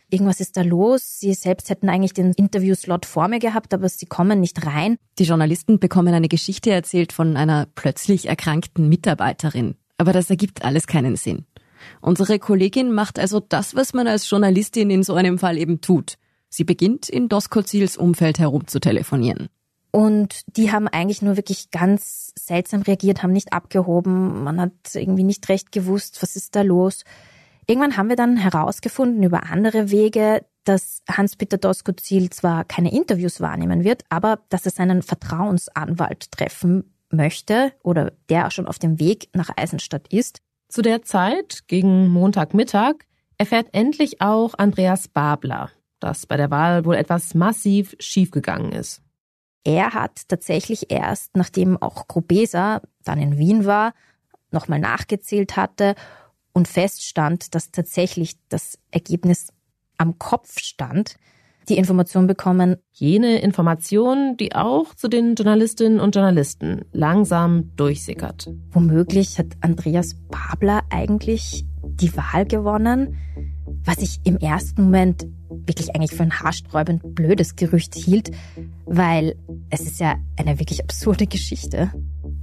irgendwas 0.08 0.40
ist 0.40 0.56
da 0.56 0.62
los. 0.62 1.18
Sie 1.18 1.34
selbst 1.34 1.70
hätten 1.70 1.88
eigentlich 1.88 2.14
den 2.14 2.32
Interviewslot 2.32 3.06
vor 3.06 3.28
mir 3.28 3.38
gehabt, 3.38 3.74
aber 3.74 3.88
sie 3.88 4.06
kommen 4.06 4.40
nicht 4.40 4.64
rein. 4.66 4.96
Die 5.18 5.24
Journalisten 5.24 5.78
bekommen 5.78 6.14
eine 6.14 6.28
Geschichte 6.28 6.70
erzählt 6.70 7.12
von 7.12 7.37
einer 7.37 7.66
plötzlich 7.74 8.28
erkrankten 8.28 8.88
Mitarbeiterin. 8.88 9.74
Aber 9.98 10.12
das 10.12 10.30
ergibt 10.30 10.64
alles 10.64 10.87
keinen 10.87 11.16
Sinn. 11.16 11.46
Unsere 12.00 12.38
Kollegin 12.38 12.92
macht 12.92 13.18
also 13.18 13.40
das, 13.40 13.74
was 13.74 13.92
man 13.92 14.06
als 14.06 14.28
Journalistin 14.28 14.90
in 14.90 15.02
so 15.02 15.14
einem 15.14 15.38
Fall 15.38 15.58
eben 15.58 15.80
tut. 15.80 16.14
Sie 16.48 16.64
beginnt 16.64 17.08
in 17.08 17.28
Doskozils 17.28 17.96
Umfeld 17.96 18.38
herumzutelefonieren. 18.38 19.48
Und 19.94 20.40
die 20.57 20.72
haben 20.72 20.88
eigentlich 20.88 21.22
nur 21.22 21.37
wirklich 21.37 21.70
ganz 21.70 22.33
seltsam 22.37 22.83
reagiert, 22.83 23.22
haben 23.22 23.33
nicht 23.33 23.52
abgehoben. 23.52 24.42
Man 24.42 24.61
hat 24.61 24.72
irgendwie 24.92 25.22
nicht 25.22 25.48
recht 25.48 25.70
gewusst, 25.70 26.20
was 26.20 26.35
ist 26.35 26.57
da 26.57 26.62
los. 26.62 27.04
Irgendwann 27.68 27.96
haben 27.96 28.09
wir 28.09 28.16
dann 28.16 28.37
herausgefunden 28.37 29.22
über 29.22 29.44
andere 29.52 29.92
Wege, 29.92 30.44
dass 30.64 31.02
Hans-Peter 31.09 31.59
Doskozil 31.59 32.30
zwar 32.30 32.64
keine 32.64 32.92
Interviews 32.92 33.40
wahrnehmen 33.40 33.85
wird, 33.85 34.02
aber 34.09 34.40
dass 34.48 34.66
er 34.66 34.72
seinen 34.72 35.00
Vertrauensanwalt 35.02 36.33
treffen 36.33 36.92
möchte 37.11 37.70
oder 37.85 38.14
der 38.28 38.48
auch 38.48 38.50
schon 38.50 38.66
auf 38.66 38.80
dem 38.80 38.98
Weg 38.98 39.28
nach 39.33 39.50
Eisenstadt 39.57 40.12
ist. 40.12 40.40
Zu 40.66 40.83
der 40.83 41.02
Zeit, 41.02 41.68
gegen 41.68 42.09
Montagmittag, 42.09 42.94
erfährt 43.38 43.68
endlich 43.70 44.20
auch 44.20 44.54
Andreas 44.59 45.07
Babler, 45.07 45.70
dass 46.00 46.26
bei 46.26 46.37
der 46.37 46.50
Wahl 46.50 46.85
wohl 46.85 46.96
etwas 46.96 47.35
massiv 47.35 47.94
schiefgegangen 48.00 48.72
ist. 48.72 49.03
Er 49.64 49.94
hat 49.94 50.29
tatsächlich 50.29 50.90
erst, 50.90 51.37
nachdem 51.37 51.81
auch 51.81 52.07
Grubesa 52.07 52.83
dann 53.03 53.18
in 53.18 53.38
Wien 53.38 53.64
war, 53.64 53.94
nochmal 54.50 54.79
nachgezählt 54.79 55.57
hatte 55.57 55.94
und 56.53 56.68
feststand, 56.68 57.55
dass 57.55 57.70
tatsächlich 57.70 58.37
das 58.48 58.79
Ergebnis 58.90 59.48
am 59.96 60.18
Kopf 60.18 60.61
stand, 60.61 61.16
die 61.68 61.79
Information 61.79 62.27
bekommen. 62.27 62.77
Jene 62.92 63.40
Information, 63.40 64.37
die 64.37 64.55
auch 64.55 64.94
zu 64.94 65.09
den 65.09 65.35
Journalistinnen 65.35 65.98
und 65.98 66.14
Journalisten 66.14 66.85
langsam 66.92 67.74
durchsickert. 67.77 68.50
Womöglich 68.70 69.38
hat 69.38 69.46
Andreas 69.61 70.14
Babler 70.29 70.83
eigentlich 70.90 71.64
die 71.83 72.14
Wahl 72.16 72.44
gewonnen, 72.44 73.16
was 73.85 73.99
ich 73.99 74.20
im 74.25 74.37
ersten 74.38 74.85
Moment 74.85 75.27
wirklich 75.66 75.94
eigentlich 75.94 76.12
für 76.12 76.23
ein 76.23 76.38
haarsträubend 76.38 77.14
blödes 77.14 77.57
Gerücht 77.57 77.94
hielt, 77.94 78.31
weil 78.87 79.37
es 79.70 79.83
ist 79.83 80.01
ja 80.01 80.16
eine 80.37 80.59
wirklich 80.59 80.83
absurde 80.83 81.27
Geschichte. 81.27 81.92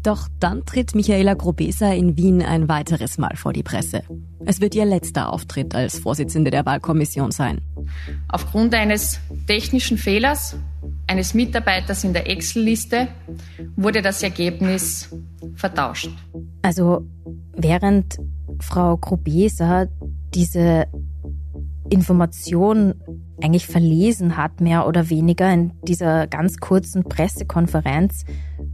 Doch 0.04 0.28
dann 0.40 0.66
tritt 0.66 0.96
Michaela 0.96 1.36
Grobesa 1.36 1.94
in 1.94 2.18
Wien 2.18 2.42
ein 2.42 2.68
weiteres 2.68 3.18
Mal 3.18 3.36
vor 3.36 3.54
die 3.54 3.64
Presse. 3.64 4.04
Es 4.46 4.60
wird 4.60 4.74
ihr 4.74 4.86
letzter 4.86 5.32
Auftritt 5.32 5.76
als 5.76 6.00
Vorsitzende 6.00 6.50
der 6.50 6.66
Wahlkommission 6.66 7.32
sein. 7.32 7.62
Aufgrund 8.28 8.74
eines 8.74 9.20
technischen 9.46 9.98
Fehlers 9.98 10.56
eines 11.08 11.34
Mitarbeiters 11.34 12.04
in 12.04 12.14
der 12.14 12.30
Excel-Liste 12.30 13.10
wurde 13.76 14.02
das 14.02 14.24
Ergebnis 14.24 15.10
vertauscht. 15.56 16.10
Also 16.62 17.06
während 17.56 18.18
Frau 18.60 18.98
Grobesa 18.98 19.88
diese 20.34 20.88
Information 21.92 22.96
eigentlich 23.42 23.68
verlesen 23.68 24.38
hat, 24.38 24.62
mehr 24.62 24.88
oder 24.88 25.10
weniger 25.10 25.52
in 25.54 25.74
dieser 25.84 26.26
ganz 26.28 26.58
kurzen 26.58 27.04
Pressekonferenz, 27.04 28.24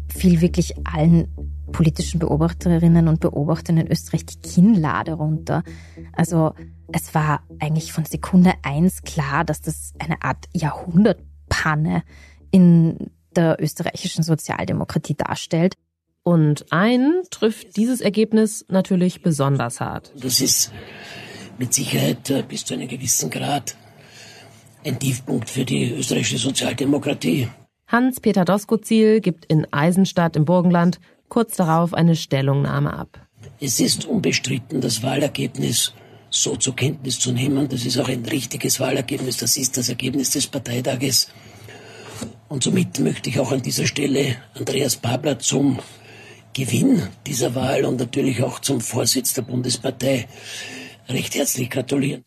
fiel 0.08 0.40
wirklich 0.40 0.76
allen 0.86 1.28
politischen 1.72 2.20
Beobachterinnen 2.20 3.08
und 3.08 3.20
Beobachtern 3.20 3.78
in 3.78 3.92
Österreich 3.92 4.26
die 4.26 4.40
Kinnlade 4.40 5.14
runter. 5.14 5.63
Also 6.13 6.54
es 6.94 7.13
war 7.13 7.42
eigentlich 7.60 7.92
von 7.92 8.06
Sekunde 8.06 8.54
eins 8.63 9.02
klar, 9.02 9.44
dass 9.44 9.62
das 9.62 9.94
eine 10.00 10.22
Art 10.22 10.46
Jahrhundertpanne 10.54 12.04
in 12.52 13.12
der 13.36 13.58
österreichischen 13.60 14.24
Sozialdemokratie 14.24 15.15
darstellt. 15.15 15.76
Und 16.24 16.72
einen 16.72 17.24
trifft 17.32 17.78
dieses 17.78 18.02
Ergebnis 18.02 18.65
natürlich 18.70 19.22
besonders 19.22 19.82
hart. 19.82 20.13
Das 20.15 20.40
ist 20.40 20.72
mit 21.58 21.74
Sicherheit 21.74 22.30
äh, 22.30 22.44
bis 22.44 22.66
zu 22.66 22.74
einem 22.74 22.88
gewissen 22.88 23.30
Grad 23.30 23.76
ein 24.86 25.00
Tiefpunkt 25.00 25.50
für 25.50 25.66
die 25.66 25.92
österreichische 25.92 26.38
Sozialdemokratie. 26.38 27.50
Hans-Peter 27.88 28.46
Doskozil 28.46 29.22
gibt 29.22 29.46
in 29.46 29.66
Eisenstadt 29.72 30.36
im 30.36 30.46
Burgenland 30.46 31.00
kurz 31.30 31.56
darauf 31.56 31.94
eine 31.94 32.16
Stellungnahme 32.16 32.94
ab. 32.94 33.20
Es 33.60 33.80
ist 33.80 34.06
unbestritten, 34.06 34.82
das 34.82 35.04
Wahlergebnis 35.04 35.94
so 36.30 36.56
zur 36.56 36.76
Kenntnis 36.76 37.20
zu 37.20 37.32
nehmen. 37.32 37.68
Das 37.70 37.86
ist 37.86 37.98
auch 37.98 38.10
ein 38.10 38.26
richtiges 38.26 38.80
Wahlergebnis. 38.80 39.38
Das 39.38 39.58
ist 39.58 39.78
das 39.78 39.90
Ergebnis 39.90 40.32
des 40.32 40.48
Parteitages. 40.48 41.30
Und 42.50 42.64
somit 42.64 43.00
möchte 43.00 43.30
ich 43.30 43.40
auch 43.40 43.52
an 43.52 43.62
dieser 43.62 43.86
Stelle 43.86 44.36
Andreas 44.54 44.98
Babler 44.98 45.40
zum 45.40 45.80
Gewinn 46.54 47.04
dieser 47.26 47.56
Wahl 47.56 47.86
und 47.86 48.00
natürlich 48.00 48.42
auch 48.42 48.60
zum 48.60 48.82
Vorsitz 48.82 49.34
der 49.34 49.44
Bundespartei 49.44 50.28
recht 51.10 51.36
herzlich 51.36 51.70
gratulieren. 51.70 52.24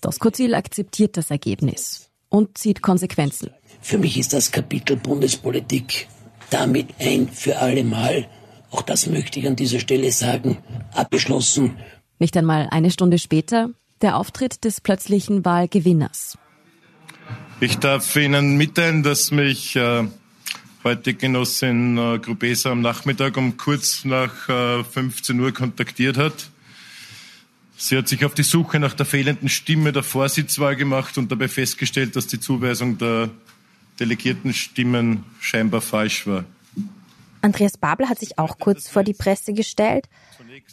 Doskozil 0.00 0.54
akzeptiert 0.54 1.16
das 1.16 1.30
Ergebnis 1.30 2.10
und 2.28 2.58
zieht 2.58 2.82
Konsequenzen. 2.82 3.50
Für 3.80 3.98
mich 3.98 4.18
ist 4.18 4.32
das 4.32 4.50
Kapitel 4.52 4.96
Bundespolitik 4.96 6.08
damit 6.50 6.88
ein 6.98 7.28
für 7.28 7.58
alle 7.58 7.84
Mal, 7.84 8.28
auch 8.70 8.82
das 8.82 9.06
möchte 9.06 9.40
ich 9.40 9.46
an 9.46 9.56
dieser 9.56 9.80
Stelle 9.80 10.12
sagen, 10.12 10.58
abgeschlossen. 10.92 11.76
Nicht 12.18 12.36
einmal 12.36 12.68
eine 12.70 12.90
Stunde 12.90 13.18
später 13.18 13.70
der 14.02 14.16
Auftritt 14.16 14.64
des 14.64 14.80
plötzlichen 14.80 15.44
Wahlgewinners. 15.44 16.38
Ich 17.60 17.78
darf 17.78 18.16
Ihnen 18.16 18.56
mitteilen, 18.56 19.02
dass 19.02 19.30
mich 19.30 19.76
äh, 19.76 20.04
heute 20.84 21.14
Genossin 21.14 21.98
äh, 21.98 22.18
Grubesa 22.18 22.70
am 22.70 22.80
Nachmittag 22.80 23.36
um 23.36 23.56
kurz 23.56 24.04
nach 24.04 24.48
äh, 24.48 24.84
15 24.84 25.38
Uhr 25.40 25.52
kontaktiert 25.52 26.16
hat. 26.16 26.49
Sie 27.82 27.96
hat 27.96 28.08
sich 28.08 28.26
auf 28.26 28.34
die 28.34 28.42
Suche 28.42 28.78
nach 28.78 28.92
der 28.92 29.06
fehlenden 29.06 29.48
Stimme 29.48 29.90
der 29.90 30.02
Vorsitzwahl 30.02 30.76
gemacht 30.76 31.16
und 31.16 31.32
dabei 31.32 31.48
festgestellt, 31.48 32.14
dass 32.14 32.26
die 32.26 32.38
Zuweisung 32.38 32.98
der 32.98 33.30
delegierten 33.98 34.52
Stimmen 34.52 35.24
scheinbar 35.40 35.80
falsch 35.80 36.26
war. 36.26 36.44
Andreas 37.40 37.78
Babler 37.78 38.10
hat 38.10 38.18
sich 38.18 38.38
auch 38.38 38.58
kurz 38.58 38.90
vor 38.90 39.02
die 39.02 39.14
Presse 39.14 39.54
gestellt, 39.54 40.10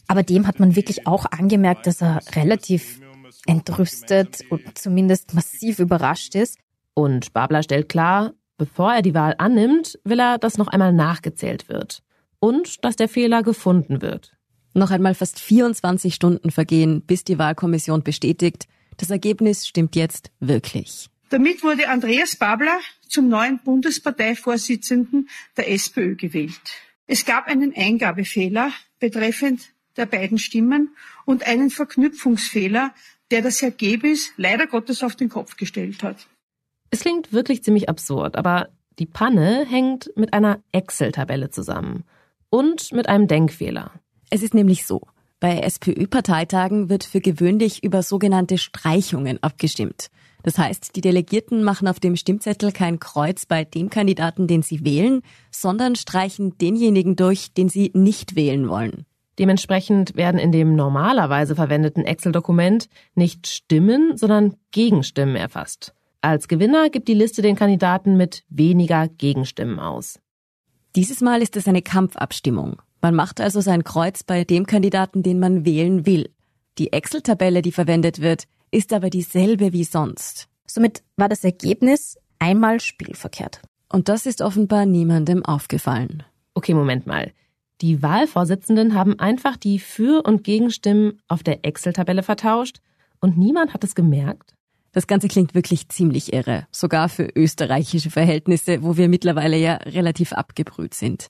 aber 0.09 0.21
dem 0.21 0.47
hat 0.47 0.59
man 0.59 0.75
wirklich 0.75 1.07
auch 1.07 1.25
angemerkt, 1.31 1.87
dass 1.87 2.01
er 2.01 2.19
relativ 2.35 2.99
entrüstet 3.45 4.43
und 4.49 4.77
zumindest 4.77 5.33
massiv 5.33 5.79
überrascht 5.79 6.35
ist. 6.35 6.57
Und 6.93 7.31
Babler 7.31 7.63
stellt 7.63 7.87
klar, 7.87 8.33
bevor 8.57 8.93
er 8.93 9.01
die 9.01 9.13
Wahl 9.13 9.33
annimmt, 9.37 9.97
will 10.03 10.19
er, 10.19 10.39
dass 10.39 10.57
noch 10.57 10.67
einmal 10.67 10.91
nachgezählt 10.91 11.69
wird 11.69 12.03
und 12.39 12.83
dass 12.83 12.97
der 12.97 13.07
Fehler 13.07 13.43
gefunden 13.43 14.01
wird. 14.01 14.36
Noch 14.73 14.91
einmal 14.91 15.15
fast 15.15 15.39
24 15.39 16.13
Stunden 16.13 16.51
vergehen, 16.51 17.01
bis 17.01 17.23
die 17.23 17.37
Wahlkommission 17.39 18.03
bestätigt, 18.03 18.67
das 18.97 19.09
Ergebnis 19.09 19.67
stimmt 19.67 19.95
jetzt 19.95 20.31
wirklich. 20.39 21.09
Damit 21.29 21.63
wurde 21.63 21.89
Andreas 21.89 22.35
Babler 22.35 22.79
zum 23.07 23.27
neuen 23.27 23.59
Bundesparteivorsitzenden 23.59 25.29
der 25.55 25.71
SPÖ 25.71 26.15
gewählt. 26.15 26.61
Es 27.05 27.25
gab 27.25 27.47
einen 27.47 27.73
Eingabefehler 27.75 28.71
betreffend 28.99 29.61
der 29.97 30.05
beiden 30.05 30.37
Stimmen 30.37 30.95
und 31.25 31.45
einen 31.45 31.69
Verknüpfungsfehler, 31.69 32.93
der 33.31 33.41
das 33.41 33.61
Ergebnis 33.61 34.31
leider 34.37 34.67
Gottes 34.67 35.03
auf 35.03 35.15
den 35.15 35.29
Kopf 35.29 35.57
gestellt 35.57 36.03
hat. 36.03 36.27
Es 36.91 37.01
klingt 37.01 37.33
wirklich 37.33 37.63
ziemlich 37.63 37.89
absurd, 37.89 38.35
aber 38.35 38.69
die 38.99 39.05
Panne 39.05 39.65
hängt 39.67 40.11
mit 40.15 40.33
einer 40.33 40.61
Excel-Tabelle 40.71 41.49
zusammen 41.49 42.03
und 42.49 42.93
mit 42.93 43.09
einem 43.09 43.27
Denkfehler. 43.27 43.91
Es 44.29 44.43
ist 44.43 44.53
nämlich 44.53 44.85
so, 44.85 45.01
bei 45.39 45.59
SPÖ-Parteitagen 45.59 46.89
wird 46.89 47.03
für 47.03 47.21
gewöhnlich 47.21 47.83
über 47.83 48.03
sogenannte 48.03 48.57
Streichungen 48.57 49.41
abgestimmt. 49.41 50.09
Das 50.43 50.57
heißt, 50.57 50.95
die 50.95 51.01
Delegierten 51.01 51.63
machen 51.63 51.87
auf 51.87 51.99
dem 51.99 52.15
Stimmzettel 52.15 52.71
kein 52.71 52.99
Kreuz 52.99 53.45
bei 53.45 53.63
dem 53.63 53.89
Kandidaten, 53.89 54.47
den 54.47 54.61
sie 54.61 54.83
wählen, 54.83 55.21
sondern 55.51 55.95
streichen 55.95 56.57
denjenigen 56.57 57.15
durch, 57.15 57.53
den 57.53 57.69
sie 57.69 57.91
nicht 57.93 58.35
wählen 58.35 58.67
wollen. 58.69 59.05
Dementsprechend 59.39 60.15
werden 60.15 60.39
in 60.39 60.51
dem 60.51 60.75
normalerweise 60.75 61.55
verwendeten 61.55 62.03
Excel-Dokument 62.03 62.89
nicht 63.13 63.47
Stimmen, 63.47 64.17
sondern 64.17 64.55
Gegenstimmen 64.71 65.35
erfasst. 65.35 65.93
Als 66.21 66.47
Gewinner 66.47 66.89
gibt 66.89 67.07
die 67.07 67.13
Liste 67.13 67.41
den 67.41 67.55
Kandidaten 67.55 68.17
mit 68.17 68.43
weniger 68.49 69.07
Gegenstimmen 69.07 69.79
aus. 69.79 70.19
Dieses 70.95 71.21
Mal 71.21 71.41
ist 71.41 71.55
es 71.55 71.67
eine 71.67 71.83
Kampfabstimmung. 71.83 72.81
Man 73.01 73.15
macht 73.15 73.39
also 73.39 73.61
sein 73.61 73.83
Kreuz 73.83 74.23
bei 74.23 74.43
dem 74.43 74.65
Kandidaten, 74.65 75.23
den 75.23 75.39
man 75.39 75.65
wählen 75.65 76.05
will. 76.05 76.29
Die 76.77 76.93
Excel-Tabelle, 76.93 77.61
die 77.61 77.71
verwendet 77.71 78.21
wird, 78.21 78.43
ist 78.71 78.93
aber 78.93 79.09
dieselbe 79.09 79.73
wie 79.73 79.83
sonst. 79.83 80.47
Somit 80.65 81.03
war 81.15 81.29
das 81.29 81.43
Ergebnis 81.43 82.17
einmal 82.39 82.79
spielverkehrt. 82.79 83.61
Und 83.89 84.09
das 84.09 84.25
ist 84.25 84.41
offenbar 84.41 84.85
niemandem 84.85 85.45
aufgefallen. 85.45 86.23
Okay, 86.53 86.73
Moment 86.73 87.07
mal. 87.07 87.31
Die 87.81 88.01
Wahlvorsitzenden 88.01 88.95
haben 88.95 89.19
einfach 89.19 89.55
die 89.55 89.79
Für- 89.79 90.25
und 90.25 90.43
Gegenstimmen 90.43 91.21
auf 91.27 91.43
der 91.43 91.63
Excel-Tabelle 91.63 92.23
vertauscht 92.23 92.81
und 93.19 93.37
niemand 93.37 93.73
hat 93.73 93.83
es 93.83 93.95
gemerkt? 93.95 94.53
Das 94.91 95.05
Ganze 95.05 95.27
klingt 95.27 95.53
wirklich 95.53 95.89
ziemlich 95.89 96.33
irre, 96.33 96.65
sogar 96.71 97.07
für 97.07 97.29
österreichische 97.35 98.09
Verhältnisse, 98.09 98.81
wo 98.81 98.97
wir 98.97 99.09
mittlerweile 99.09 99.57
ja 99.57 99.75
relativ 99.75 100.33
abgebrüht 100.33 100.95
sind. 100.95 101.29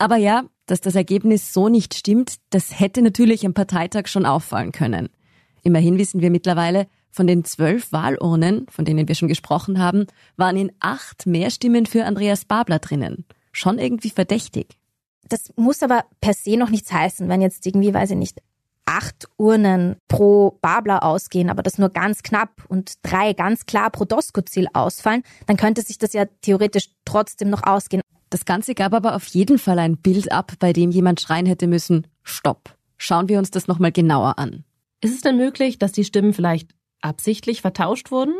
Aber 0.00 0.16
ja, 0.16 0.44
dass 0.64 0.80
das 0.80 0.94
Ergebnis 0.94 1.52
so 1.52 1.68
nicht 1.68 1.94
stimmt, 1.94 2.36
das 2.48 2.80
hätte 2.80 3.02
natürlich 3.02 3.44
am 3.44 3.52
Parteitag 3.52 4.06
schon 4.06 4.24
auffallen 4.24 4.72
können. 4.72 5.10
Immerhin 5.62 5.98
wissen 5.98 6.22
wir 6.22 6.30
mittlerweile, 6.30 6.86
von 7.10 7.26
den 7.26 7.44
zwölf 7.44 7.92
Wahlurnen, 7.92 8.66
von 8.70 8.86
denen 8.86 9.08
wir 9.08 9.14
schon 9.14 9.28
gesprochen 9.28 9.78
haben, 9.78 10.06
waren 10.38 10.56
in 10.56 10.72
acht 10.80 11.26
mehr 11.26 11.50
Stimmen 11.50 11.84
für 11.84 12.06
Andreas 12.06 12.46
Babler 12.46 12.78
drinnen. 12.78 13.26
Schon 13.52 13.78
irgendwie 13.78 14.08
verdächtig. 14.08 14.78
Das 15.28 15.52
muss 15.56 15.82
aber 15.82 16.06
per 16.22 16.32
se 16.32 16.56
noch 16.56 16.70
nichts 16.70 16.90
heißen, 16.90 17.28
wenn 17.28 17.42
jetzt 17.42 17.66
irgendwie, 17.66 17.92
weiß 17.92 18.12
ich 18.12 18.16
nicht, 18.16 18.40
acht 18.86 19.28
Urnen 19.36 19.96
pro 20.08 20.58
Babler 20.62 21.02
ausgehen, 21.02 21.50
aber 21.50 21.62
das 21.62 21.76
nur 21.76 21.90
ganz 21.90 22.22
knapp 22.22 22.64
und 22.68 22.94
drei 23.02 23.34
ganz 23.34 23.66
klar 23.66 23.90
pro 23.90 24.06
Doskozil 24.06 24.66
ausfallen, 24.72 25.24
dann 25.46 25.58
könnte 25.58 25.82
sich 25.82 25.98
das 25.98 26.14
ja 26.14 26.24
theoretisch 26.40 26.88
trotzdem 27.04 27.50
noch 27.50 27.64
ausgehen. 27.64 28.00
Das 28.30 28.44
Ganze 28.44 28.74
gab 28.74 28.94
aber 28.94 29.16
auf 29.16 29.26
jeden 29.26 29.58
Fall 29.58 29.78
ein 29.80 29.96
Bild 29.96 30.30
ab, 30.30 30.52
bei 30.60 30.72
dem 30.72 30.92
jemand 30.92 31.20
schreien 31.20 31.46
hätte 31.46 31.66
müssen, 31.66 32.06
Stopp. 32.22 32.76
Schauen 32.96 33.28
wir 33.28 33.38
uns 33.38 33.50
das 33.50 33.66
nochmal 33.66 33.92
genauer 33.92 34.38
an. 34.38 34.64
Ist 35.00 35.14
es 35.14 35.20
denn 35.20 35.36
möglich, 35.36 35.78
dass 35.78 35.92
die 35.92 36.04
Stimmen 36.04 36.32
vielleicht 36.32 36.70
absichtlich 37.00 37.60
vertauscht 37.60 38.10
wurden? 38.10 38.34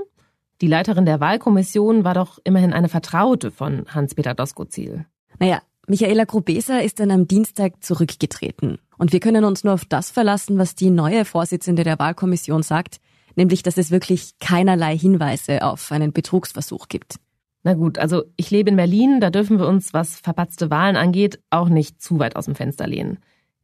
Die 0.60 0.66
Leiterin 0.66 1.06
der 1.06 1.20
Wahlkommission 1.20 2.04
war 2.04 2.14
doch 2.14 2.38
immerhin 2.44 2.72
eine 2.72 2.88
Vertraute 2.88 3.50
von 3.50 3.86
Hans-Peter 3.88 4.34
Doskozil. 4.34 5.06
Naja, 5.38 5.62
Michaela 5.86 6.24
Grubesa 6.24 6.78
ist 6.78 7.00
dann 7.00 7.10
am 7.10 7.26
Dienstag 7.26 7.82
zurückgetreten. 7.82 8.78
Und 8.98 9.12
wir 9.12 9.20
können 9.20 9.44
uns 9.44 9.64
nur 9.64 9.72
auf 9.74 9.86
das 9.86 10.10
verlassen, 10.10 10.58
was 10.58 10.74
die 10.74 10.90
neue 10.90 11.24
Vorsitzende 11.24 11.82
der 11.82 11.98
Wahlkommission 11.98 12.62
sagt, 12.62 13.00
nämlich, 13.34 13.62
dass 13.62 13.78
es 13.78 13.90
wirklich 13.90 14.38
keinerlei 14.38 14.96
Hinweise 14.96 15.64
auf 15.64 15.90
einen 15.90 16.12
Betrugsversuch 16.12 16.88
gibt. 16.88 17.16
Na 17.62 17.74
gut, 17.74 17.98
also 17.98 18.24
ich 18.36 18.50
lebe 18.50 18.70
in 18.70 18.76
Berlin, 18.76 19.20
da 19.20 19.30
dürfen 19.30 19.58
wir 19.58 19.66
uns, 19.66 19.92
was 19.92 20.16
verpatzte 20.16 20.70
Wahlen 20.70 20.96
angeht, 20.96 21.40
auch 21.50 21.68
nicht 21.68 22.00
zu 22.00 22.18
weit 22.18 22.36
aus 22.36 22.46
dem 22.46 22.54
Fenster 22.54 22.86
lehnen. 22.86 23.18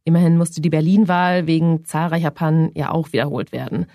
Immerhin 0.05 0.37
musste 0.37 0.61
die 0.61 0.71
Berlin-Wahl 0.71 1.47
wegen 1.47 1.85
zahlreicher 1.85 2.31
Pannen 2.31 2.71
ja 2.75 2.91
auch 2.91 3.13
wiederholt 3.13 3.53
werden. 3.53 3.87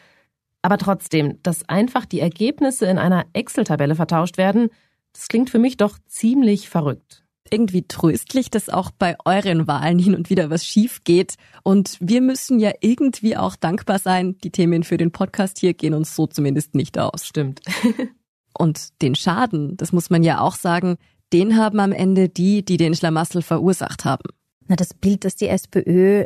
Aber 0.61 0.77
trotzdem, 0.77 1.41
dass 1.43 1.67
einfach 1.69 2.05
die 2.05 2.19
Ergebnisse 2.19 2.85
in 2.87 2.97
einer 2.97 3.25
Excel-Tabelle 3.33 3.95
vertauscht 3.95 4.37
werden, 4.37 4.69
das 5.13 5.27
klingt 5.27 5.49
für 5.49 5.59
mich 5.59 5.77
doch 5.77 5.97
ziemlich 6.07 6.69
verrückt 6.69 7.23
irgendwie 7.51 7.85
tröstlich, 7.87 8.49
dass 8.49 8.69
auch 8.69 8.91
bei 8.91 9.15
euren 9.25 9.67
Wahlen 9.67 9.99
hin 9.99 10.15
und 10.15 10.29
wieder 10.29 10.49
was 10.49 10.65
schief 10.65 11.03
geht. 11.03 11.35
Und 11.63 11.97
wir 11.99 12.21
müssen 12.21 12.59
ja 12.59 12.71
irgendwie 12.79 13.37
auch 13.37 13.55
dankbar 13.55 13.99
sein. 13.99 14.37
Die 14.39 14.51
Themen 14.51 14.83
für 14.83 14.97
den 14.97 15.11
Podcast 15.11 15.59
hier 15.59 15.73
gehen 15.73 15.93
uns 15.93 16.15
so 16.15 16.27
zumindest 16.27 16.75
nicht 16.75 16.97
aus. 16.97 17.27
Stimmt. 17.27 17.61
und 18.61 19.01
den 19.01 19.15
Schaden, 19.15 19.75
das 19.75 19.91
muss 19.91 20.11
man 20.11 20.21
ja 20.21 20.39
auch 20.39 20.53
sagen, 20.53 20.97
den 21.33 21.57
haben 21.57 21.79
am 21.79 21.91
Ende 21.91 22.29
die, 22.29 22.63
die 22.63 22.77
den 22.77 22.93
Schlamassel 22.93 23.41
verursacht 23.41 24.05
haben. 24.05 24.29
Na, 24.67 24.75
das 24.75 24.93
Bild, 24.93 25.25
das 25.25 25.35
die 25.35 25.47
SPÖ 25.47 26.25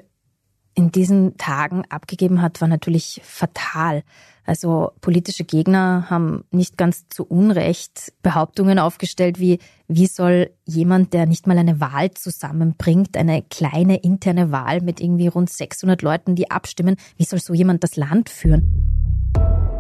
in 0.74 0.92
diesen 0.92 1.38
Tagen 1.38 1.84
abgegeben 1.88 2.42
hat, 2.42 2.60
war 2.60 2.68
natürlich 2.68 3.22
fatal. 3.24 4.04
Also 4.44 4.92
politische 5.00 5.46
Gegner 5.46 6.08
haben 6.10 6.44
nicht 6.52 6.78
ganz 6.78 7.08
zu 7.08 7.24
Unrecht 7.24 8.12
Behauptungen 8.22 8.80
aufgestellt 8.80 9.40
wie, 9.40 9.60
wie 9.88 10.08
soll 10.08 10.50
jemand, 10.66 11.14
der 11.14 11.28
nicht 11.28 11.48
mal 11.48 11.58
eine 11.58 11.80
Wahl 11.80 12.12
zusammenbringt, 12.12 13.16
eine 13.16 13.44
kleine 13.44 13.96
interne 13.96 14.52
Wahl 14.52 14.82
mit 14.82 15.00
irgendwie 15.00 15.28
rund 15.28 15.50
600 15.50 16.02
Leuten, 16.02 16.36
die 16.36 16.52
abstimmen, 16.52 16.98
wie 17.16 17.24
soll 17.24 17.40
so 17.40 17.54
jemand 17.54 17.82
das 17.86 17.96
Land 17.96 18.30
führen? 18.30 19.75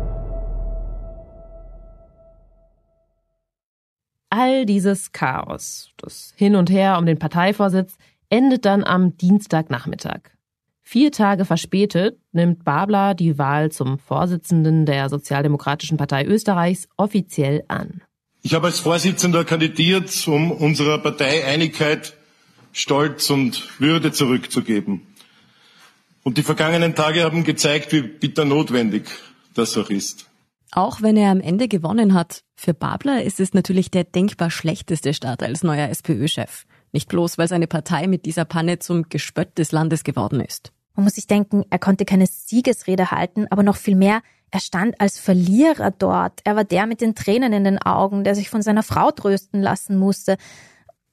All 4.38 4.66
dieses 4.66 5.14
Chaos, 5.14 5.92
das 5.96 6.34
Hin 6.36 6.58
und 6.58 6.70
Her 6.70 6.98
um 6.98 7.06
den 7.06 7.18
Parteivorsitz, 7.18 7.96
endet 8.30 8.66
dann 8.66 8.84
am 8.84 9.16
Dienstagnachmittag. 9.16 10.32
Vier 10.84 11.14
Tage 11.14 11.46
verspätet 11.46 12.20
nimmt 12.34 12.66
Babler 12.66 13.14
die 13.14 13.38
Wahl 13.38 13.72
zum 13.72 13.98
Vorsitzenden 13.98 14.86
der 14.86 15.08
Sozialdemokratischen 15.08 15.96
Partei 15.96 16.26
Österreichs 16.26 16.90
offiziell 16.98 17.64
an. 17.70 18.02
Ich 18.42 18.54
habe 18.54 18.68
als 18.68 18.82
Vorsitzender 18.82 19.46
kandidiert, 19.46 20.28
um 20.28 20.52
unserer 20.52 20.98
Partei 20.98 21.46
Einigkeit, 21.46 22.18
Stolz 22.74 23.30
und 23.30 23.80
Würde 23.80 24.12
zurückzugeben. 24.12 25.00
Und 26.24 26.38
die 26.38 26.44
vergangenen 26.44 26.94
Tage 26.94 27.24
haben 27.24 27.46
gezeigt, 27.46 27.94
wie 27.94 28.02
bitter 28.02 28.44
notwendig 28.44 29.06
das 29.54 29.78
auch 29.78 29.90
ist. 29.90 30.30
Auch 30.76 31.02
wenn 31.02 31.16
er 31.16 31.32
am 31.32 31.40
Ende 31.40 31.70
gewonnen 31.70 32.14
hat, 32.14 32.44
für 32.54 32.74
Babler 32.74 33.24
ist 33.24 33.40
es 33.40 33.54
natürlich 33.54 33.92
der 33.92 34.04
denkbar 34.04 34.52
schlechteste 34.52 35.14
Start 35.14 35.42
als 35.42 35.64
neuer 35.64 35.88
SPÖ-Chef. 35.88 36.66
Nicht 36.92 37.08
bloß, 37.08 37.38
weil 37.38 37.48
seine 37.48 37.68
Partei 37.68 38.08
mit 38.08 38.26
dieser 38.26 38.44
Panne 38.44 38.78
zum 38.80 39.08
Gespött 39.08 39.58
des 39.58 39.72
Landes 39.72 40.04
geworden 40.04 40.42
ist. 40.42 40.74
Man 40.94 41.06
muss 41.06 41.16
sich 41.16 41.28
denken, 41.28 41.64
er 41.70 41.80
konnte 41.80 42.04
keine 42.04 42.28
Siegesrede 42.28 43.12
halten, 43.12 43.48
aber 43.52 43.64
noch 43.64 43.78
viel 43.78 43.96
mehr, 43.96 44.22
er 44.52 44.60
stand 44.60 45.00
als 45.00 45.18
Verlierer 45.18 45.92
dort. 45.92 46.42
Er 46.44 46.58
war 46.58 46.66
der 46.66 46.88
mit 46.88 47.00
den 47.00 47.16
Tränen 47.16 47.54
in 47.54 47.64
den 47.64 47.82
Augen, 47.82 48.26
der 48.26 48.36
sich 48.36 48.50
von 48.50 48.62
seiner 48.62 48.84
Frau 48.84 49.12
trösten 49.12 49.62
lassen 49.62 49.96
musste. 49.96 50.36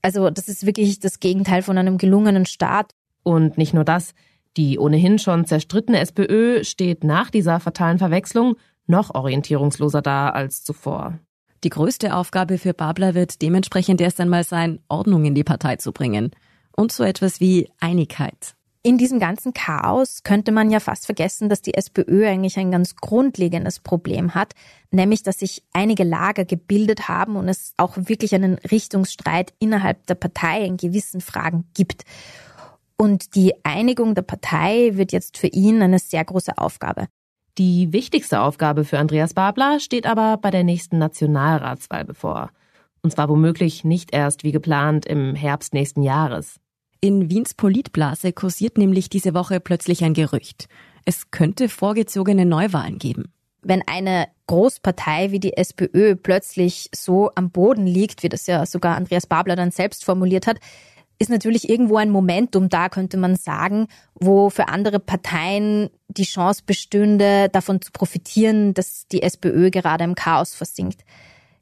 Also 0.02 0.30
das 0.30 0.48
ist 0.48 0.66
wirklich 0.66 0.98
das 0.98 1.20
Gegenteil 1.20 1.62
von 1.62 1.78
einem 1.78 1.98
gelungenen 1.98 2.46
Staat. 2.46 2.90
Und 3.22 3.58
nicht 3.58 3.74
nur 3.74 3.84
das, 3.84 4.12
die 4.56 4.80
ohnehin 4.80 5.20
schon 5.20 5.46
zerstrittene 5.46 6.00
SPÖ 6.00 6.64
steht 6.64 7.04
nach 7.04 7.30
dieser 7.30 7.60
fatalen 7.60 7.98
Verwechslung 7.98 8.56
noch 8.86 9.14
orientierungsloser 9.14 10.02
da 10.02 10.30
als 10.30 10.64
zuvor. 10.64 11.18
Die 11.64 11.70
größte 11.70 12.16
Aufgabe 12.16 12.58
für 12.58 12.74
Babler 12.74 13.14
wird 13.14 13.40
dementsprechend 13.40 14.00
erst 14.00 14.20
einmal 14.20 14.44
sein, 14.44 14.80
Ordnung 14.88 15.24
in 15.24 15.34
die 15.34 15.44
Partei 15.44 15.76
zu 15.76 15.92
bringen. 15.92 16.32
Und 16.74 16.90
so 16.90 17.04
etwas 17.04 17.38
wie 17.38 17.70
Einigkeit. 17.80 18.54
In 18.84 18.98
diesem 18.98 19.20
ganzen 19.20 19.54
Chaos 19.54 20.24
könnte 20.24 20.50
man 20.50 20.68
ja 20.68 20.80
fast 20.80 21.06
vergessen, 21.06 21.48
dass 21.48 21.62
die 21.62 21.74
SPÖ 21.74 22.26
eigentlich 22.26 22.58
ein 22.58 22.72
ganz 22.72 22.96
grundlegendes 22.96 23.78
Problem 23.78 24.34
hat, 24.34 24.54
nämlich 24.90 25.22
dass 25.22 25.38
sich 25.38 25.62
einige 25.72 26.02
Lager 26.02 26.44
gebildet 26.44 27.08
haben 27.08 27.36
und 27.36 27.48
es 27.48 27.74
auch 27.76 27.96
wirklich 27.96 28.34
einen 28.34 28.54
Richtungsstreit 28.54 29.54
innerhalb 29.60 30.04
der 30.06 30.16
Partei 30.16 30.64
in 30.64 30.78
gewissen 30.78 31.20
Fragen 31.20 31.68
gibt. 31.74 32.02
Und 32.96 33.36
die 33.36 33.54
Einigung 33.64 34.16
der 34.16 34.22
Partei 34.22 34.92
wird 34.94 35.12
jetzt 35.12 35.38
für 35.38 35.46
ihn 35.46 35.80
eine 35.80 36.00
sehr 36.00 36.24
große 36.24 36.58
Aufgabe. 36.58 37.06
Die 37.58 37.92
wichtigste 37.92 38.40
Aufgabe 38.40 38.84
für 38.84 38.98
Andreas 38.98 39.34
Babler 39.34 39.78
steht 39.78 40.06
aber 40.06 40.38
bei 40.38 40.50
der 40.50 40.64
nächsten 40.64 40.96
Nationalratswahl 40.96 42.04
bevor. 42.04 42.50
Und 43.02 43.10
zwar 43.10 43.28
womöglich 43.28 43.84
nicht 43.84 44.14
erst 44.14 44.42
wie 44.42 44.52
geplant 44.52 45.04
im 45.04 45.34
Herbst 45.34 45.74
nächsten 45.74 46.02
Jahres. 46.02 46.60
In 47.00 47.28
Wiens 47.28 47.52
Politblase 47.52 48.32
kursiert 48.32 48.78
nämlich 48.78 49.10
diese 49.10 49.34
Woche 49.34 49.60
plötzlich 49.60 50.02
ein 50.02 50.14
Gerücht. 50.14 50.68
Es 51.04 51.30
könnte 51.30 51.68
vorgezogene 51.68 52.46
Neuwahlen 52.46 52.98
geben. 52.98 53.32
Wenn 53.60 53.82
eine 53.86 54.28
Großpartei 54.46 55.30
wie 55.30 55.40
die 55.40 55.56
SPÖ 55.56 56.16
plötzlich 56.16 56.88
so 56.94 57.30
am 57.34 57.50
Boden 57.50 57.86
liegt, 57.86 58.22
wie 58.22 58.28
das 58.28 58.46
ja 58.46 58.64
sogar 58.66 58.96
Andreas 58.96 59.26
Babler 59.26 59.56
dann 59.56 59.70
selbst 59.70 60.04
formuliert 60.04 60.46
hat, 60.46 60.58
ist 61.22 61.30
natürlich 61.30 61.68
irgendwo 61.68 61.96
ein 61.96 62.10
Momentum 62.10 62.68
da, 62.68 62.88
könnte 62.88 63.16
man 63.16 63.36
sagen, 63.36 63.86
wo 64.14 64.50
für 64.50 64.68
andere 64.68 64.98
Parteien 64.98 65.88
die 66.08 66.24
Chance 66.24 66.62
bestünde, 66.66 67.48
davon 67.48 67.80
zu 67.80 67.92
profitieren, 67.92 68.74
dass 68.74 69.06
die 69.06 69.22
SPÖ 69.22 69.70
gerade 69.70 70.02
im 70.02 70.16
Chaos 70.16 70.54
versinkt. 70.54 71.04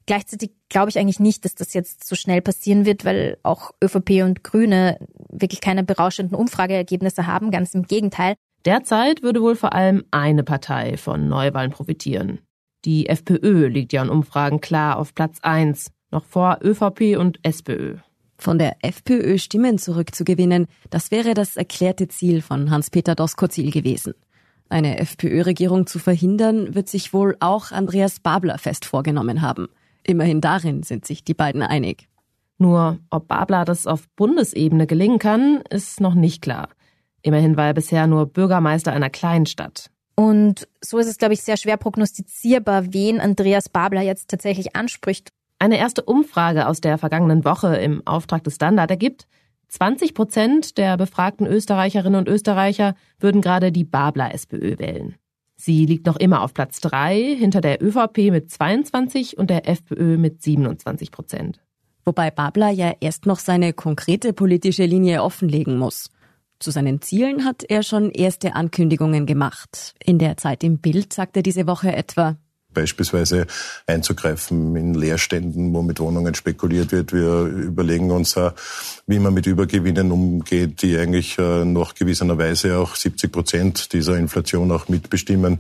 Gleichzeitig 0.07 0.53
glaube 0.71 0.89
ich 0.89 0.99
eigentlich 0.99 1.21
nicht, 1.21 1.45
dass 1.45 1.55
das 1.55 1.75
jetzt 1.75 2.09
so 2.09 2.17
schnell 2.17 2.41
passieren 2.41 2.87
wird, 2.87 3.05
weil 3.05 3.37
auch 3.43 3.73
ÖVP 3.85 4.23
und 4.25 4.43
Grüne 4.43 4.99
wirklich 5.29 5.61
keine 5.61 5.85
berauschenden 5.85 6.37
Umfrageergebnisse 6.37 7.27
haben, 7.27 7.51
ganz 7.51 7.75
im 7.75 7.83
Gegenteil. 7.83 8.35
Derzeit 8.65 9.23
würde 9.23 9.43
wohl 9.43 9.57
vor 9.57 9.75
allem 9.75 10.05
eine 10.11 10.43
Partei 10.43 10.97
von 10.97 11.29
Neuwahlen 11.29 11.71
profitieren. 11.71 12.41
Die 12.87 13.09
FPÖ 13.09 13.69
liegt 13.69 13.93
ja 13.93 14.03
in 14.03 14.09
Umfragen 14.09 14.61
klar 14.61 14.97
auf 14.97 15.15
Platz 15.15 15.39
1, 15.43 15.91
noch 16.11 16.25
vor 16.25 16.59
ÖVP 16.63 17.19
und 17.19 17.39
SPÖ. 17.43 17.99
Von 18.41 18.59
der 18.59 18.77
FPÖ 18.81 19.37
Stimmen 19.37 19.77
zurückzugewinnen, 19.77 20.67
das 20.89 21.11
wäre 21.11 21.35
das 21.35 21.59
erklärte 21.59 22.09
Ziel 22.09 22.41
von 22.41 22.71
Hans-Peter 22.71 23.15
Doskozil 23.15 23.71
gewesen. 23.71 24.15
Eine 24.71 24.99
FPÖ-Regierung 24.99 25.87
zu 25.87 25.99
verhindern, 25.99 26.75
wird 26.75 26.89
sich 26.89 27.13
wohl 27.13 27.37
auch 27.41 27.71
Andreas 27.71 28.19
Babler 28.19 28.57
fest 28.57 28.87
vorgenommen 28.87 29.43
haben. 29.43 29.69
Immerhin 30.05 30.41
darin 30.41 30.83
sind 30.83 31.05
sich 31.05 31.23
die 31.23 31.35
beiden 31.35 31.61
einig. 31.61 32.09
Nur 32.57 32.99
ob 33.11 33.29
Babler 33.29 33.67
das 33.67 33.87
auf 33.87 34.09
Bundesebene 34.17 34.87
gelingen 34.87 35.19
kann, 35.19 35.63
ist 35.69 36.01
noch 36.01 36.15
nicht 36.15 36.41
klar. 36.41 36.71
Immerhin 37.21 37.59
war 37.59 37.67
er 37.67 37.75
bisher 37.75 38.07
nur 38.07 38.25
Bürgermeister 38.25 38.91
einer 38.91 39.11
Kleinstadt. 39.11 39.91
Und 40.15 40.67
so 40.81 40.97
ist 40.97 41.09
es, 41.09 41.19
glaube 41.19 41.35
ich, 41.35 41.43
sehr 41.43 41.59
schwer 41.59 41.77
prognostizierbar, 41.77 42.95
wen 42.95 43.21
Andreas 43.21 43.69
Babler 43.69 44.01
jetzt 44.01 44.31
tatsächlich 44.31 44.75
anspricht. 44.77 45.29
Eine 45.63 45.77
erste 45.77 46.03
Umfrage 46.03 46.67
aus 46.67 46.81
der 46.81 46.97
vergangenen 46.97 47.45
Woche 47.45 47.77
im 47.77 48.05
Auftrag 48.07 48.43
des 48.45 48.55
Standard 48.55 48.91
ergibt, 48.91 49.27
20 49.69 50.15
Prozent 50.15 50.79
der 50.79 50.97
befragten 50.97 51.47
Österreicherinnen 51.47 52.19
und 52.19 52.29
Österreicher 52.29 52.95
würden 53.19 53.43
gerade 53.43 53.71
die 53.71 53.85
Babler 53.85 54.35
SPÖ 54.35 54.79
wählen. 54.79 55.17
Sie 55.57 55.85
liegt 55.85 56.07
noch 56.07 56.17
immer 56.17 56.41
auf 56.41 56.55
Platz 56.55 56.81
drei 56.81 57.37
hinter 57.39 57.61
der 57.61 57.83
ÖVP 57.83 58.31
mit 58.31 58.51
22 58.51 59.37
und 59.37 59.51
der 59.51 59.69
FPÖ 59.69 60.17
mit 60.17 60.43
27 60.43 61.11
Prozent. 61.11 61.61
Wobei 62.07 62.31
Babler 62.31 62.71
ja 62.71 62.95
erst 62.99 63.27
noch 63.27 63.39
seine 63.39 63.75
konkrete 63.75 64.33
politische 64.33 64.87
Linie 64.87 65.23
offenlegen 65.23 65.77
muss. 65.77 66.09
Zu 66.59 66.71
seinen 66.71 67.03
Zielen 67.03 67.45
hat 67.45 67.65
er 67.65 67.83
schon 67.83 68.11
erste 68.11 68.55
Ankündigungen 68.55 69.27
gemacht. 69.27 69.95
In 70.03 70.19
der 70.19 70.39
Zeit 70.39 70.65
im 70.65 70.79
Bild 70.79 71.13
sagt 71.13 71.37
er 71.37 71.43
diese 71.43 71.67
Woche 71.67 71.95
etwa, 71.95 72.39
beispielsweise 72.73 73.47
einzugreifen 73.87 74.77
in 74.77 74.95
Leerständen, 74.95 75.73
wo 75.75 75.83
mit 75.83 76.01
Wohnungen 76.01 76.35
spekuliert 76.35 76.93
wird. 76.93 77.13
Wir 77.13 77.45
überlegen 77.45 78.11
uns, 78.11 78.37
wie 79.07 79.19
man 79.19 79.35
mit 79.35 79.47
Übergewinnen 79.47 80.11
umgeht, 80.11 80.83
die 80.83 80.97
eigentlich 80.97 81.39
äh, 81.39 81.65
noch 81.65 81.95
gewisserweise 81.95 82.79
auch 82.79 82.95
70 82.95 83.33
Prozent 83.33 83.93
dieser 83.93 84.17
Inflation 84.17 84.71
auch 84.73 84.89
mitbestimmen. 84.89 85.59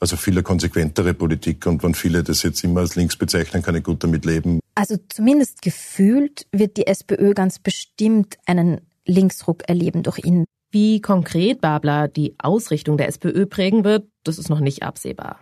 Also 0.00 0.16
viele 0.16 0.42
konsequentere 0.42 1.14
Politik. 1.14 1.66
Und 1.66 1.82
wenn 1.82 1.94
viele 1.94 2.22
das 2.22 2.42
jetzt 2.42 2.62
immer 2.64 2.80
als 2.80 2.96
links 2.96 3.16
bezeichnen, 3.16 3.62
kann 3.62 3.76
ich 3.76 3.84
gut 3.84 4.02
damit 4.02 4.24
leben. 4.24 4.60
Also 4.74 4.96
zumindest 5.08 5.62
gefühlt 5.62 6.46
wird 6.52 6.76
die 6.76 6.86
SPÖ 6.86 7.34
ganz 7.34 7.58
bestimmt 7.58 8.36
einen 8.46 8.80
Linksruck 9.06 9.68
erleben 9.68 10.02
durch 10.02 10.18
ihn. 10.24 10.44
Wie 10.70 11.00
konkret 11.00 11.60
Babler 11.60 12.08
die 12.08 12.34
Ausrichtung 12.38 12.98
der 12.98 13.08
SPÖ 13.08 13.46
prägen 13.46 13.84
wird, 13.84 14.06
das 14.22 14.38
ist 14.38 14.50
noch 14.50 14.60
nicht 14.60 14.82
absehbar 14.82 15.40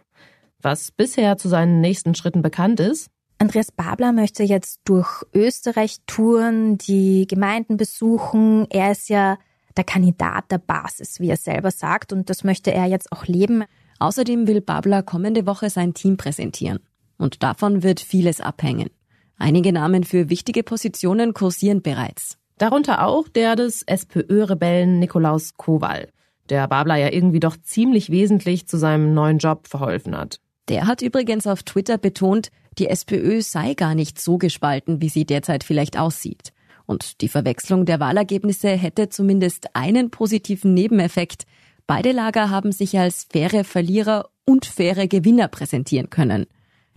was 0.62 0.90
bisher 0.90 1.36
zu 1.36 1.48
seinen 1.48 1.80
nächsten 1.80 2.14
Schritten 2.14 2.42
bekannt 2.42 2.80
ist. 2.80 3.08
Andreas 3.38 3.70
Babler 3.70 4.12
möchte 4.12 4.42
jetzt 4.42 4.80
durch 4.84 5.22
Österreich 5.34 5.98
touren, 6.06 6.78
die 6.78 7.26
Gemeinden 7.26 7.76
besuchen. 7.76 8.66
Er 8.70 8.92
ist 8.92 9.08
ja 9.08 9.38
der 9.76 9.84
Kandidat 9.84 10.50
der 10.50 10.58
Basis, 10.58 11.20
wie 11.20 11.28
er 11.28 11.36
selber 11.36 11.70
sagt, 11.70 12.12
und 12.12 12.30
das 12.30 12.44
möchte 12.44 12.72
er 12.72 12.86
jetzt 12.86 13.12
auch 13.12 13.26
leben. 13.26 13.64
Außerdem 13.98 14.46
will 14.46 14.60
Babler 14.60 15.02
kommende 15.02 15.46
Woche 15.46 15.70
sein 15.70 15.92
Team 15.92 16.16
präsentieren. 16.16 16.80
Und 17.18 17.42
davon 17.42 17.82
wird 17.82 18.00
vieles 18.00 18.40
abhängen. 18.40 18.90
Einige 19.38 19.72
Namen 19.72 20.04
für 20.04 20.30
wichtige 20.30 20.62
Positionen 20.62 21.34
kursieren 21.34 21.82
bereits. 21.82 22.38
Darunter 22.58 23.06
auch 23.06 23.28
der 23.28 23.54
des 23.54 23.82
SPÖ-Rebellen 23.82 24.98
Nikolaus 24.98 25.56
Kowal, 25.58 26.08
der 26.48 26.66
Babler 26.68 26.96
ja 26.96 27.12
irgendwie 27.12 27.40
doch 27.40 27.56
ziemlich 27.58 28.10
wesentlich 28.10 28.66
zu 28.66 28.78
seinem 28.78 29.12
neuen 29.12 29.38
Job 29.38 29.66
verholfen 29.66 30.16
hat. 30.16 30.40
Der 30.68 30.86
hat 30.86 31.02
übrigens 31.02 31.46
auf 31.46 31.62
Twitter 31.62 31.98
betont, 31.98 32.50
die 32.78 32.88
SPÖ 32.88 33.40
sei 33.40 33.74
gar 33.74 33.94
nicht 33.94 34.20
so 34.20 34.36
gespalten, 34.36 35.00
wie 35.00 35.08
sie 35.08 35.24
derzeit 35.24 35.64
vielleicht 35.64 35.98
aussieht. 35.98 36.52
Und 36.86 37.20
die 37.20 37.28
Verwechslung 37.28 37.84
der 37.84 38.00
Wahlergebnisse 38.00 38.68
hätte 38.68 39.08
zumindest 39.08 39.74
einen 39.74 40.10
positiven 40.10 40.74
Nebeneffekt. 40.74 41.46
Beide 41.86 42.12
Lager 42.12 42.50
haben 42.50 42.72
sich 42.72 42.98
als 42.98 43.26
faire 43.30 43.64
Verlierer 43.64 44.28
und 44.44 44.66
faire 44.66 45.08
Gewinner 45.08 45.48
präsentieren 45.48 46.10
können, 46.10 46.46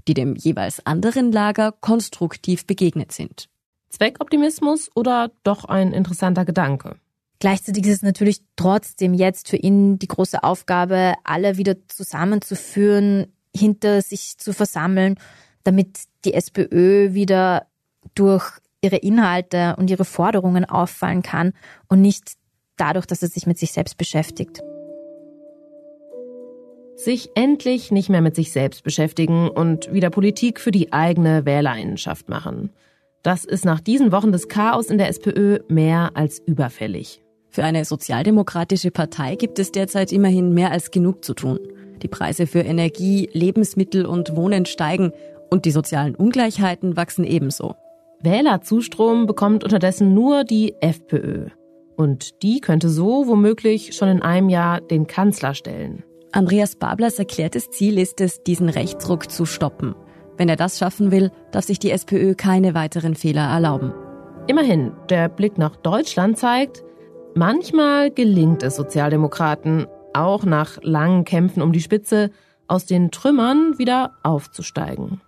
die 0.07 0.13
dem 0.13 0.35
jeweils 0.35 0.85
anderen 0.85 1.31
Lager 1.31 1.71
konstruktiv 1.71 2.65
begegnet 2.65 3.11
sind. 3.11 3.49
Zweckoptimismus 3.89 4.89
oder 4.95 5.31
doch 5.43 5.65
ein 5.65 5.93
interessanter 5.93 6.45
Gedanke? 6.45 6.97
Gleichzeitig 7.39 7.85
ist 7.85 7.97
es 7.97 8.01
natürlich 8.03 8.41
trotzdem 8.55 9.13
jetzt 9.13 9.49
für 9.49 9.55
ihn 9.55 9.97
die 9.97 10.07
große 10.07 10.43
Aufgabe, 10.43 11.13
alle 11.23 11.57
wieder 11.57 11.75
zusammenzuführen, 11.87 13.27
hinter 13.55 14.01
sich 14.01 14.37
zu 14.37 14.53
versammeln, 14.53 15.15
damit 15.63 15.99
die 16.25 16.33
SPÖ 16.33 17.13
wieder 17.13 17.67
durch 18.15 18.45
ihre 18.81 18.97
Inhalte 18.97 19.75
und 19.77 19.89
ihre 19.89 20.05
Forderungen 20.05 20.65
auffallen 20.65 21.21
kann 21.21 21.53
und 21.87 22.01
nicht 22.01 22.33
dadurch, 22.77 23.05
dass 23.05 23.21
er 23.21 23.27
sich 23.27 23.45
mit 23.45 23.57
sich 23.57 23.71
selbst 23.71 23.97
beschäftigt. 23.97 24.61
Sich 26.95 27.29
endlich 27.35 27.91
nicht 27.91 28.09
mehr 28.09 28.21
mit 28.21 28.35
sich 28.35 28.51
selbst 28.51 28.83
beschäftigen 28.83 29.49
und 29.49 29.91
wieder 29.93 30.09
Politik 30.09 30.59
für 30.59 30.71
die 30.71 30.91
eigene 30.91 31.45
Wählerinnenschaft 31.45 32.29
machen. 32.29 32.71
Das 33.23 33.45
ist 33.45 33.65
nach 33.65 33.79
diesen 33.79 34.11
Wochen 34.11 34.31
des 34.31 34.47
Chaos 34.47 34.87
in 34.87 34.97
der 34.97 35.09
SPÖ 35.09 35.59
mehr 35.67 36.11
als 36.13 36.39
überfällig. 36.39 37.21
Für 37.49 37.63
eine 37.63 37.83
sozialdemokratische 37.83 38.91
Partei 38.91 39.35
gibt 39.35 39.59
es 39.59 39.71
derzeit 39.71 40.11
immerhin 40.11 40.53
mehr 40.53 40.71
als 40.71 40.91
genug 40.91 41.25
zu 41.25 41.33
tun. 41.33 41.59
Die 42.01 42.07
Preise 42.07 42.47
für 42.47 42.61
Energie, 42.61 43.29
Lebensmittel 43.33 44.05
und 44.05 44.35
Wohnen 44.35 44.65
steigen 44.65 45.11
und 45.49 45.65
die 45.65 45.71
sozialen 45.71 46.15
Ungleichheiten 46.15 46.95
wachsen 46.95 47.25
ebenso. 47.25 47.75
Wählerzustrom 48.21 49.25
bekommt 49.25 49.63
unterdessen 49.63 50.13
nur 50.13 50.43
die 50.43 50.75
FPÖ. 50.81 51.47
Und 51.95 52.43
die 52.43 52.61
könnte 52.61 52.89
so 52.89 53.27
womöglich 53.27 53.95
schon 53.95 54.09
in 54.09 54.21
einem 54.21 54.49
Jahr 54.49 54.81
den 54.81 55.07
Kanzler 55.07 55.53
stellen. 55.53 56.03
Andreas 56.31 56.75
Bablers 56.75 57.19
erklärtes 57.19 57.69
Ziel 57.71 57.97
ist 57.97 58.21
es, 58.21 58.43
diesen 58.43 58.69
Rechtsruck 58.69 59.31
zu 59.31 59.45
stoppen. 59.45 59.95
Wenn 60.37 60.47
er 60.47 60.55
das 60.55 60.77
schaffen 60.77 61.11
will, 61.11 61.31
darf 61.51 61.65
sich 61.65 61.79
die 61.79 61.91
SPÖ 61.91 62.35
keine 62.35 62.73
weiteren 62.73 63.15
Fehler 63.15 63.49
erlauben. 63.49 63.93
Immerhin, 64.47 64.93
der 65.09 65.27
Blick 65.27 65.57
nach 65.57 65.75
Deutschland 65.75 66.37
zeigt, 66.37 66.83
Manchmal 67.35 68.09
gelingt 68.11 68.63
es 68.63 68.75
Sozialdemokraten, 68.75 69.85
auch 70.19 70.45
nach 70.45 70.77
langen 70.81 71.25
Kämpfen 71.25 71.61
um 71.61 71.71
die 71.71 71.81
Spitze, 71.81 72.31
aus 72.67 72.85
den 72.85 73.11
Trümmern 73.11 73.77
wieder 73.77 74.13
aufzusteigen. 74.23 75.21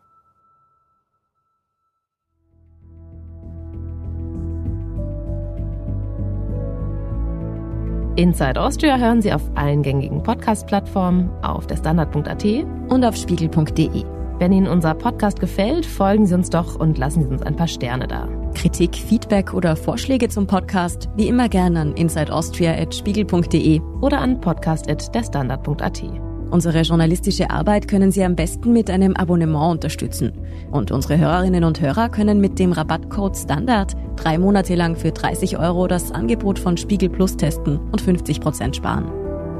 Inside 8.17 8.61
Austria 8.61 8.97
hören 8.97 9.21
Sie 9.21 9.33
auf 9.33 9.41
allen 9.55 9.81
gängigen 9.81 10.21
Podcast-Plattformen, 10.21 11.31
auf 11.43 11.65
der 11.65 11.77
Standard.at 11.77 12.45
und 12.89 13.03
auf 13.03 13.15
spiegel.de. 13.15 14.20
Wenn 14.41 14.53
Ihnen 14.53 14.67
unser 14.67 14.95
Podcast 14.95 15.39
gefällt, 15.39 15.85
folgen 15.85 16.25
Sie 16.25 16.33
uns 16.33 16.49
doch 16.49 16.73
und 16.73 16.97
lassen 16.97 17.21
Sie 17.21 17.27
uns 17.27 17.43
ein 17.43 17.55
paar 17.55 17.67
Sterne 17.67 18.07
da. 18.07 18.27
Kritik, 18.55 18.95
Feedback 18.95 19.53
oder 19.53 19.75
Vorschläge 19.75 20.29
zum 20.29 20.47
Podcast 20.47 21.09
wie 21.15 21.27
immer 21.27 21.47
gerne 21.47 21.79
an 21.79 21.93
insideaustria.spiegel.de 21.93 23.81
oder 24.01 24.19
an 24.19 24.41
podcast.derstandard.at. 24.41 26.03
Unsere 26.49 26.81
journalistische 26.81 27.51
Arbeit 27.51 27.87
können 27.87 28.11
Sie 28.11 28.23
am 28.23 28.35
besten 28.35 28.73
mit 28.73 28.89
einem 28.89 29.15
Abonnement 29.15 29.73
unterstützen. 29.73 30.31
Und 30.71 30.89
unsere 30.89 31.19
Hörerinnen 31.19 31.63
und 31.63 31.79
Hörer 31.79 32.09
können 32.09 32.41
mit 32.41 32.57
dem 32.57 32.71
Rabattcode 32.71 33.37
STANDARD 33.37 33.95
drei 34.15 34.39
Monate 34.39 34.73
lang 34.73 34.95
für 34.95 35.11
30 35.11 35.59
Euro 35.59 35.85
das 35.85 36.11
Angebot 36.11 36.57
von 36.57 36.77
Spiegel 36.77 37.09
Plus 37.09 37.37
testen 37.37 37.79
und 37.91 38.01
50 38.01 38.41
Prozent 38.41 38.75
sparen. 38.75 39.05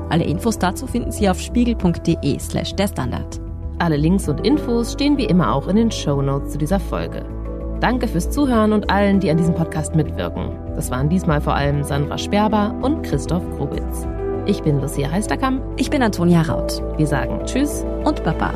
Alle 0.10 0.24
Infos 0.24 0.58
dazu 0.58 0.88
finden 0.88 1.12
Sie 1.12 1.30
auf 1.30 1.40
spiegel.de 1.40 2.40
slash 2.40 2.74
der 2.74 2.88
Standard. 2.88 3.51
Alle 3.82 3.98
Links 3.98 4.30
und 4.30 4.46
Infos 4.46 4.94
stehen 4.94 5.18
wie 5.18 5.26
immer 5.26 5.56
auch 5.56 5.68
in 5.68 5.76
den 5.76 5.90
Show 5.90 6.22
Notes 6.22 6.52
zu 6.52 6.60
dieser 6.60 6.80
Folge. 6.80 7.26
Danke 7.80 8.08
fürs 8.08 8.30
Zuhören 8.30 8.74
und 8.74 8.92
allen, 8.92 9.20
die 9.20 9.32
an 9.32 9.38
diesem 9.38 9.56
Podcast 9.56 9.96
mitwirken. 9.96 10.52
Das 10.76 10.92
waren 10.92 11.10
diesmal 11.10 11.42
vor 11.42 11.56
allem 11.56 11.84
Sandra 11.84 12.20
Sperber 12.20 12.76
und 12.84 13.02
Christoph 13.02 13.44
Grubitz. 13.58 14.06
Ich 14.46 14.62
bin 14.62 14.80
Lucia 14.80 15.10
Heisterkamp. 15.10 15.64
Ich 15.78 15.90
bin 15.90 16.04
Antonia 16.04 16.44
Raut. 16.44 16.80
Wir 16.98 17.08
sagen 17.08 17.44
Tschüss 17.48 17.84
und 18.04 18.24
Baba. 18.24 18.54